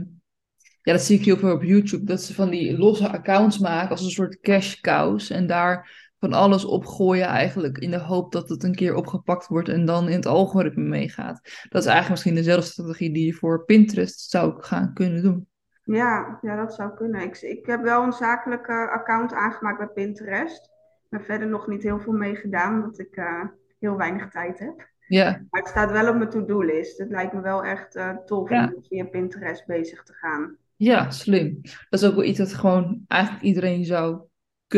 ja, 0.83 0.93
dat 0.93 1.01
zie 1.03 1.19
ik 1.19 1.25
heel 1.25 1.37
veel 1.37 1.53
op 1.55 1.63
YouTube. 1.63 2.05
Dat 2.05 2.23
ze 2.23 2.35
van 2.35 2.51
die 2.51 2.79
losse 2.79 3.09
accounts 3.09 3.59
maken 3.59 3.91
als 3.91 4.03
een 4.05 4.11
soort 4.11 4.41
cash 4.41 4.81
cows. 4.81 5.31
En 5.31 5.47
daar 5.47 6.04
van 6.31 6.33
alles 6.33 6.65
op 6.65 6.87
gooien 6.87 7.27
eigenlijk. 7.27 7.79
In 7.79 7.91
de 7.91 7.99
hoop 7.99 8.33
dat 8.33 8.49
het 8.49 8.63
een 8.63 8.75
keer 8.75 8.95
opgepakt 8.95 9.47
wordt 9.47 9.69
en 9.69 9.85
dan 9.85 10.09
in 10.09 10.17
het 10.17 10.27
algoritme 10.27 10.83
meegaat. 10.85 11.41
Dat 11.69 11.83
is 11.83 11.89
eigenlijk 11.89 12.09
misschien 12.11 12.35
dezelfde 12.35 12.71
strategie 12.71 13.13
die 13.13 13.27
je 13.27 13.33
voor 13.33 13.65
Pinterest 13.65 14.31
zou 14.31 14.55
gaan 14.63 14.91
kunnen 14.95 15.23
doen. 15.23 15.47
Ja, 15.85 16.39
ja, 16.43 16.57
dat 16.57 16.75
zou 16.75 16.95
kunnen. 16.95 17.21
Ik, 17.21 17.37
ik 17.37 17.67
heb 17.67 17.83
wel 17.83 18.03
een 18.03 18.13
zakelijke 18.13 18.91
account 18.91 19.33
aangemaakt 19.33 19.79
bij 19.79 19.87
Pinterest. 19.87 20.71
Maar 21.09 21.23
verder 21.23 21.49
nog 21.49 21.67
niet 21.67 21.83
heel 21.83 22.01
veel 22.01 22.13
mee 22.13 22.37
gedaan, 22.37 22.75
omdat 22.83 22.99
ik 22.99 23.17
eh, 23.17 23.45
heel 23.79 23.97
weinig 23.97 24.31
tijd 24.31 24.59
heb. 24.59 24.89
Ja, 25.07 25.31
Maar 25.51 25.61
het 25.61 25.71
staat 25.71 25.91
wel 25.91 26.09
op 26.09 26.17
mijn 26.17 26.31
to-do-list. 26.31 26.99
Het 26.99 27.11
lijkt 27.11 27.33
me 27.33 27.41
wel 27.41 27.65
echt 27.65 27.95
eh, 27.97 28.11
tof 28.27 28.51
Ja. 28.51 28.73
om 28.75 28.83
via 28.89 29.05
Pinterest 29.05 29.67
bezig 29.67 30.03
te 30.03 30.13
gaan. 30.13 30.57
ja, 30.77 31.11
slim. 31.11 31.61
Dat 31.63 32.01
is 32.03 32.09
ook 32.09 32.15
wel 32.15 32.25
iets 32.25 32.39
dat 32.39 32.55
gewoon 32.55 33.05
eigenlijk 33.09 33.43
iedereen 33.45 33.85
zou 33.85 34.21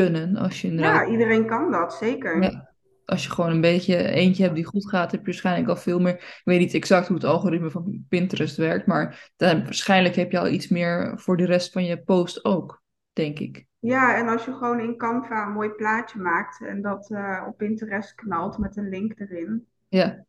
kunnen. 0.02 0.36
Als 0.36 0.60
je 0.60 0.68
inderdaad 0.68 1.06
Ja, 1.06 1.12
iedereen 1.12 1.46
kan 1.46 1.70
dat, 1.70 1.94
zeker. 1.94 2.42
Ja. 2.42 2.74
Als 3.04 3.24
je 3.24 3.30
gewoon 3.30 3.50
een 3.50 3.60
beetje 3.60 4.08
eentje 4.08 4.42
hebt 4.42 4.54
die 4.54 4.64
goed 4.64 4.88
gaat, 4.88 5.10
heb 5.10 5.20
je 5.20 5.26
waarschijnlijk 5.26 5.68
al 5.68 5.76
veel 5.76 6.00
meer. 6.00 6.14
Ik 6.14 6.40
weet 6.44 6.58
niet 6.58 6.74
exact 6.74 7.06
hoe 7.06 7.16
het 7.16 7.24
algoritme 7.24 7.70
van 7.70 8.04
Pinterest 8.08 8.56
werkt, 8.56 8.86
maar 8.86 9.32
dan, 9.36 9.64
waarschijnlijk 9.64 10.14
heb 10.14 10.30
je 10.30 10.38
al 10.38 10.48
iets 10.48 10.68
meer 10.68 11.12
voor 11.18 11.36
de 11.36 11.44
rest 11.44 11.72
van 11.72 11.84
je 11.84 12.02
post 12.02 12.44
ook, 12.44 12.82
denk 13.12 13.38
ik. 13.38 13.66
Ja, 13.78 14.16
en 14.16 14.28
als 14.28 14.44
je 14.44 14.52
gewoon 14.52 14.80
in 14.80 14.96
Canva 14.96 15.46
een 15.46 15.52
mooi 15.52 15.70
plaatje 15.70 16.18
maakt 16.18 16.60
en 16.60 16.82
dat 16.82 17.10
eh, 17.10 17.44
op 17.48 17.56
Pinterest 17.56 18.14
knalt 18.14 18.58
met 18.58 18.76
een 18.76 18.88
link 18.88 19.20
erin. 19.20 19.66
Ja. 19.88 20.24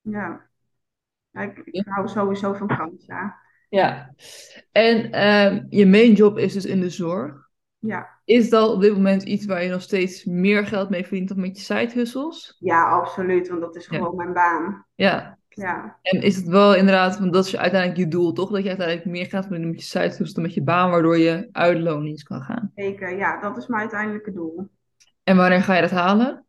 Ja, 0.00 0.48
Ja, 1.30 1.40
ik, 1.64 1.82
hou 1.84 2.08
sowieso 2.08 2.52
van 2.52 2.66
Canva. 2.66 3.38
Ja. 3.68 4.14
En 4.72 5.12
ehm, 5.12 5.64
je 5.68 5.86
main 5.86 6.12
job 6.12 6.38
is 6.38 6.52
dus 6.52 6.64
in 6.64 6.80
de 6.80 6.90
zorg. 6.90 7.48
Ja. 7.78 8.11
Is 8.24 8.50
dat 8.50 8.70
op 8.74 8.80
dit 8.80 8.92
moment 8.92 9.22
iets 9.22 9.46
waar 9.46 9.62
je 9.62 9.70
nog 9.70 9.82
steeds 9.82 10.24
meer 10.24 10.66
geld 10.66 10.90
mee 10.90 11.02
verdient 11.06 11.28
dan 11.28 11.40
met 11.40 11.56
je 11.58 11.62
side 11.64 11.92
hustles? 11.94 12.56
ja, 12.58 12.90
absoluut, 12.90 13.48
want 13.48 13.60
dat 13.60 13.76
is 13.76 13.86
Ja. 13.86 13.96
gewoon 13.96 14.16
mijn 14.16 14.32
baan. 14.32 14.86
Ja. 14.94 15.38
Ja. 15.48 15.98
En 16.02 16.22
is 16.22 16.36
het 16.36 16.46
wel 16.46 16.74
inderdaad, 16.74 17.18
want 17.18 17.32
dat 17.32 17.46
is 17.46 17.56
uiteindelijk 17.56 18.00
je 18.00 18.08
doel, 18.08 18.32
toch? 18.32 18.50
Dat 18.50 18.62
je 18.62 18.68
uiteindelijk 18.68 19.06
meer 19.06 19.26
gaat 19.26 19.42
verdienen 19.42 19.70
met 19.70 19.80
je 19.80 19.86
side 19.86 20.04
hustles 20.04 20.32
dan 20.32 20.42
met 20.42 20.54
je 20.54 20.62
baan, 20.62 20.90
waardoor 20.90 21.18
je 21.18 21.48
uit 21.52 21.78
loondienst 21.78 22.24
kan 22.24 22.42
gaan. 22.42 22.72
Zeker, 22.74 23.16
ja, 23.16 23.40
dat 23.40 23.56
is 23.56 23.66
mijn 23.66 23.80
uiteindelijke 23.80 24.32
doel. 24.32 24.68
En 25.24 25.36
wanneer 25.36 25.62
ga 25.62 25.74
je 25.74 25.80
dat 25.82 25.90
halen? 25.90 26.46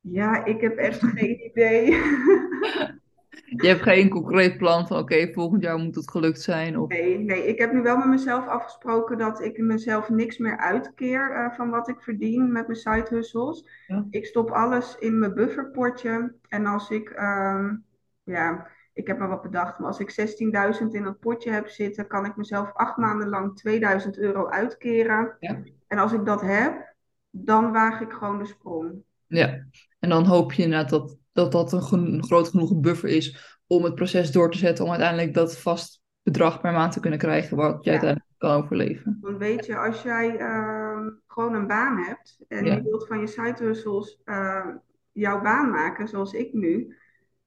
Ja, 0.00 0.44
ik 0.44 0.60
heb 0.60 0.76
echt 0.76 1.00
geen 1.04 1.44
idee. 1.50 1.90
Je 3.46 3.68
hebt 3.68 3.82
geen 3.82 4.08
concreet 4.08 4.58
plan 4.58 4.86
van 4.86 4.98
oké, 4.98 5.32
volgend 5.32 5.62
jaar 5.62 5.78
moet 5.78 5.94
het 5.94 6.10
gelukt 6.10 6.40
zijn. 6.40 6.78
Of... 6.78 6.88
Nee, 6.88 7.18
nee, 7.18 7.46
ik 7.46 7.58
heb 7.58 7.72
nu 7.72 7.82
wel 7.82 7.96
met 7.96 8.06
mezelf 8.06 8.46
afgesproken 8.46 9.18
dat 9.18 9.40
ik 9.40 9.58
mezelf 9.58 10.08
niks 10.08 10.38
meer 10.38 10.58
uitkeer 10.58 11.30
uh, 11.30 11.56
van 11.56 11.70
wat 11.70 11.88
ik 11.88 12.00
verdien 12.00 12.52
met 12.52 12.66
mijn 12.66 12.78
side 12.78 13.06
hustles. 13.08 13.68
Ja. 13.86 14.06
Ik 14.10 14.26
stop 14.26 14.50
alles 14.50 14.96
in 14.98 15.18
mijn 15.18 15.34
bufferpotje. 15.34 16.34
En 16.48 16.66
als 16.66 16.90
ik, 16.90 17.10
ehm, 17.10 17.76
ja, 18.22 18.66
ik 18.92 19.06
heb 19.06 19.18
maar 19.18 19.28
wat 19.28 19.42
bedacht, 19.42 19.78
maar 19.78 19.88
als 19.88 20.00
ik 20.00 20.10
16.000 20.10 20.94
in 20.94 21.02
dat 21.02 21.18
potje 21.18 21.50
heb 21.50 21.68
zitten, 21.68 22.06
kan 22.06 22.24
ik 22.24 22.36
mezelf 22.36 22.72
acht 22.72 22.96
maanden 22.96 23.28
lang 23.28 23.56
2000 23.56 24.18
euro 24.18 24.48
uitkeren. 24.48 25.36
Ja. 25.40 25.62
En 25.86 25.98
als 25.98 26.12
ik 26.12 26.24
dat 26.24 26.40
heb, 26.40 26.94
dan 27.30 27.72
waag 27.72 28.00
ik 28.00 28.12
gewoon 28.12 28.38
de 28.38 28.46
sprong. 28.46 29.02
Ja, 29.26 29.66
en 29.98 30.08
dan 30.08 30.24
hoop 30.24 30.52
je 30.52 30.62
inderdaad 30.62 30.90
dat 30.90 31.18
dat, 31.36 31.52
dat 31.52 31.92
een, 31.92 32.24
groot 32.24 32.48
genoeg 32.48 32.80
buffer 32.80 33.08
is 33.08 33.58
om 33.66 33.84
het 33.84 33.94
proces 33.94 34.32
door 34.32 34.50
te 34.50 34.58
zetten 34.58 34.84
om 34.84 34.90
uiteindelijk 34.90 35.34
dat 35.34 35.58
vast 35.58 36.02
bedrag 36.22 36.60
per 36.60 36.72
maand 36.72 36.92
te 36.92 37.00
kunnen 37.00 37.18
krijgen 37.18 37.56
wat 37.56 37.84
je 37.84 37.90
Ja. 37.90 37.90
uiteindelijk 37.90 38.30
kan 38.38 38.50
overleven. 38.62 39.18
Want 39.20 39.38
weet 39.38 39.66
je, 39.66 39.76
als 39.76 40.02
jij 40.02 40.36
ehm, 40.36 41.08
gewoon 41.26 41.54
een 41.54 41.66
baan 41.66 41.98
hebt 41.98 42.38
en 42.48 42.64
Ja. 42.64 42.74
je 42.74 42.82
wilt 42.82 43.06
van 43.06 43.20
je 43.20 43.26
side 43.26 43.64
hustles 43.64 44.20
ehm, 44.24 44.68
jouw 45.12 45.42
baan 45.42 45.70
maken, 45.70 46.08
zoals 46.08 46.32
ik 46.32 46.52
nu, 46.52 46.96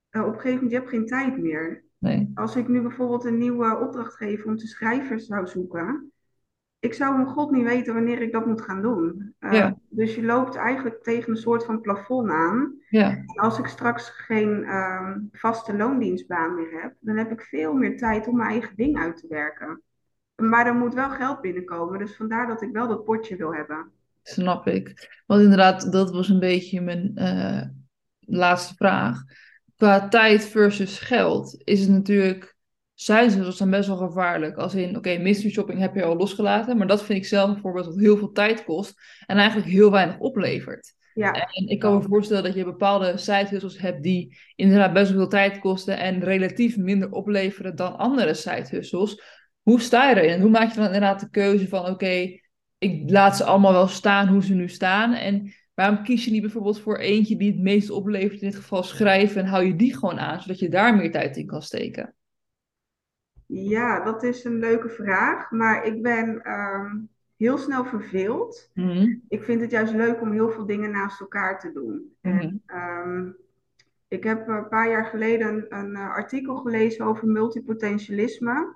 eh, 0.10 0.21
op 0.21 0.28
een 0.28 0.34
gegeven 0.34 0.54
moment, 0.54 0.71
je 0.71 0.78
hebt 0.78 0.89
geen 0.89 1.06
tijd 1.06 1.38
meer. 1.38 1.84
Nee, 1.97 2.32
Als 2.34 2.56
ik 2.56 2.67
nu 2.67 2.82
bijvoorbeeld 2.82 3.25
een 3.25 3.38
nieuwe 3.38 3.78
opdrachtgever 3.80 4.45
om 4.45 4.58
te 4.58 4.67
schrijvers 4.67 5.25
zou 5.25 5.47
zoeken, 5.47 6.12
ik 6.79 6.93
zou 6.93 7.15
om 7.15 7.25
god 7.27 7.51
niet 7.51 7.63
weten 7.63 7.93
wanneer 7.93 8.21
ik 8.21 8.31
dat 8.31 8.45
moet 8.45 8.61
gaan 8.61 8.81
doen. 8.81 9.33
Eh, 9.39 9.53
Ja. 9.53 9.77
Dus 9.89 10.15
je 10.15 10.23
loopt 10.23 10.55
eigenlijk 10.55 11.03
tegen 11.03 11.29
een 11.31 11.37
soort 11.37 11.65
van 11.65 11.81
plafond 11.81 12.29
aan. 12.29 12.73
ja, 12.89 13.09
En 13.09 13.25
als 13.35 13.59
ik 13.59 13.65
straks 13.65 14.09
geen 14.09 14.63
ehm, 14.63 15.19
vaste 15.31 15.77
loondienstbaan 15.77 16.55
meer 16.55 16.81
heb, 16.81 16.93
dan 16.99 17.17
heb 17.17 17.31
ik 17.31 17.41
veel 17.41 17.73
meer 17.73 17.97
tijd 17.97 18.27
om 18.27 18.35
mijn 18.37 18.49
eigen 18.49 18.75
ding 18.75 18.97
uit 18.99 19.17
te 19.17 19.27
werken. 19.29 19.81
Maar 20.35 20.65
er 20.65 20.73
moet 20.75 20.93
wel 20.93 21.09
geld 21.09 21.41
binnenkomen, 21.41 21.99
dus 21.99 22.15
vandaar 22.15 22.47
dat 22.47 22.61
ik 22.61 22.71
wel 22.71 22.87
dat 22.87 23.03
potje 23.03 23.35
wil 23.35 23.53
hebben. 23.53 23.91
snap 24.23 24.67
ik. 24.67 25.21
Want 25.25 25.41
inderdaad, 25.41 25.91
dat 25.91 26.11
was 26.11 26.29
een 26.29 26.39
beetje 26.39 26.81
mijn 26.81 27.11
eh, 27.15 27.61
laatste 28.19 28.73
vraag. 28.75 29.23
Qua 29.75 30.07
tijd 30.07 30.45
versus 30.45 30.99
geld 30.99 31.61
is 31.63 31.79
het 31.79 31.89
natuurlijk, 31.89 32.55
zijn 33.01 33.31
ze 33.31 33.55
dan 33.57 33.69
best 33.69 33.88
wel 33.88 33.97
gevaarlijk. 33.97 34.57
Als 34.57 34.75
in, 34.75 34.97
oké, 34.97 35.17
mystery 35.17 35.51
shopping 35.51 35.79
heb 35.79 35.95
je 35.95 36.03
al 36.03 36.15
losgelaten, 36.15 36.77
maar 36.77 36.88
dat 36.88 37.03
vind 37.03 37.19
ik 37.19 37.25
zelf 37.25 37.49
een 37.49 37.62
voorbeeld 37.62 37.85
wat 37.85 37.99
heel 37.99 38.17
veel 38.17 38.31
tijd 38.31 38.63
kost 38.63 39.01
en 39.25 39.38
eigenlijk 39.38 39.69
heel 39.69 39.91
weinig 39.91 40.17
oplevert. 40.17 40.95
Ja, 41.13 41.33
En 41.33 41.67
ik 41.67 41.79
kan 41.79 41.97
me 41.97 42.01
voorstellen 42.01 42.43
dat 42.43 42.53
je 42.53 42.63
bepaalde 42.63 43.17
side 43.17 43.47
hustles 43.49 43.79
hebt 43.79 44.03
die 44.03 44.38
inderdaad 44.55 44.93
best 44.93 45.09
wel 45.09 45.19
veel 45.19 45.29
tijd 45.29 45.59
kosten 45.59 45.97
en 45.97 46.23
relatief 46.23 46.77
minder 46.77 47.12
opleveren 47.12 47.75
dan 47.75 47.97
andere 47.97 48.33
side 48.33 48.67
hustles. 48.69 49.21
Hoe 49.62 49.81
sta 49.81 50.09
je 50.09 50.15
erin? 50.15 50.29
En 50.29 50.41
hoe 50.41 50.49
maak 50.49 50.69
je 50.69 50.75
dan 50.75 50.85
inderdaad 50.85 51.19
de 51.19 51.29
keuze 51.29 51.67
van 51.67 51.85
oké, 51.85 52.39
ik 52.77 53.09
laat 53.09 53.38
ze 53.38 53.43
allemaal 53.43 53.73
wel 53.73 53.88
staan 53.88 54.27
hoe 54.27 54.43
ze 54.43 54.53
nu 54.53 54.69
staan. 54.69 55.13
En 55.13 55.53
waarom 55.73 56.03
kies 56.03 56.25
je 56.25 56.31
niet 56.31 56.41
bijvoorbeeld 56.41 56.79
voor 56.79 56.97
eentje 56.97 57.38
die 57.38 57.51
het 57.51 57.62
meest 57.62 57.89
oplevert, 57.89 58.41
in 58.41 58.49
dit 58.49 58.59
geval 58.59 58.83
schrijven, 58.83 59.41
en 59.41 59.47
hou 59.47 59.65
je 59.65 59.75
die 59.75 59.97
gewoon 59.97 60.19
aan, 60.19 60.41
zodat 60.41 60.59
je 60.59 60.69
daar 60.69 60.95
meer 60.95 61.12
tijd 61.12 61.38
in 61.38 61.45
kan 61.45 61.62
steken? 61.62 62.13
Ja, 63.49 64.03
dat 64.03 64.23
is 64.23 64.43
een 64.43 64.59
leuke 64.59 64.89
vraag, 64.89 65.51
maar 65.51 65.85
ik 65.85 66.01
ben 66.01 66.41
ehm, 66.43 66.97
heel 67.38 67.57
snel 67.57 67.85
verveeld. 67.85 68.69
Mhm, 68.73 69.15
Ik 69.27 69.43
vind 69.43 69.62
het 69.62 69.71
juist 69.71 69.93
leuk 69.93 70.21
om 70.21 70.31
heel 70.31 70.49
veel 70.49 70.65
dingen 70.65 70.91
naast 70.91 71.19
elkaar 71.19 71.59
te 71.59 71.71
doen. 71.71 72.15
mhm, 72.21 72.55
Ehm, 72.65 73.29
ik 74.07 74.23
heb 74.23 74.47
een 74.47 74.67
paar 74.67 74.89
jaar 74.89 75.05
geleden 75.05 75.65
een 75.69 75.95
eh, 75.95 76.09
artikel 76.09 76.55
gelezen 76.55 77.05
over 77.05 77.27
multipotentialisme. 77.27 78.75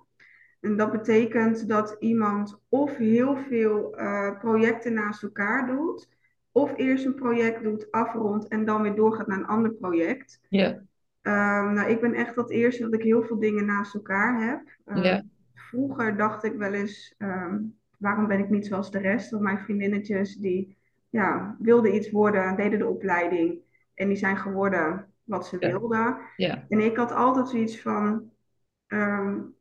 En 0.60 0.78
dat 0.78 0.92
betekent 0.92 1.68
dat 1.68 1.96
iemand 2.00 2.60
of 2.70 2.98
heel 2.98 3.38
veel 3.38 3.96
eh, 3.96 4.40
projecten 4.40 4.94
naast 4.94 5.24
elkaar 5.24 5.68
doet, 5.68 6.10
of 6.52 6.78
eerst 6.78 7.06
een 7.06 7.16
project 7.16 7.64
doet, 7.64 7.92
afrondt 7.92 8.48
en 8.48 8.66
dan 8.66 8.82
weer 8.82 8.96
doorgaat 8.96 9.28
naar 9.28 9.38
een 9.38 9.46
ander 9.48 9.72
project. 9.72 10.40
Ja, 10.50 10.82
Ehm, 11.24 11.74
nou, 11.74 11.90
ik 11.90 12.02
ben 12.02 12.14
echt 12.14 12.36
dat 12.36 12.50
eerste 12.52 12.82
dat 12.84 12.94
ik 12.94 13.02
heel 13.04 13.24
veel 13.24 13.40
dingen 13.40 13.66
naast 13.66 13.94
elkaar 13.94 14.48
heb. 14.50 14.62
Ehm, 14.86 15.04
Ja. 15.04 15.24
Vroeger 15.54 16.18
dacht 16.18 16.44
ik 16.44 16.54
wel 16.56 16.74
eens, 16.74 17.16
ehm, 17.18 17.60
waarom 17.98 18.28
ben 18.28 18.40
ik 18.40 18.50
niet 18.50 18.66
zoals 18.66 18.92
de 18.92 19.00
rest? 19.00 19.30
Want 19.32 19.44
mijn 19.44 19.60
vriendinnetjes 19.60 20.36
die 20.36 20.78
ja, 21.10 21.56
wilden 21.60 21.96
iets 21.96 22.12
worden, 22.12 22.56
deden 22.56 22.80
de 22.80 22.88
opleiding 22.88 23.60
en 23.94 24.08
die 24.08 24.18
zijn 24.18 24.38
geworden 24.38 25.08
wat 25.24 25.48
ze 25.48 25.58
Ja. 25.60 25.70
wilden. 25.70 26.18
ja, 26.36 26.66
En 26.70 26.80
ik 26.80 26.98
had 26.98 27.12
altijd 27.12 27.50
zoiets 27.50 27.82
van, 27.82 28.32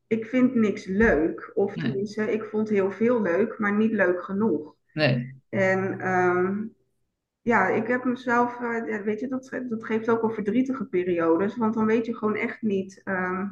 ik 0.07 0.27
vind 0.27 0.55
niks 0.55 0.85
leuk. 0.87 1.51
Of 1.55 1.77
Nee. 1.77 1.85
tenminste, 1.85 2.33
ik 2.33 2.44
vond 2.44 2.68
heel 2.68 2.90
veel 2.90 3.22
leuk, 3.22 3.59
maar 3.59 3.77
niet 3.77 3.92
leuk 3.92 4.22
genoeg. 4.22 4.75
nee, 4.92 5.40
En 5.48 6.01
ja, 7.42 7.68
ik 7.68 7.87
heb 7.87 8.05
mezelf, 8.05 8.61
eh, 8.61 9.02
weet 9.02 9.20
je, 9.20 9.28
dat, 9.28 9.50
dat 9.68 9.85
geeft 9.85 10.09
ook 10.09 10.20
wel 10.20 10.31
verdrietige 10.31 10.85
periodes. 10.85 11.57
Want 11.57 11.74
dan 11.74 11.87
weet 11.87 12.07
je 12.07 12.16
gewoon 12.16 12.37
echt 12.37 12.62
niet 12.62 13.00
ehm, 13.05 13.46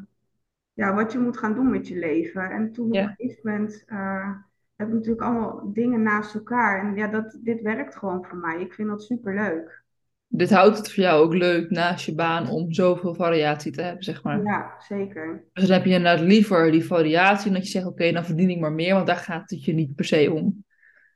ja, 0.72 0.94
wat 0.94 1.12
je 1.12 1.18
moet 1.18 1.38
gaan 1.38 1.55
doen 1.55 1.70
met 1.70 1.88
je 1.88 1.96
leven. 1.98 2.50
En 2.50 2.72
toen 2.72 2.87
op 2.87 2.94
Ja. 2.94 3.03
een 3.03 3.14
gegeven 3.16 3.50
moment 3.50 3.85
eh, 3.87 4.31
heb 4.76 4.88
ik 4.88 4.94
natuurlijk 4.94 5.22
allemaal 5.22 5.72
dingen 5.72 6.03
naast 6.03 6.35
elkaar. 6.35 6.81
En 6.88 6.96
ja, 6.96 7.07
dat, 7.07 7.38
dit 7.40 7.61
werkt 7.61 7.96
gewoon 7.96 8.24
voor 8.24 8.38
mij. 8.38 8.61
Ik 8.61 8.74
vind 8.74 8.88
dat 8.88 9.03
superleuk. 9.03 9.83
Dit 10.29 10.50
houdt 10.50 10.76
het 10.76 10.92
voor 10.92 11.03
jou 11.03 11.24
ook 11.24 11.35
leuk 11.35 11.70
naast 11.70 12.07
je 12.07 12.14
baan 12.14 12.48
om 12.48 12.72
zoveel 12.72 13.14
variatie 13.14 13.72
te 13.72 13.83
hebben, 13.83 14.05
zeg 14.05 14.22
maar. 14.22 14.42
Ja, 14.44 14.74
zeker. 14.88 15.44
Dus 15.53 15.66
dan 15.66 15.72
heb 15.76 15.85
je 15.85 15.94
inderdaad 15.94 16.20
liever 16.26 16.70
die 16.70 16.85
variatie 16.85 17.48
en 17.48 17.55
dat 17.55 17.64
je 17.64 17.70
zegt, 17.70 17.87
oké, 17.87 18.12
dan 18.12 18.24
verdien 18.24 18.50
ik 18.50 18.61
maar 18.61 18.72
meer, 18.72 18.94
want 18.94 19.07
daar 19.07 19.16
gaat 19.16 19.50
het 19.50 19.64
je 19.64 19.72
niet 19.72 19.94
per 19.94 20.05
se 20.05 20.33
om. 20.33 20.64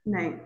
Nee. 0.04 0.40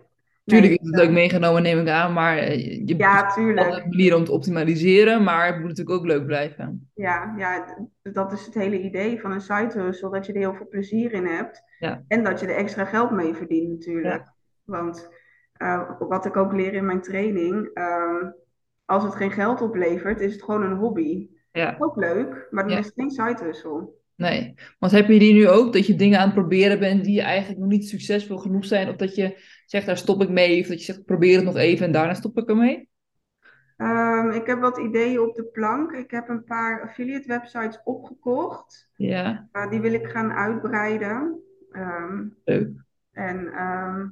Tuurlijk 0.49 0.73
is 0.73 0.87
het 0.87 0.97
leuk 0.97 1.11
meegenomen, 1.11 1.63
neem 1.63 1.79
ik 1.79 1.89
aan, 1.89 2.13
maar 2.13 2.37
eh, 2.37 2.87
je 2.87 2.97
Ja, 2.97 3.27
tuurlijk. 3.33 3.67
een 3.77 3.89
manier 3.89 4.17
om 4.17 4.25
te 4.25 4.33
optimaliseren, 4.33 5.23
maar 5.25 5.47
het 5.47 5.59
moet 5.59 5.69
natuurlijk 5.69 5.99
ook 5.99 6.07
leuk 6.07 6.27
blijven. 6.27 6.91
Ja, 6.95 7.35
ja, 7.37 7.77
dat 8.03 8.33
is 8.33 8.47
het 8.47 8.55
hele 8.55 8.81
idee 8.81 9.21
van 9.21 9.33
een 9.33 9.41
side 9.41 9.81
hustle, 9.81 10.11
dat 10.11 10.27
je 10.27 10.33
er 10.33 10.39
heel 10.39 10.55
veel 10.55 10.69
plezier 10.69 11.13
in 11.13 11.27
hebt. 11.27 11.63
Ja. 11.79 12.05
En 12.09 12.25
dat 12.25 12.41
je 12.41 12.47
er 12.47 12.57
extra 12.57 12.85
geld 12.85 13.11
mee 13.11 13.35
verdient 13.35 13.69
natuurlijk. 13.69 14.15
Ja. 14.15 14.35
Want 14.65 15.09
eh, 15.53 15.91
wat 15.99 16.25
ik 16.27 16.37
ook 16.37 16.53
leer 16.53 16.73
in 16.75 16.87
mijn 16.87 17.01
training, 17.03 17.71
ehm, 17.75 18.31
als 18.85 19.05
het 19.05 19.15
geen 19.15 19.33
geld 19.33 19.61
oplevert, 19.61 20.21
is 20.21 20.33
het 20.33 20.43
gewoon 20.43 20.63
een 20.63 20.77
hobby. 20.77 21.29
Ja, 21.53 21.77
Ook 21.79 21.97
leuk, 21.97 22.47
maar 22.51 22.69
dan 22.69 22.79
is 22.79 22.85
het 22.87 22.95
geen 22.95 23.11
side 23.11 23.45
hustle. 23.45 23.89
Nee. 24.19 24.55
Want 24.79 24.93
heb 24.93 25.09
je 25.09 25.19
die 25.19 25.33
nu 25.33 25.49
ook, 25.49 25.73
dat 25.73 25.87
je 25.87 25.95
dingen 25.95 26.19
aan 26.19 26.25
het 26.25 26.35
proberen 26.35 26.79
bent 26.79 27.05
die 27.05 27.21
eigenlijk 27.21 27.61
nog 27.61 27.69
niet 27.69 27.89
succesvol 27.89 28.39
genoeg 28.39 28.65
zijn, 28.65 28.89
of 28.89 28.97
dat 28.97 29.15
je 29.15 29.39
zegt, 29.67 29.87
daar 29.87 29.97
stop 29.97 30.23
ik 30.23 30.29
mee, 30.29 30.61
of 30.61 30.67
dat 30.67 30.79
je 30.79 30.85
zegt, 30.85 31.05
probeer 31.05 31.37
het 31.37 31.45
nog 31.45 31.57
even 31.57 31.87
en 31.87 31.93
daarna 31.93 32.15
stop 32.15 32.39
ik 32.39 32.49
ermee? 32.49 32.89
Ehm, 33.77 34.31
ik 34.31 34.47
heb 34.47 34.61
wat 34.61 34.79
ideeën 34.79 35.21
op 35.21 35.35
de 35.35 35.45
plank. 35.45 35.93
Ik 35.93 36.11
heb 36.11 36.29
een 36.29 36.45
paar 36.45 36.83
affiliate 36.83 37.29
websites 37.29 37.81
opgekocht. 37.85 38.91
Ja, 38.97 39.49
Uh, 39.53 39.71
die 39.71 39.81
wil 39.81 39.93
ik 39.93 40.07
gaan 40.07 40.33
uitbreiden. 40.33 41.41
Ehm, 41.71 42.27
leuk. 42.45 42.71
En 43.13 43.53
ehm, 43.53 44.07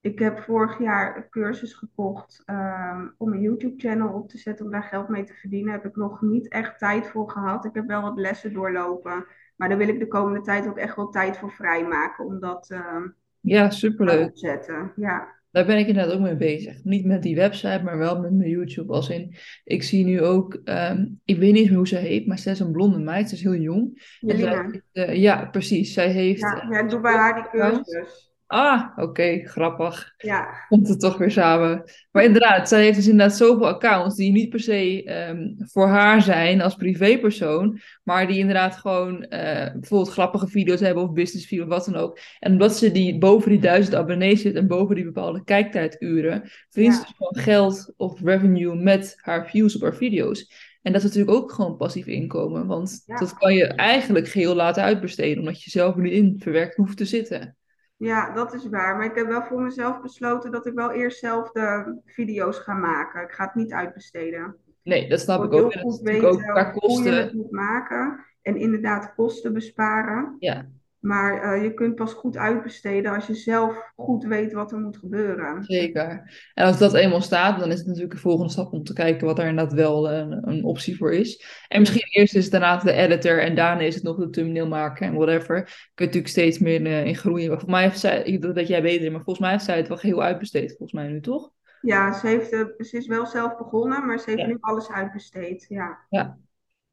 ik 0.00 0.18
heb 0.18 0.38
vorig 0.38 0.78
jaar 0.78 1.16
een 1.16 1.28
cursus 1.28 1.74
gekocht 1.74 2.42
ehm, 2.44 3.06
om 3.16 3.32
een 3.32 3.40
YouTube-channel 3.40 4.12
op 4.14 4.28
te 4.28 4.38
zetten 4.38 4.64
om 4.64 4.70
daar 4.70 4.82
geld 4.82 5.08
mee 5.08 5.24
te 5.24 5.34
verdienen. 5.34 5.72
Heb 5.72 5.84
ik 5.84 5.96
nog 5.96 6.22
niet 6.22 6.48
echt 6.48 6.78
tijd 6.78 7.06
voor 7.06 7.30
gehad. 7.30 7.64
Ik 7.64 7.74
heb 7.74 7.86
wel 7.86 8.02
wat 8.02 8.18
lessen 8.18 8.52
doorlopen. 8.52 9.26
Maar 9.56 9.68
daar 9.68 9.78
wil 9.78 9.88
ik 9.88 9.98
de 9.98 10.08
komende 10.08 10.40
tijd 10.40 10.68
ook 10.68 10.78
echt 10.78 10.96
wel 10.96 11.08
tijd 11.08 11.36
voor 11.36 11.50
vrijmaken 11.52 12.24
om 12.24 12.40
dat 12.40 12.70
ehm 12.70 13.02
Ja, 13.40 13.68
te 13.68 13.76
superleuk. 13.76 14.28
opzetten. 14.28 14.92
Ja, 14.96 15.36
Daar 15.50 15.66
ben 15.66 15.78
ik 15.78 15.86
inderdaad 15.86 16.12
ook 16.14 16.20
mee 16.20 16.36
bezig. 16.36 16.84
Niet 16.84 17.04
met 17.06 17.22
die 17.22 17.36
website, 17.36 17.80
maar 17.84 17.98
wel 17.98 18.20
met 18.20 18.32
mijn 18.32 18.50
YouTube. 18.50 18.92
Als 18.92 19.08
in, 19.10 19.34
ik 19.64 19.82
zie 19.82 20.04
nu 20.04 20.22
ook, 20.22 20.60
ehm, 20.64 21.06
ik 21.24 21.38
weet 21.38 21.52
niet 21.52 21.56
eens 21.60 21.68
meer 21.68 21.76
hoe 21.76 21.88
ze 21.88 21.96
heet, 21.96 22.26
maar 22.26 22.38
zij 22.38 22.52
is 22.52 22.60
een 22.60 22.72
blonde 22.72 22.98
meid, 22.98 23.28
ze 23.28 23.34
is 23.34 23.42
heel 23.42 23.54
jong. 23.54 24.16
En 24.20 24.38
zij 24.38 24.82
eh, 24.92 25.14
ja, 25.14 25.44
precies. 25.44 25.92
Zij 25.92 26.08
heeft. 26.10 26.40
Ja, 26.40 26.62
eh, 26.62 26.70
ja, 26.70 26.78
ik 26.78 26.88
doe 26.90 27.00
bij 27.00 27.14
haar 27.14 27.34
die 27.34 27.60
cursus. 27.60 28.32
Ah, 28.50 28.86
oké, 28.96 29.40
grappig. 29.44 30.14
Ja, 30.16 30.48
Komt 30.68 30.88
het 30.88 31.00
toch 31.00 31.16
weer 31.18 31.30
samen. 31.30 31.82
Maar 32.10 32.24
inderdaad, 32.24 32.68
zij 32.68 32.82
heeft 32.82 32.96
dus 32.96 33.08
inderdaad 33.08 33.36
zoveel 33.36 33.66
accounts 33.68 34.16
die 34.16 34.32
niet 34.32 34.48
per 34.48 34.60
se 34.60 35.02
ehm, 35.04 35.38
voor 35.56 35.86
haar 35.86 36.22
zijn 36.22 36.60
als 36.60 36.74
privépersoon, 36.74 37.80
maar 38.04 38.26
die 38.26 38.38
inderdaad 38.38 38.76
gewoon 38.76 39.22
eh, 39.22 39.72
bijvoorbeeld 39.72 40.12
grappige 40.12 40.46
video's 40.46 40.80
hebben 40.80 41.02
of 41.02 41.12
business 41.12 41.46
video's 41.46 41.66
of 41.66 41.72
wat 41.72 41.84
dan 41.84 41.96
ook. 42.02 42.18
En 42.40 42.52
omdat 42.52 42.76
ze 42.76 42.92
die 42.92 43.18
boven 43.18 43.50
die 43.50 43.60
duizend 43.60 43.94
abonnees 43.96 44.40
zit 44.40 44.54
en 44.54 44.66
boven 44.66 44.94
die 44.94 45.04
bepaalde 45.04 45.44
kijktijduren, 45.44 46.42
verdient 46.68 46.94
ze 46.94 47.00
dus 47.00 47.12
gewoon 47.16 47.44
geld 47.44 47.92
of 47.96 48.20
revenue 48.22 48.74
met 48.74 49.14
haar 49.20 49.48
views 49.50 49.76
op 49.76 49.82
haar 49.82 49.96
video's. 49.96 50.52
En 50.82 50.92
dat 50.92 51.02
is 51.02 51.08
natuurlijk 51.08 51.36
ook 51.36 51.52
gewoon 51.52 51.76
passief 51.76 52.06
inkomen, 52.06 52.66
want 52.66 53.02
Ja. 53.06 53.18
dat 53.18 53.34
kan 53.34 53.54
je 53.54 53.66
eigenlijk 53.66 54.28
geheel 54.28 54.54
laten 54.54 54.82
uitbesteden, 54.82 55.38
omdat 55.38 55.62
je 55.62 55.70
zelf 55.70 55.94
er 55.96 56.02
niet 56.02 56.12
in 56.12 56.36
verwerkt 56.38 56.76
hoeft 56.76 56.96
te 56.96 57.04
zitten. 57.04 57.56
Ja, 57.98 58.32
dat 58.32 58.54
is 58.54 58.68
waar. 58.68 58.96
Maar 58.96 59.06
ik 59.06 59.14
heb 59.14 59.26
wel 59.26 59.42
voor 59.42 59.62
mezelf 59.62 60.00
besloten 60.00 60.50
dat 60.50 60.66
ik 60.66 60.74
wel 60.74 60.90
eerst 60.90 61.18
zelf 61.18 61.50
de 61.50 61.98
video's 62.04 62.58
ga 62.58 62.74
maken. 62.74 63.22
Ik 63.22 63.32
ga 63.32 63.44
het 63.44 63.54
niet 63.54 63.72
uitbesteden. 63.72 64.56
Nee, 64.82 65.08
dat 65.08 65.20
snap 65.20 65.44
ik 65.44 65.50
Heel 65.50 65.64
ook. 65.64 65.72
Is 65.72 65.80
goed 65.80 66.02
natuurlijk 66.02 66.24
ook 66.24 66.40
weten 66.40 66.52
qua 66.52 66.72
hoe 66.72 67.02
je 67.02 67.08
het 67.10 67.20
kosten. 67.20 67.36
moet 67.36 67.50
maken 67.50 68.24
en 68.42 68.56
inderdaad 68.56 69.14
kosten 69.14 69.52
besparen. 69.52 70.36
Ja, 70.38 70.68
Maar 71.00 71.42
eh, 71.42 71.62
je 71.62 71.74
kunt 71.74 71.94
pas 71.94 72.12
goed 72.12 72.36
uitbesteden 72.36 73.14
als 73.14 73.26
je 73.26 73.34
zelf 73.34 73.92
goed 73.96 74.24
weet 74.24 74.52
wat 74.52 74.72
er 74.72 74.78
moet 74.78 74.96
gebeuren. 74.96 75.62
zeker. 75.64 76.30
En 76.54 76.66
als 76.66 76.78
dat 76.78 76.94
eenmaal 76.94 77.20
staat, 77.20 77.58
dan 77.60 77.70
is 77.70 77.78
het 77.78 77.86
natuurlijk 77.86 78.14
de 78.14 78.20
volgende 78.20 78.52
stap 78.52 78.72
om 78.72 78.84
te 78.84 78.92
kijken 78.92 79.26
wat 79.26 79.38
er 79.38 79.46
inderdaad 79.48 79.72
wel 79.74 80.10
een, 80.10 80.48
een 80.48 80.64
optie 80.64 80.96
voor 80.96 81.12
is. 81.12 81.44
En 81.68 81.80
misschien 81.80 82.06
eerst 82.10 82.34
is 82.34 82.42
het 82.42 82.52
daarna 82.52 82.76
de 82.76 82.92
editor 82.92 83.42
en 83.42 83.54
daarna 83.54 83.80
is 83.80 83.94
het 83.94 84.02
nog 84.04 84.16
de 84.16 84.30
thumbnail 84.30 84.66
maken 84.68 85.06
en 85.06 85.14
whatever. 85.14 85.56
Je 85.94 86.04
natuurlijk 86.04 86.28
steeds 86.32 86.58
meer 86.58 86.86
eh, 86.86 87.04
in 87.06 87.16
groeien. 87.16 87.46
Volgens 87.48 87.70
mij 87.70 87.82
heeft 87.82 87.98
zij, 87.98 88.22
ik- 88.22 88.44
weet 88.44 88.68
jij 88.68 88.82
beter, 88.82 89.10
maar 89.12 89.22
volgens 89.22 89.38
mij 89.38 89.50
heeft 89.50 89.64
zij 89.64 89.76
het 89.76 89.88
wel 89.88 89.96
geheel 89.96 90.22
uitbesteed, 90.22 90.68
volgens 90.68 90.92
mij 90.92 91.08
nu, 91.08 91.20
toch? 91.20 91.50
Ja, 91.80 92.12
ze, 92.18 92.26
heeft, 92.26 92.52
eh, 92.52 92.60
ze 92.78 92.96
is 92.96 93.06
wel 93.06 93.26
zelf 93.26 93.56
begonnen, 93.56 94.06
maar 94.06 94.18
ze 94.18 94.24
heeft 94.30 94.42
Ja. 94.42 94.46
nu 94.46 94.56
alles 94.60 94.90
uitbesteed. 94.90 95.66
Ja, 95.68 95.98
Ja. 96.08 96.38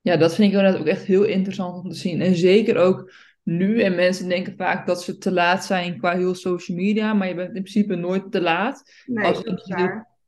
Ja, 0.02 0.18
dat 0.18 0.36
vind 0.36 0.52
ik 0.52 0.58
inderdaad 0.58 0.82
ook 0.82 0.88
echt 0.88 1.04
heel 1.04 1.24
interessant 1.24 1.84
om 1.84 1.90
te 1.90 1.96
zien. 1.96 2.22
En 2.22 2.36
zeker 2.36 2.78
ook 2.78 3.12
nu. 3.46 3.82
En 3.82 3.96
mensen 3.96 4.28
denken 4.28 4.54
vaak 4.58 4.88
dat 4.88 5.04
ze 5.04 5.18
te 5.18 5.32
laat 5.32 5.66
zijn 5.66 5.98
qua 5.98 6.16
heel 6.16 6.36
social 6.36 6.78
media. 6.78 7.14
Maar 7.14 7.28
je 7.28 7.36
bent 7.36 7.56
in 7.56 7.62
principe 7.62 7.96
nooit 7.96 8.32
te 8.32 8.42
laat. 8.42 8.92
nee, 9.06 9.26
Als. 9.26 9.44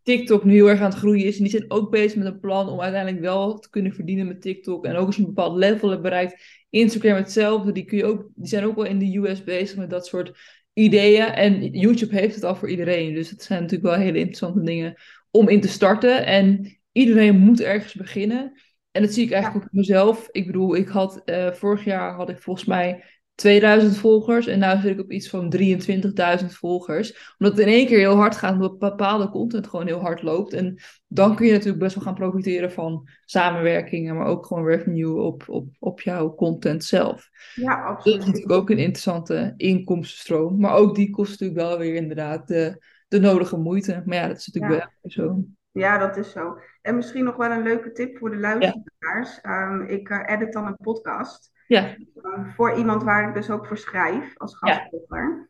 TikTok 0.08 0.44
nu 0.44 0.54
heel 0.54 0.70
erg 0.70 0.80
aan 0.80 0.90
het 0.90 1.00
groeien 1.00 1.26
is. 1.26 1.38
En 1.38 1.44
die 1.44 1.52
zijn 1.52 1.72
ook 1.72 1.92
bezig 1.92 2.16
met 2.16 2.28
een 2.28 2.40
plan 2.40 2.70
om 2.70 2.82
uiteindelijk 2.82 3.22
wel 3.22 3.60
te 3.60 3.70
kunnen 3.70 3.94
verdienen 3.94 4.28
met 4.28 4.42
TikTok. 4.42 4.86
En 4.86 4.96
ook 4.96 5.06
als 5.06 5.16
je 5.16 5.22
een 5.22 5.28
bepaald 5.28 5.58
level 5.58 5.90
hebt 5.90 6.02
bereikt. 6.02 6.66
Instagram 6.70 7.16
hetzelfde. 7.16 7.72
Die, 7.72 7.86
kun 7.86 7.98
je 7.98 8.06
ook, 8.06 8.30
die 8.36 8.48
zijn 8.48 8.64
ook 8.64 8.76
wel 8.76 8.86
in 8.86 9.00
de 9.00 9.18
US 9.18 9.44
bezig 9.44 9.78
met 9.78 9.90
dat 9.90 10.08
soort 10.08 10.38
ideeën. 10.74 11.26
En 11.26 11.64
YouTube 11.64 12.16
heeft 12.16 12.36
het 12.36 12.44
al 12.44 12.56
voor 12.56 12.70
iedereen. 12.70 13.14
Dus 13.14 13.30
het 13.30 13.44
zijn 13.44 13.62
natuurlijk 13.62 13.90
wel 13.90 14.00
hele 14.00 14.18
interessante 14.18 14.62
dingen 14.62 14.96
om 15.32 15.50
in 15.50 15.62
te 15.62 15.68
starten. 15.68 16.26
En 16.26 16.78
iedereen 16.92 17.38
moet 17.38 17.62
ergens 17.62 17.94
beginnen. 17.94 18.62
En 18.98 19.04
dat 19.04 19.14
zie 19.14 19.24
ik 19.26 19.32
eigenlijk 19.32 19.64
ook 19.66 19.72
in 19.72 19.78
mezelf. 19.80 20.28
Ik 20.32 20.46
bedoel, 20.46 20.76
ik 20.76 20.88
had 20.88 21.22
eh, 21.26 21.52
vorig 21.52 21.84
jaar 21.84 22.14
had 22.16 22.30
ik 22.30 22.40
volgens 22.40 22.66
mij 22.66 23.04
2000 23.36 23.98
volgers. 23.98 24.48
En 24.48 24.60
nu 24.60 24.82
zit 24.82 24.92
ik 24.92 25.00
op 25.00 25.12
iets 25.12 25.30
van 25.30 25.54
23.000 25.58 26.46
volgers. 26.46 27.34
Omdat 27.38 27.58
het 27.58 27.68
in 27.68 27.74
één 27.74 27.86
keer 27.88 27.98
heel 27.98 28.16
hard 28.16 28.36
gaat, 28.36 28.54
omdat 28.54 28.80
bepaalde 28.80 29.30
content 29.30 29.68
gewoon 29.68 29.88
heel 29.88 30.00
hard 30.00 30.22
loopt. 30.22 30.54
En 30.54 30.80
dan 31.08 31.36
kun 31.36 31.46
je 31.46 31.52
natuurlijk 31.52 31.80
best 31.80 31.96
wel 31.96 32.04
gaan 32.04 32.14
profiteren 32.14 32.72
van 32.72 33.08
samenwerkingen, 33.26 34.16
maar 34.16 34.26
ook 34.28 34.46
gewoon 34.46 34.66
revenue 34.66 35.22
op, 35.22 35.44
op, 35.48 35.68
op 35.80 36.02
jouw 36.02 36.36
content 36.36 36.84
zelf. 36.84 37.30
Ja, 37.56 37.76
Dat 37.76 37.86
is 37.86 37.96
absoluut. 37.96 38.26
natuurlijk 38.26 38.52
ook 38.52 38.70
een 38.70 38.78
interessante 38.78 39.54
inkomstenstroom. 39.58 40.60
Maar 40.60 40.74
ook 40.74 40.96
die 40.96 41.10
kost 41.10 41.30
natuurlijk 41.30 41.60
wel 41.60 41.78
weer 41.78 41.96
inderdaad 41.96 42.48
de, 42.48 42.84
de 43.08 43.20
nodige 43.20 43.58
moeite. 43.58 44.02
Maar 44.06 44.18
ja, 44.18 44.28
dat 44.28 44.38
is 44.38 44.48
natuurlijk 44.48 44.82
Ja. 44.82 44.92
wel 45.02 45.12
zo. 45.12 45.44
Ja, 45.78 45.98
dat 45.98 46.18
is 46.18 46.32
zo. 46.32 46.60
En 46.82 46.96
misschien 46.96 47.24
nog 47.24 47.36
wel 47.36 47.52
een 47.52 47.64
leuke 47.64 47.92
tip 47.92 48.18
voor 48.18 48.30
de 48.30 48.38
luisteraars. 48.38 49.42
Ehm, 49.42 49.82
ik 49.82 50.10
eh, 50.10 50.34
edit 50.36 50.54
dan 50.54 50.66
een 50.66 50.78
podcast. 50.82 51.52
Ja, 51.68 51.84
eh, 52.24 52.54
voor 52.56 52.74
iemand 52.74 53.04
waar 53.04 53.28
ik 53.28 53.34
dus 53.34 53.50
ook 53.52 53.66
voor 53.68 53.78
schrijf 53.78 54.38
als 54.38 54.58
Ja. 54.60 54.74
gastblogger. 54.74 55.50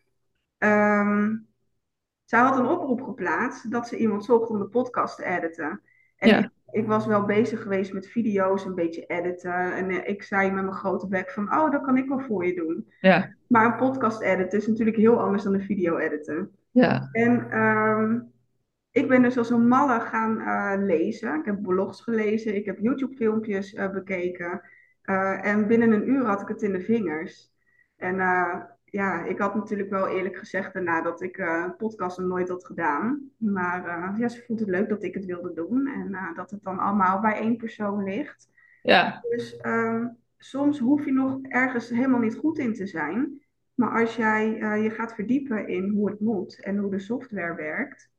Ehm, 0.57 1.35
zij 2.25 2.39
had 2.39 2.57
een 2.57 2.65
oproep 2.65 3.01
geplaatst 3.01 3.71
dat 3.71 3.87
ze 3.87 3.97
iemand 3.97 4.25
zocht 4.25 4.49
om 4.49 4.59
de 4.59 4.65
podcast 4.67 5.15
te 5.17 5.25
editen. 5.25 5.81
En 6.17 6.29
Ja. 6.29 6.37
ik, 6.39 6.49
ik 6.71 6.87
was 6.87 7.05
wel 7.05 7.25
bezig 7.25 7.61
geweest 7.61 7.93
met 7.93 8.07
video's, 8.07 8.65
een 8.65 8.75
beetje 8.75 9.05
editen. 9.05 9.73
En 9.75 9.89
eh, 9.89 10.09
ik 10.09 10.23
zei 10.23 10.51
met 10.51 10.63
mijn 10.63 10.75
grote 10.75 11.07
bek 11.07 11.31
van, 11.31 11.53
oh, 11.53 11.71
dat 11.71 11.81
kan 11.81 11.97
ik 11.97 12.07
wel 12.07 12.19
voor 12.19 12.45
je 12.45 12.55
doen. 12.55 12.91
ja, 12.99 13.33
Maar 13.47 13.65
een 13.65 13.75
podcast 13.75 14.21
editen 14.21 14.59
is 14.59 14.67
natuurlijk 14.67 14.97
heel 14.97 15.19
anders 15.19 15.43
dan 15.43 15.53
een 15.53 15.61
video 15.61 15.97
editen. 15.97 16.51
ja, 16.71 17.09
En 17.11 17.51
ehm, 17.51 18.19
ik 18.97 19.07
ben 19.07 19.21
dus 19.21 19.38
als 19.38 19.49
een 19.49 19.67
malle 19.67 19.99
gaan 19.99 20.39
eh, 20.39 20.86
lezen. 20.86 21.39
Ik 21.39 21.45
heb 21.45 21.62
blogs 21.62 22.01
gelezen, 22.01 22.55
ik 22.55 22.65
heb 22.65 22.79
YouTube-filmpjes 22.79 23.73
eh, 23.73 23.89
bekeken. 23.91 24.62
Eh, 25.01 25.45
en 25.45 25.67
binnen 25.67 25.91
een 25.91 26.10
uur 26.10 26.25
had 26.25 26.41
ik 26.41 26.47
het 26.47 26.62
in 26.62 26.71
de 26.71 26.81
vingers. 26.81 27.51
En 27.95 28.15
ja, 28.86 29.23
ik 29.23 29.39
had 29.39 29.55
natuurlijk 29.55 29.89
wel 29.89 30.07
eerlijk 30.07 30.38
gezegd 30.38 30.73
daarna 30.73 31.01
dat 31.01 31.21
ik 31.21 31.38
een 31.38 31.75
podcast 31.75 32.17
nog 32.17 32.27
nooit 32.27 32.49
had 32.49 32.65
gedaan. 32.65 33.31
Maar 33.38 34.13
ja, 34.19 34.27
ze 34.27 34.43
vond 34.47 34.60
het 34.60 34.69
leuk 34.69 34.89
dat 34.89 35.03
ik 35.03 35.13
het 35.13 35.25
wilde 35.25 35.53
doen. 35.53 35.88
En 35.88 36.33
dat 36.36 36.51
het 36.51 36.63
dan 36.63 36.79
allemaal 36.79 37.19
bij 37.19 37.33
één 37.33 37.57
persoon 37.57 38.03
ligt. 38.03 38.49
ja, 38.81 39.23
Dus 39.29 39.57
ehm, 39.57 40.07
soms 40.38 40.79
hoef 40.79 41.05
je 41.05 41.12
nog 41.12 41.39
ergens 41.41 41.89
helemaal 41.89 42.19
niet 42.19 42.36
goed 42.36 42.57
in 42.57 42.73
te 42.73 42.88
zijn. 42.88 43.41
Maar 43.73 44.01
als 44.01 44.15
jij 44.15 44.49
je 44.81 44.89
gaat 44.89 45.13
verdiepen 45.13 45.67
in 45.67 45.89
hoe 45.89 46.10
het 46.10 46.19
moet 46.19 46.63
en 46.63 46.77
hoe 46.77 46.91
de 46.91 46.99
software 46.99 47.55
werkt, 47.55 48.10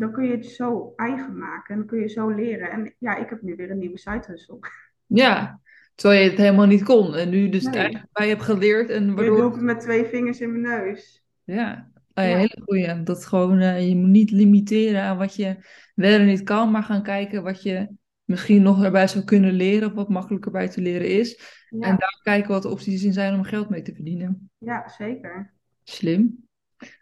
dan 0.00 0.12
kun 0.12 0.24
je 0.24 0.30
het 0.30 0.46
zo 0.46 0.92
eigen 0.96 1.38
maken 1.38 1.74
en 1.74 1.76
dan 1.78 1.86
kun 1.86 2.00
je 2.00 2.08
zo 2.08 2.28
leren. 2.28 2.70
En 2.70 2.94
ja, 2.98 3.16
ik 3.16 3.30
heb 3.30 3.42
nu 3.42 3.56
weer 3.56 3.70
een 3.70 3.78
nieuwe 3.78 3.98
site 3.98 4.62
ja. 5.06 5.60
Terwijl 5.94 6.22
je 6.22 6.28
het 6.30 6.38
helemaal 6.38 6.66
niet 6.66 6.82
kon. 6.82 7.14
En 7.14 7.30
nu 7.30 7.48
dus 7.48 7.62
het 7.62 7.72
Nee. 7.72 7.82
eigenlijk 7.82 8.12
bij 8.12 8.26
je 8.26 8.32
hebt 8.32 8.44
geleerd. 8.44 8.90
En 8.90 9.06
Nu 9.06 9.14
waardoor 9.14 9.36
doe 9.36 9.46
ik 9.48 9.54
het 9.54 9.62
met 9.62 9.80
twee 9.80 10.04
vingers 10.04 10.40
in 10.40 10.60
mijn 10.60 10.82
neus. 10.82 11.24
Ja, 11.44 11.90
hele 12.14 12.58
goeie. 12.64 13.02
Dat 13.02 13.26
gewoon, 13.26 13.58
eh, 13.58 13.88
je 13.88 13.96
moet 13.96 14.08
niet 14.08 14.30
limiteren 14.30 15.02
aan 15.02 15.18
wat 15.18 15.36
je 15.36 15.56
wel 15.94 16.18
en 16.18 16.26
niet 16.26 16.42
kan, 16.42 16.70
maar 16.70 16.82
gaan 16.82 17.02
kijken 17.02 17.42
wat 17.42 17.62
je 17.62 17.88
misschien 18.24 18.62
nog 18.62 18.84
erbij 18.84 19.08
zou 19.08 19.24
kunnen 19.24 19.52
leren 19.52 19.88
of 19.88 19.94
wat 19.94 20.08
makkelijker 20.08 20.50
bij 20.50 20.68
te 20.68 20.80
leren 20.80 21.08
is. 21.08 21.40
En 21.70 21.80
daar 21.80 22.20
kijken 22.22 22.50
wat 22.50 22.62
de 22.62 22.68
opties 22.68 23.04
in 23.04 23.12
zijn 23.12 23.34
om 23.34 23.42
geld 23.42 23.68
mee 23.68 23.82
te 23.82 23.94
verdienen. 23.94 24.50
ja 24.58 24.88
zeker. 24.88 25.52
Slim. 25.82 26.46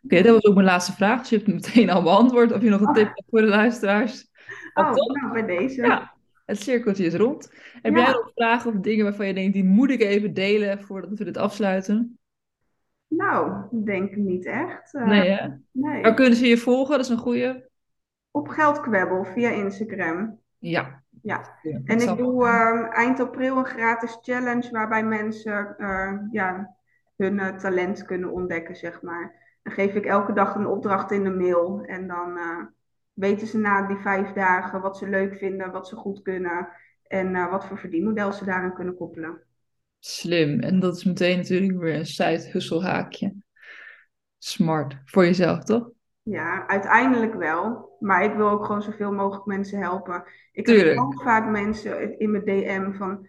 Oké, 0.03 0.23
dat 0.23 0.33
was 0.35 0.45
ook 0.45 0.55
mijn 0.55 0.67
laatste 0.67 0.93
vraag. 0.93 1.19
Dus 1.21 1.29
je 1.29 1.37
hebt 1.37 1.49
meteen 1.49 1.91
al 1.91 2.03
beantwoord. 2.03 2.53
Of 2.53 2.63
je 2.63 2.71
nog 2.71 2.81
een 2.81 2.93
tip 2.93 3.07
hebt 3.07 3.25
voor 3.31 3.41
de 3.41 3.47
luisteraars? 3.47 4.31
Oh, 4.75 4.93
nou, 4.95 5.33
bij 5.33 5.47
deze. 5.59 5.83
Ja, 5.87 6.13
het 6.47 6.61
cirkeltje 6.61 7.05
is 7.05 7.15
rond. 7.15 7.53
Heb 7.83 7.95
Ja. 7.97 8.03
jij 8.03 8.13
nog 8.13 8.31
vragen 8.35 8.71
of 8.75 8.81
dingen 8.81 9.05
waarvan 9.05 9.27
je 9.27 9.35
denkt, 9.35 9.53
die 9.53 9.65
moet 9.65 9.91
ik 9.91 10.01
even 10.01 10.35
delen 10.35 10.83
voordat 10.83 11.19
we 11.19 11.25
dit 11.25 11.37
afsluiten? 11.37 12.19
Nou, 13.09 13.63
denk 13.85 14.17
niet 14.17 14.47
echt. 14.47 14.95
Eh, 14.95 15.07
Nee, 15.07 15.31
hè? 15.31 15.49
nee. 15.71 16.03
Waar 16.03 16.15
kunnen 16.15 16.37
ze 16.37 16.47
je 16.47 16.57
volgen? 16.59 16.97
Dat 16.97 17.05
is 17.05 17.11
een 17.11 17.17
goeie. 17.19 17.65
Op 18.31 18.49
Geldkwebbel 18.49 19.25
via 19.25 19.51
Instagram. 19.51 20.39
Ja. 20.59 21.03
Ja. 21.23 21.59
Ja, 21.63 21.81
En 21.85 22.01
ik 22.01 22.17
doe 22.17 22.47
ehm, 22.47 22.85
eind 22.85 23.21
april 23.21 23.57
een 23.57 23.65
gratis 23.65 24.19
challenge 24.23 24.71
waarbij 24.71 25.05
mensen 25.05 25.75
eh, 25.79 26.13
ja, 26.31 26.75
hun 27.17 27.39
eh, 27.39 27.57
talent 27.57 28.05
kunnen 28.05 28.33
ontdekken, 28.33 28.77
zeg 28.77 29.03
maar. 29.03 29.41
Dan 29.62 29.72
geef 29.72 29.94
ik 29.94 30.05
elke 30.05 30.33
dag 30.33 30.55
een 30.55 30.66
opdracht 30.66 31.11
in 31.11 31.25
de 31.25 31.31
mail. 31.31 31.83
En 31.85 32.07
dan 32.07 32.37
eh, 32.37 32.64
weten 33.12 33.46
ze 33.46 33.59
na 33.59 33.87
die 33.87 33.96
vijf 33.96 34.33
dagen 34.33 34.81
wat 34.81 34.98
ze 34.98 35.09
leuk 35.09 35.35
vinden, 35.35 35.72
wat 35.72 35.88
ze 35.88 35.96
goed 35.96 36.22
kunnen. 36.22 36.68
En 37.07 37.35
eh, 37.35 37.51
wat 37.51 37.66
voor 37.66 37.79
verdienmodel 37.79 38.33
ze 38.33 38.44
daaraan 38.44 38.75
kunnen 38.75 38.96
koppelen. 38.96 39.42
Slim. 39.98 40.61
En 40.61 40.81
dat 40.81 40.96
is 40.96 41.05
meteen 41.05 41.37
natuurlijk 41.37 41.79
weer 41.79 41.94
een 41.94 42.07
side 42.07 42.48
hustle 42.51 42.83
haakje. 42.83 43.35
Smart. 44.38 44.96
Voor 45.05 45.25
jezelf, 45.25 45.64
toch? 45.64 45.90
Ja, 46.22 46.66
uiteindelijk 46.66 47.35
wel. 47.35 47.96
Maar 47.98 48.25
ik 48.25 48.35
wil 48.35 48.51
ook 48.51 48.64
gewoon 48.64 48.83
zoveel 48.83 49.12
mogelijk 49.12 49.46
mensen 49.46 49.79
helpen. 49.79 50.25
Ik 50.53 50.64
Tuurlijk. 50.64 50.88
heb 50.88 50.98
ook 50.98 51.22
vaak 51.22 51.51
mensen 51.51 52.18
in 52.18 52.31
mijn 52.31 52.44
DM 52.44 52.92
van, 52.92 53.29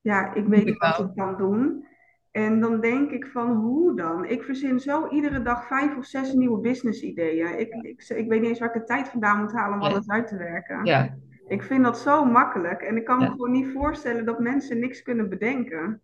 ja, 0.00 0.34
ik 0.34 0.46
weet 0.46 0.64
niet 0.64 0.78
wat 0.78 0.98
ik 0.98 1.14
kan 1.14 1.36
doen. 1.36 1.86
En 2.32 2.60
dan 2.60 2.80
denk 2.80 3.10
ik 3.10 3.26
van, 3.26 3.50
hoe 3.56 3.96
dan? 3.96 4.24
Ik 4.24 4.42
verzin 4.42 4.80
zo 4.80 5.08
iedere 5.08 5.42
dag 5.42 5.66
vijf 5.66 5.96
of 5.96 6.04
zes 6.04 6.32
nieuwe 6.32 6.60
business 6.60 7.02
ideeën. 7.02 7.58
Ik, 7.58 7.72
ik, 7.72 8.04
ik 8.08 8.28
weet 8.28 8.40
niet 8.40 8.48
eens 8.48 8.58
waar 8.58 8.74
ik 8.74 8.80
de 8.80 8.84
tijd 8.86 9.08
vandaan 9.08 9.40
moet 9.40 9.52
halen 9.52 9.74
om 9.74 9.80
Nee. 9.84 9.90
alles 9.92 10.08
uit 10.08 10.28
te 10.28 10.36
werken. 10.36 10.84
Ja. 10.84 11.16
Ik 11.48 11.62
vind 11.62 11.84
dat 11.84 11.98
zo 11.98 12.24
makkelijk. 12.24 12.82
En 12.82 12.96
ik 12.96 13.04
kan 13.04 13.18
me 13.18 13.26
gewoon 13.30 13.50
niet 13.50 13.72
voorstellen 13.72 14.24
dat 14.24 14.38
mensen 14.38 14.78
niks 14.78 15.02
kunnen 15.02 15.28
bedenken. 15.28 16.00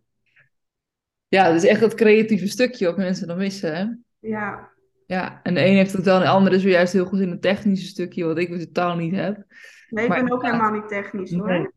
Ja, 1.29 1.45
dat 1.47 1.55
is 1.63 1.67
echt 1.69 1.81
dat 1.81 1.95
creatieve 1.95 2.49
stukje 2.49 2.87
wat 2.87 2.97
mensen 2.97 3.27
dan 3.27 3.39
missen, 3.39 3.77
hè? 3.77 3.85
Ja, 4.19 4.69
Ja, 5.07 5.41
en 5.43 5.55
de 5.55 5.61
een 5.67 5.77
heeft 5.77 5.93
het 5.93 6.05
wel, 6.05 6.17
en 6.17 6.23
de 6.23 6.29
ander 6.29 6.53
is 6.53 6.63
weer 6.65 6.73
juist 6.73 6.93
heel 6.93 7.05
goed 7.05 7.21
in 7.21 7.31
het 7.31 7.43
technische 7.43 7.87
stukje, 7.87 8.25
wat 8.25 8.39
ik 8.39 8.59
totaal 8.59 8.97
niet 8.97 9.15
heb. 9.15 9.45
nee, 9.91 10.05
ik 10.05 10.11
Maar 10.11 10.23
ben 10.25 10.33
ook 10.33 10.45
helemaal 10.45 10.73
niet 10.73 10.89
technisch 10.89 11.33
hoor. 11.33 11.47
Nee. 11.49 11.69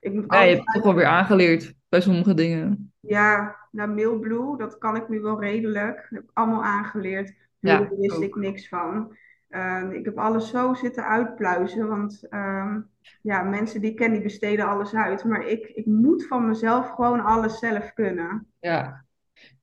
Ik 0.00 0.12
moet 0.12 0.24
Ja, 0.28 0.42
je 0.42 0.54
hebt 0.54 0.64
het 0.64 0.74
toch 0.74 0.84
wel 0.84 0.94
weer 0.94 1.06
aangeleerd 1.06 1.74
bij 1.88 2.00
sommige 2.00 2.34
dingen. 2.34 2.92
Ja, 3.08 3.56
nou 3.70 3.94
Mailblue, 3.94 4.56
dat 4.56 4.78
kan 4.78 4.96
ik 4.96 5.08
nu 5.08 5.20
wel 5.20 5.40
redelijk. 5.40 5.96
Dat 5.96 6.10
heb 6.10 6.22
ik 6.22 6.30
allemaal 6.32 6.64
aangeleerd. 6.64 7.34
Ja, 7.58 7.78
Daar 7.78 7.96
wist 7.96 8.16
ook. 8.16 8.22
ik 8.22 8.34
niks 8.34 8.68
van. 8.68 9.16
Ehm, 9.48 9.90
ik 9.90 10.04
heb 10.04 10.18
alles 10.18 10.50
zo 10.50 10.74
zitten 10.74 11.04
uitpluizen, 11.04 11.88
want 11.88 12.26
ehm, 12.28 12.80
ja, 13.22 13.42
mensen 13.42 13.80
die 13.80 13.90
ik 13.90 13.96
ken, 13.96 14.12
die 14.12 14.22
besteden 14.22 14.66
alles 14.68 14.94
uit. 14.94 15.24
Maar 15.24 15.46
ik, 15.46 15.66
ik 15.66 15.86
moet 15.86 16.26
van 16.26 16.48
mezelf 16.48 16.90
gewoon 16.90 17.20
alles 17.20 17.58
zelf 17.58 17.92
kunnen. 17.92 18.46
Ja, 18.60 19.04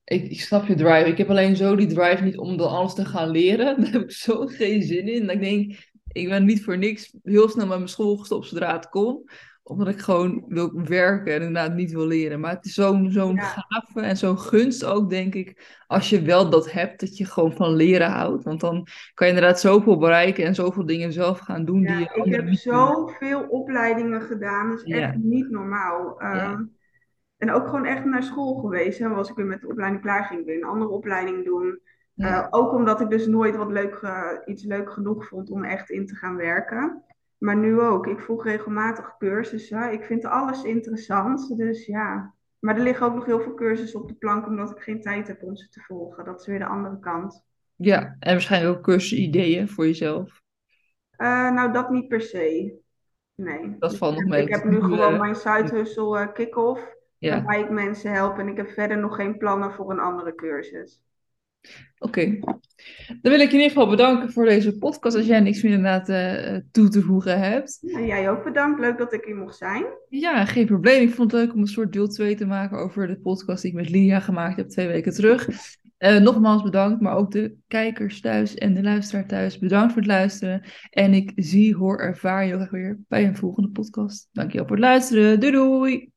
ik, 0.04 0.30
ik 0.30 0.40
snap 0.40 0.66
je 0.66 0.74
drive. 0.74 1.08
Ik 1.08 1.18
heb 1.18 1.30
alleen 1.30 1.56
zo 1.56 1.76
die 1.76 1.86
drive 1.86 2.22
niet 2.22 2.38
om 2.38 2.56
dan 2.56 2.68
alles 2.68 2.94
te 2.94 3.04
gaan 3.04 3.28
leren. 3.28 3.76
Daar 3.80 3.92
heb 3.92 4.02
ik 4.02 4.10
zo 4.10 4.46
geen 4.46 4.82
zin 4.82 5.08
in. 5.08 5.26
Dat 5.26 5.34
ik 5.34 5.40
denk, 5.40 5.90
ik 6.12 6.28
ben 6.28 6.44
niet 6.44 6.64
voor 6.64 6.78
niks 6.78 7.14
heel 7.22 7.48
snel 7.48 7.66
met 7.66 7.76
mijn 7.76 7.88
school 7.88 8.16
gestopt 8.16 8.46
zodra 8.46 8.72
het 8.76 8.88
kon. 8.88 9.30
Omdat 9.68 9.88
ik 9.88 9.98
gewoon 10.00 10.44
wil 10.48 10.70
werken 10.84 11.34
en 11.34 11.42
inderdaad 11.42 11.74
niet 11.74 11.92
wil 11.92 12.06
leren. 12.06 12.40
Maar 12.40 12.54
het 12.54 12.64
is 12.64 12.74
zo'n 12.74 13.10
zo'n 13.10 13.34
Ja. 13.34 13.42
gave 13.44 14.00
en 14.00 14.16
zo'n 14.16 14.38
gunst 14.38 14.84
ook, 14.84 15.10
denk 15.10 15.34
ik, 15.34 15.76
als 15.86 16.10
je 16.10 16.22
wel 16.22 16.50
dat 16.50 16.72
hebt, 16.72 17.00
dat 17.00 17.16
je 17.16 17.24
gewoon 17.24 17.52
van 17.52 17.74
leren 17.74 18.10
houdt. 18.10 18.44
Want 18.44 18.60
dan 18.60 18.86
kan 19.14 19.26
je 19.26 19.32
inderdaad 19.34 19.60
zoveel 19.60 19.98
bereiken 19.98 20.44
en 20.44 20.54
zoveel 20.54 20.86
dingen 20.86 21.12
zelf 21.12 21.38
gaan 21.38 21.64
doen 21.64 21.80
die 21.80 21.88
Ja, 21.90 21.98
je 21.98 22.22
ik 22.24 22.34
heb 22.34 22.52
zoveel 22.52 23.40
opleidingen 23.48 24.20
gedaan, 24.22 24.68
dat 24.70 24.78
is 24.78 24.84
Ja. 24.84 24.96
echt 24.96 25.16
niet 25.16 25.50
normaal. 25.50 26.20
Ehm, 26.20 26.62
En 27.36 27.50
ook 27.52 27.64
gewoon 27.66 27.84
echt 27.84 28.04
naar 28.04 28.22
school 28.22 28.54
geweest. 28.54 29.02
Als 29.02 29.30
ik 29.30 29.36
weer 29.36 29.46
met 29.46 29.60
de 29.60 29.68
opleiding 29.68 30.02
klaar 30.02 30.24
ging, 30.24 30.44
weer 30.44 30.56
een 30.56 30.64
andere 30.64 30.90
opleiding 30.90 31.44
doen. 31.44 31.80
Ja. 32.14 32.42
Eh, 32.42 32.46
ook 32.50 32.72
omdat 32.72 33.00
ik 33.00 33.08
dus 33.10 33.26
nooit 33.26 33.56
wat 33.56 33.70
leuk, 33.70 33.94
eh, 33.94 34.30
iets 34.44 34.64
leuk 34.64 34.90
genoeg 34.92 35.26
vond 35.28 35.50
om 35.50 35.64
echt 35.64 35.90
in 35.90 36.06
te 36.06 36.14
gaan 36.14 36.36
werken. 36.36 37.02
Maar 37.38 37.56
nu 37.56 37.80
ook. 37.80 38.06
Ik 38.06 38.20
volg 38.20 38.44
regelmatig 38.44 39.16
cursussen. 39.18 39.92
Ik 39.92 40.04
vind 40.04 40.24
alles 40.24 40.62
interessant. 40.62 41.56
Dus 41.56 41.86
ja. 41.86 42.34
Maar 42.58 42.76
er 42.76 42.82
liggen 42.82 43.06
ook 43.06 43.14
nog 43.14 43.24
heel 43.24 43.40
veel 43.40 43.54
cursussen 43.54 44.00
op 44.00 44.08
de 44.08 44.14
plank, 44.14 44.46
omdat 44.46 44.70
ik 44.70 44.82
geen 44.82 45.00
tijd 45.00 45.26
heb 45.26 45.42
om 45.42 45.56
ze 45.56 45.68
te 45.68 45.80
volgen. 45.80 46.24
Dat 46.24 46.40
is 46.40 46.46
weer 46.46 46.58
de 46.58 46.66
andere 46.66 46.98
kant. 46.98 47.44
ja, 47.76 48.16
en 48.18 48.32
waarschijnlijk 48.32 48.76
ook 48.76 48.84
cursusideeën 48.84 49.68
voor 49.68 49.86
jezelf. 49.86 50.42
Eh, 51.10 51.50
nou, 51.50 51.72
dat 51.72 51.90
niet 51.90 52.08
per 52.08 52.20
se. 52.20 52.74
Nee. 53.34 53.76
Dat 53.78 53.96
valt 53.96 54.14
nog 54.14 54.24
mee. 54.24 54.42
Ik 54.42 54.54
heb 54.54 54.64
nu 54.64 54.80
gewoon 54.80 55.12
eh, 55.12 55.20
mijn 55.20 55.70
hustle 55.70 56.18
eh, 56.18 56.32
kick-off. 56.32 56.94
Ja, 57.18 57.30
Waarbij 57.30 57.60
ik 57.60 57.70
mensen 57.70 58.12
help 58.12 58.38
en 58.38 58.48
ik 58.48 58.56
heb 58.56 58.68
verder 58.68 58.98
nog 58.98 59.16
geen 59.16 59.38
plannen 59.38 59.72
voor 59.72 59.90
een 59.90 59.98
andere 60.00 60.34
cursus. 60.34 61.02
Oké. 61.98 62.38
Dan 63.06 63.32
wil 63.32 63.40
ik 63.40 63.50
je 63.50 63.56
in 63.56 63.62
ieder 63.62 63.68
geval 63.68 63.88
bedanken 63.88 64.32
voor 64.32 64.44
deze 64.44 64.78
podcast. 64.78 65.16
Als 65.16 65.26
jij 65.26 65.40
niks 65.40 65.62
meer 65.62 65.72
inderdaad 65.72 66.08
eh, 66.08 66.56
toe 66.72 66.88
te 66.88 67.02
voegen 67.02 67.40
hebt. 67.40 67.80
En 67.94 68.06
jij 68.06 68.30
ook 68.30 68.44
bedankt. 68.44 68.80
Leuk 68.80 68.98
dat 68.98 69.12
ik 69.12 69.24
hier 69.24 69.36
mocht 69.36 69.56
zijn. 69.56 69.84
Ja, 70.08 70.44
geen 70.44 70.66
probleem. 70.66 71.02
Ik 71.02 71.14
vond 71.14 71.32
het 71.32 71.40
leuk 71.40 71.54
om 71.54 71.60
een 71.60 71.66
soort 71.66 71.92
deel 71.92 72.08
2 72.08 72.34
te 72.36 72.46
maken 72.46 72.78
over 72.78 73.06
de 73.06 73.18
podcast 73.18 73.62
die 73.62 73.70
ik 73.70 73.76
met 73.76 73.90
Lilia 73.90 74.20
gemaakt 74.20 74.56
heb 74.56 74.68
twee 74.68 74.88
weken 74.88 75.12
terug. 75.12 75.48
Eh, 75.96 76.16
nogmaals 76.16 76.62
bedankt, 76.62 77.00
maar 77.00 77.16
ook 77.16 77.30
de 77.30 77.56
kijkers 77.66 78.20
thuis 78.20 78.54
en 78.54 78.74
de 78.74 78.82
luisteraar 78.82 79.26
thuis. 79.26 79.58
Bedankt 79.58 79.92
voor 79.92 80.02
het 80.02 80.10
luisteren. 80.10 80.62
En 80.90 81.14
ik 81.14 81.32
zie, 81.34 81.76
hoor, 81.76 81.98
ervaar 81.98 82.42
je 82.42 82.48
heel 82.48 82.56
graag 82.56 82.70
weer 82.70 82.98
bij 83.08 83.24
een 83.24 83.36
volgende 83.36 83.68
podcast. 83.68 84.28
Dankjewel 84.32 84.66
voor 84.66 84.76
het 84.76 84.84
luisteren. 84.84 85.40
Doei 85.40 85.52
doei! 85.52 86.14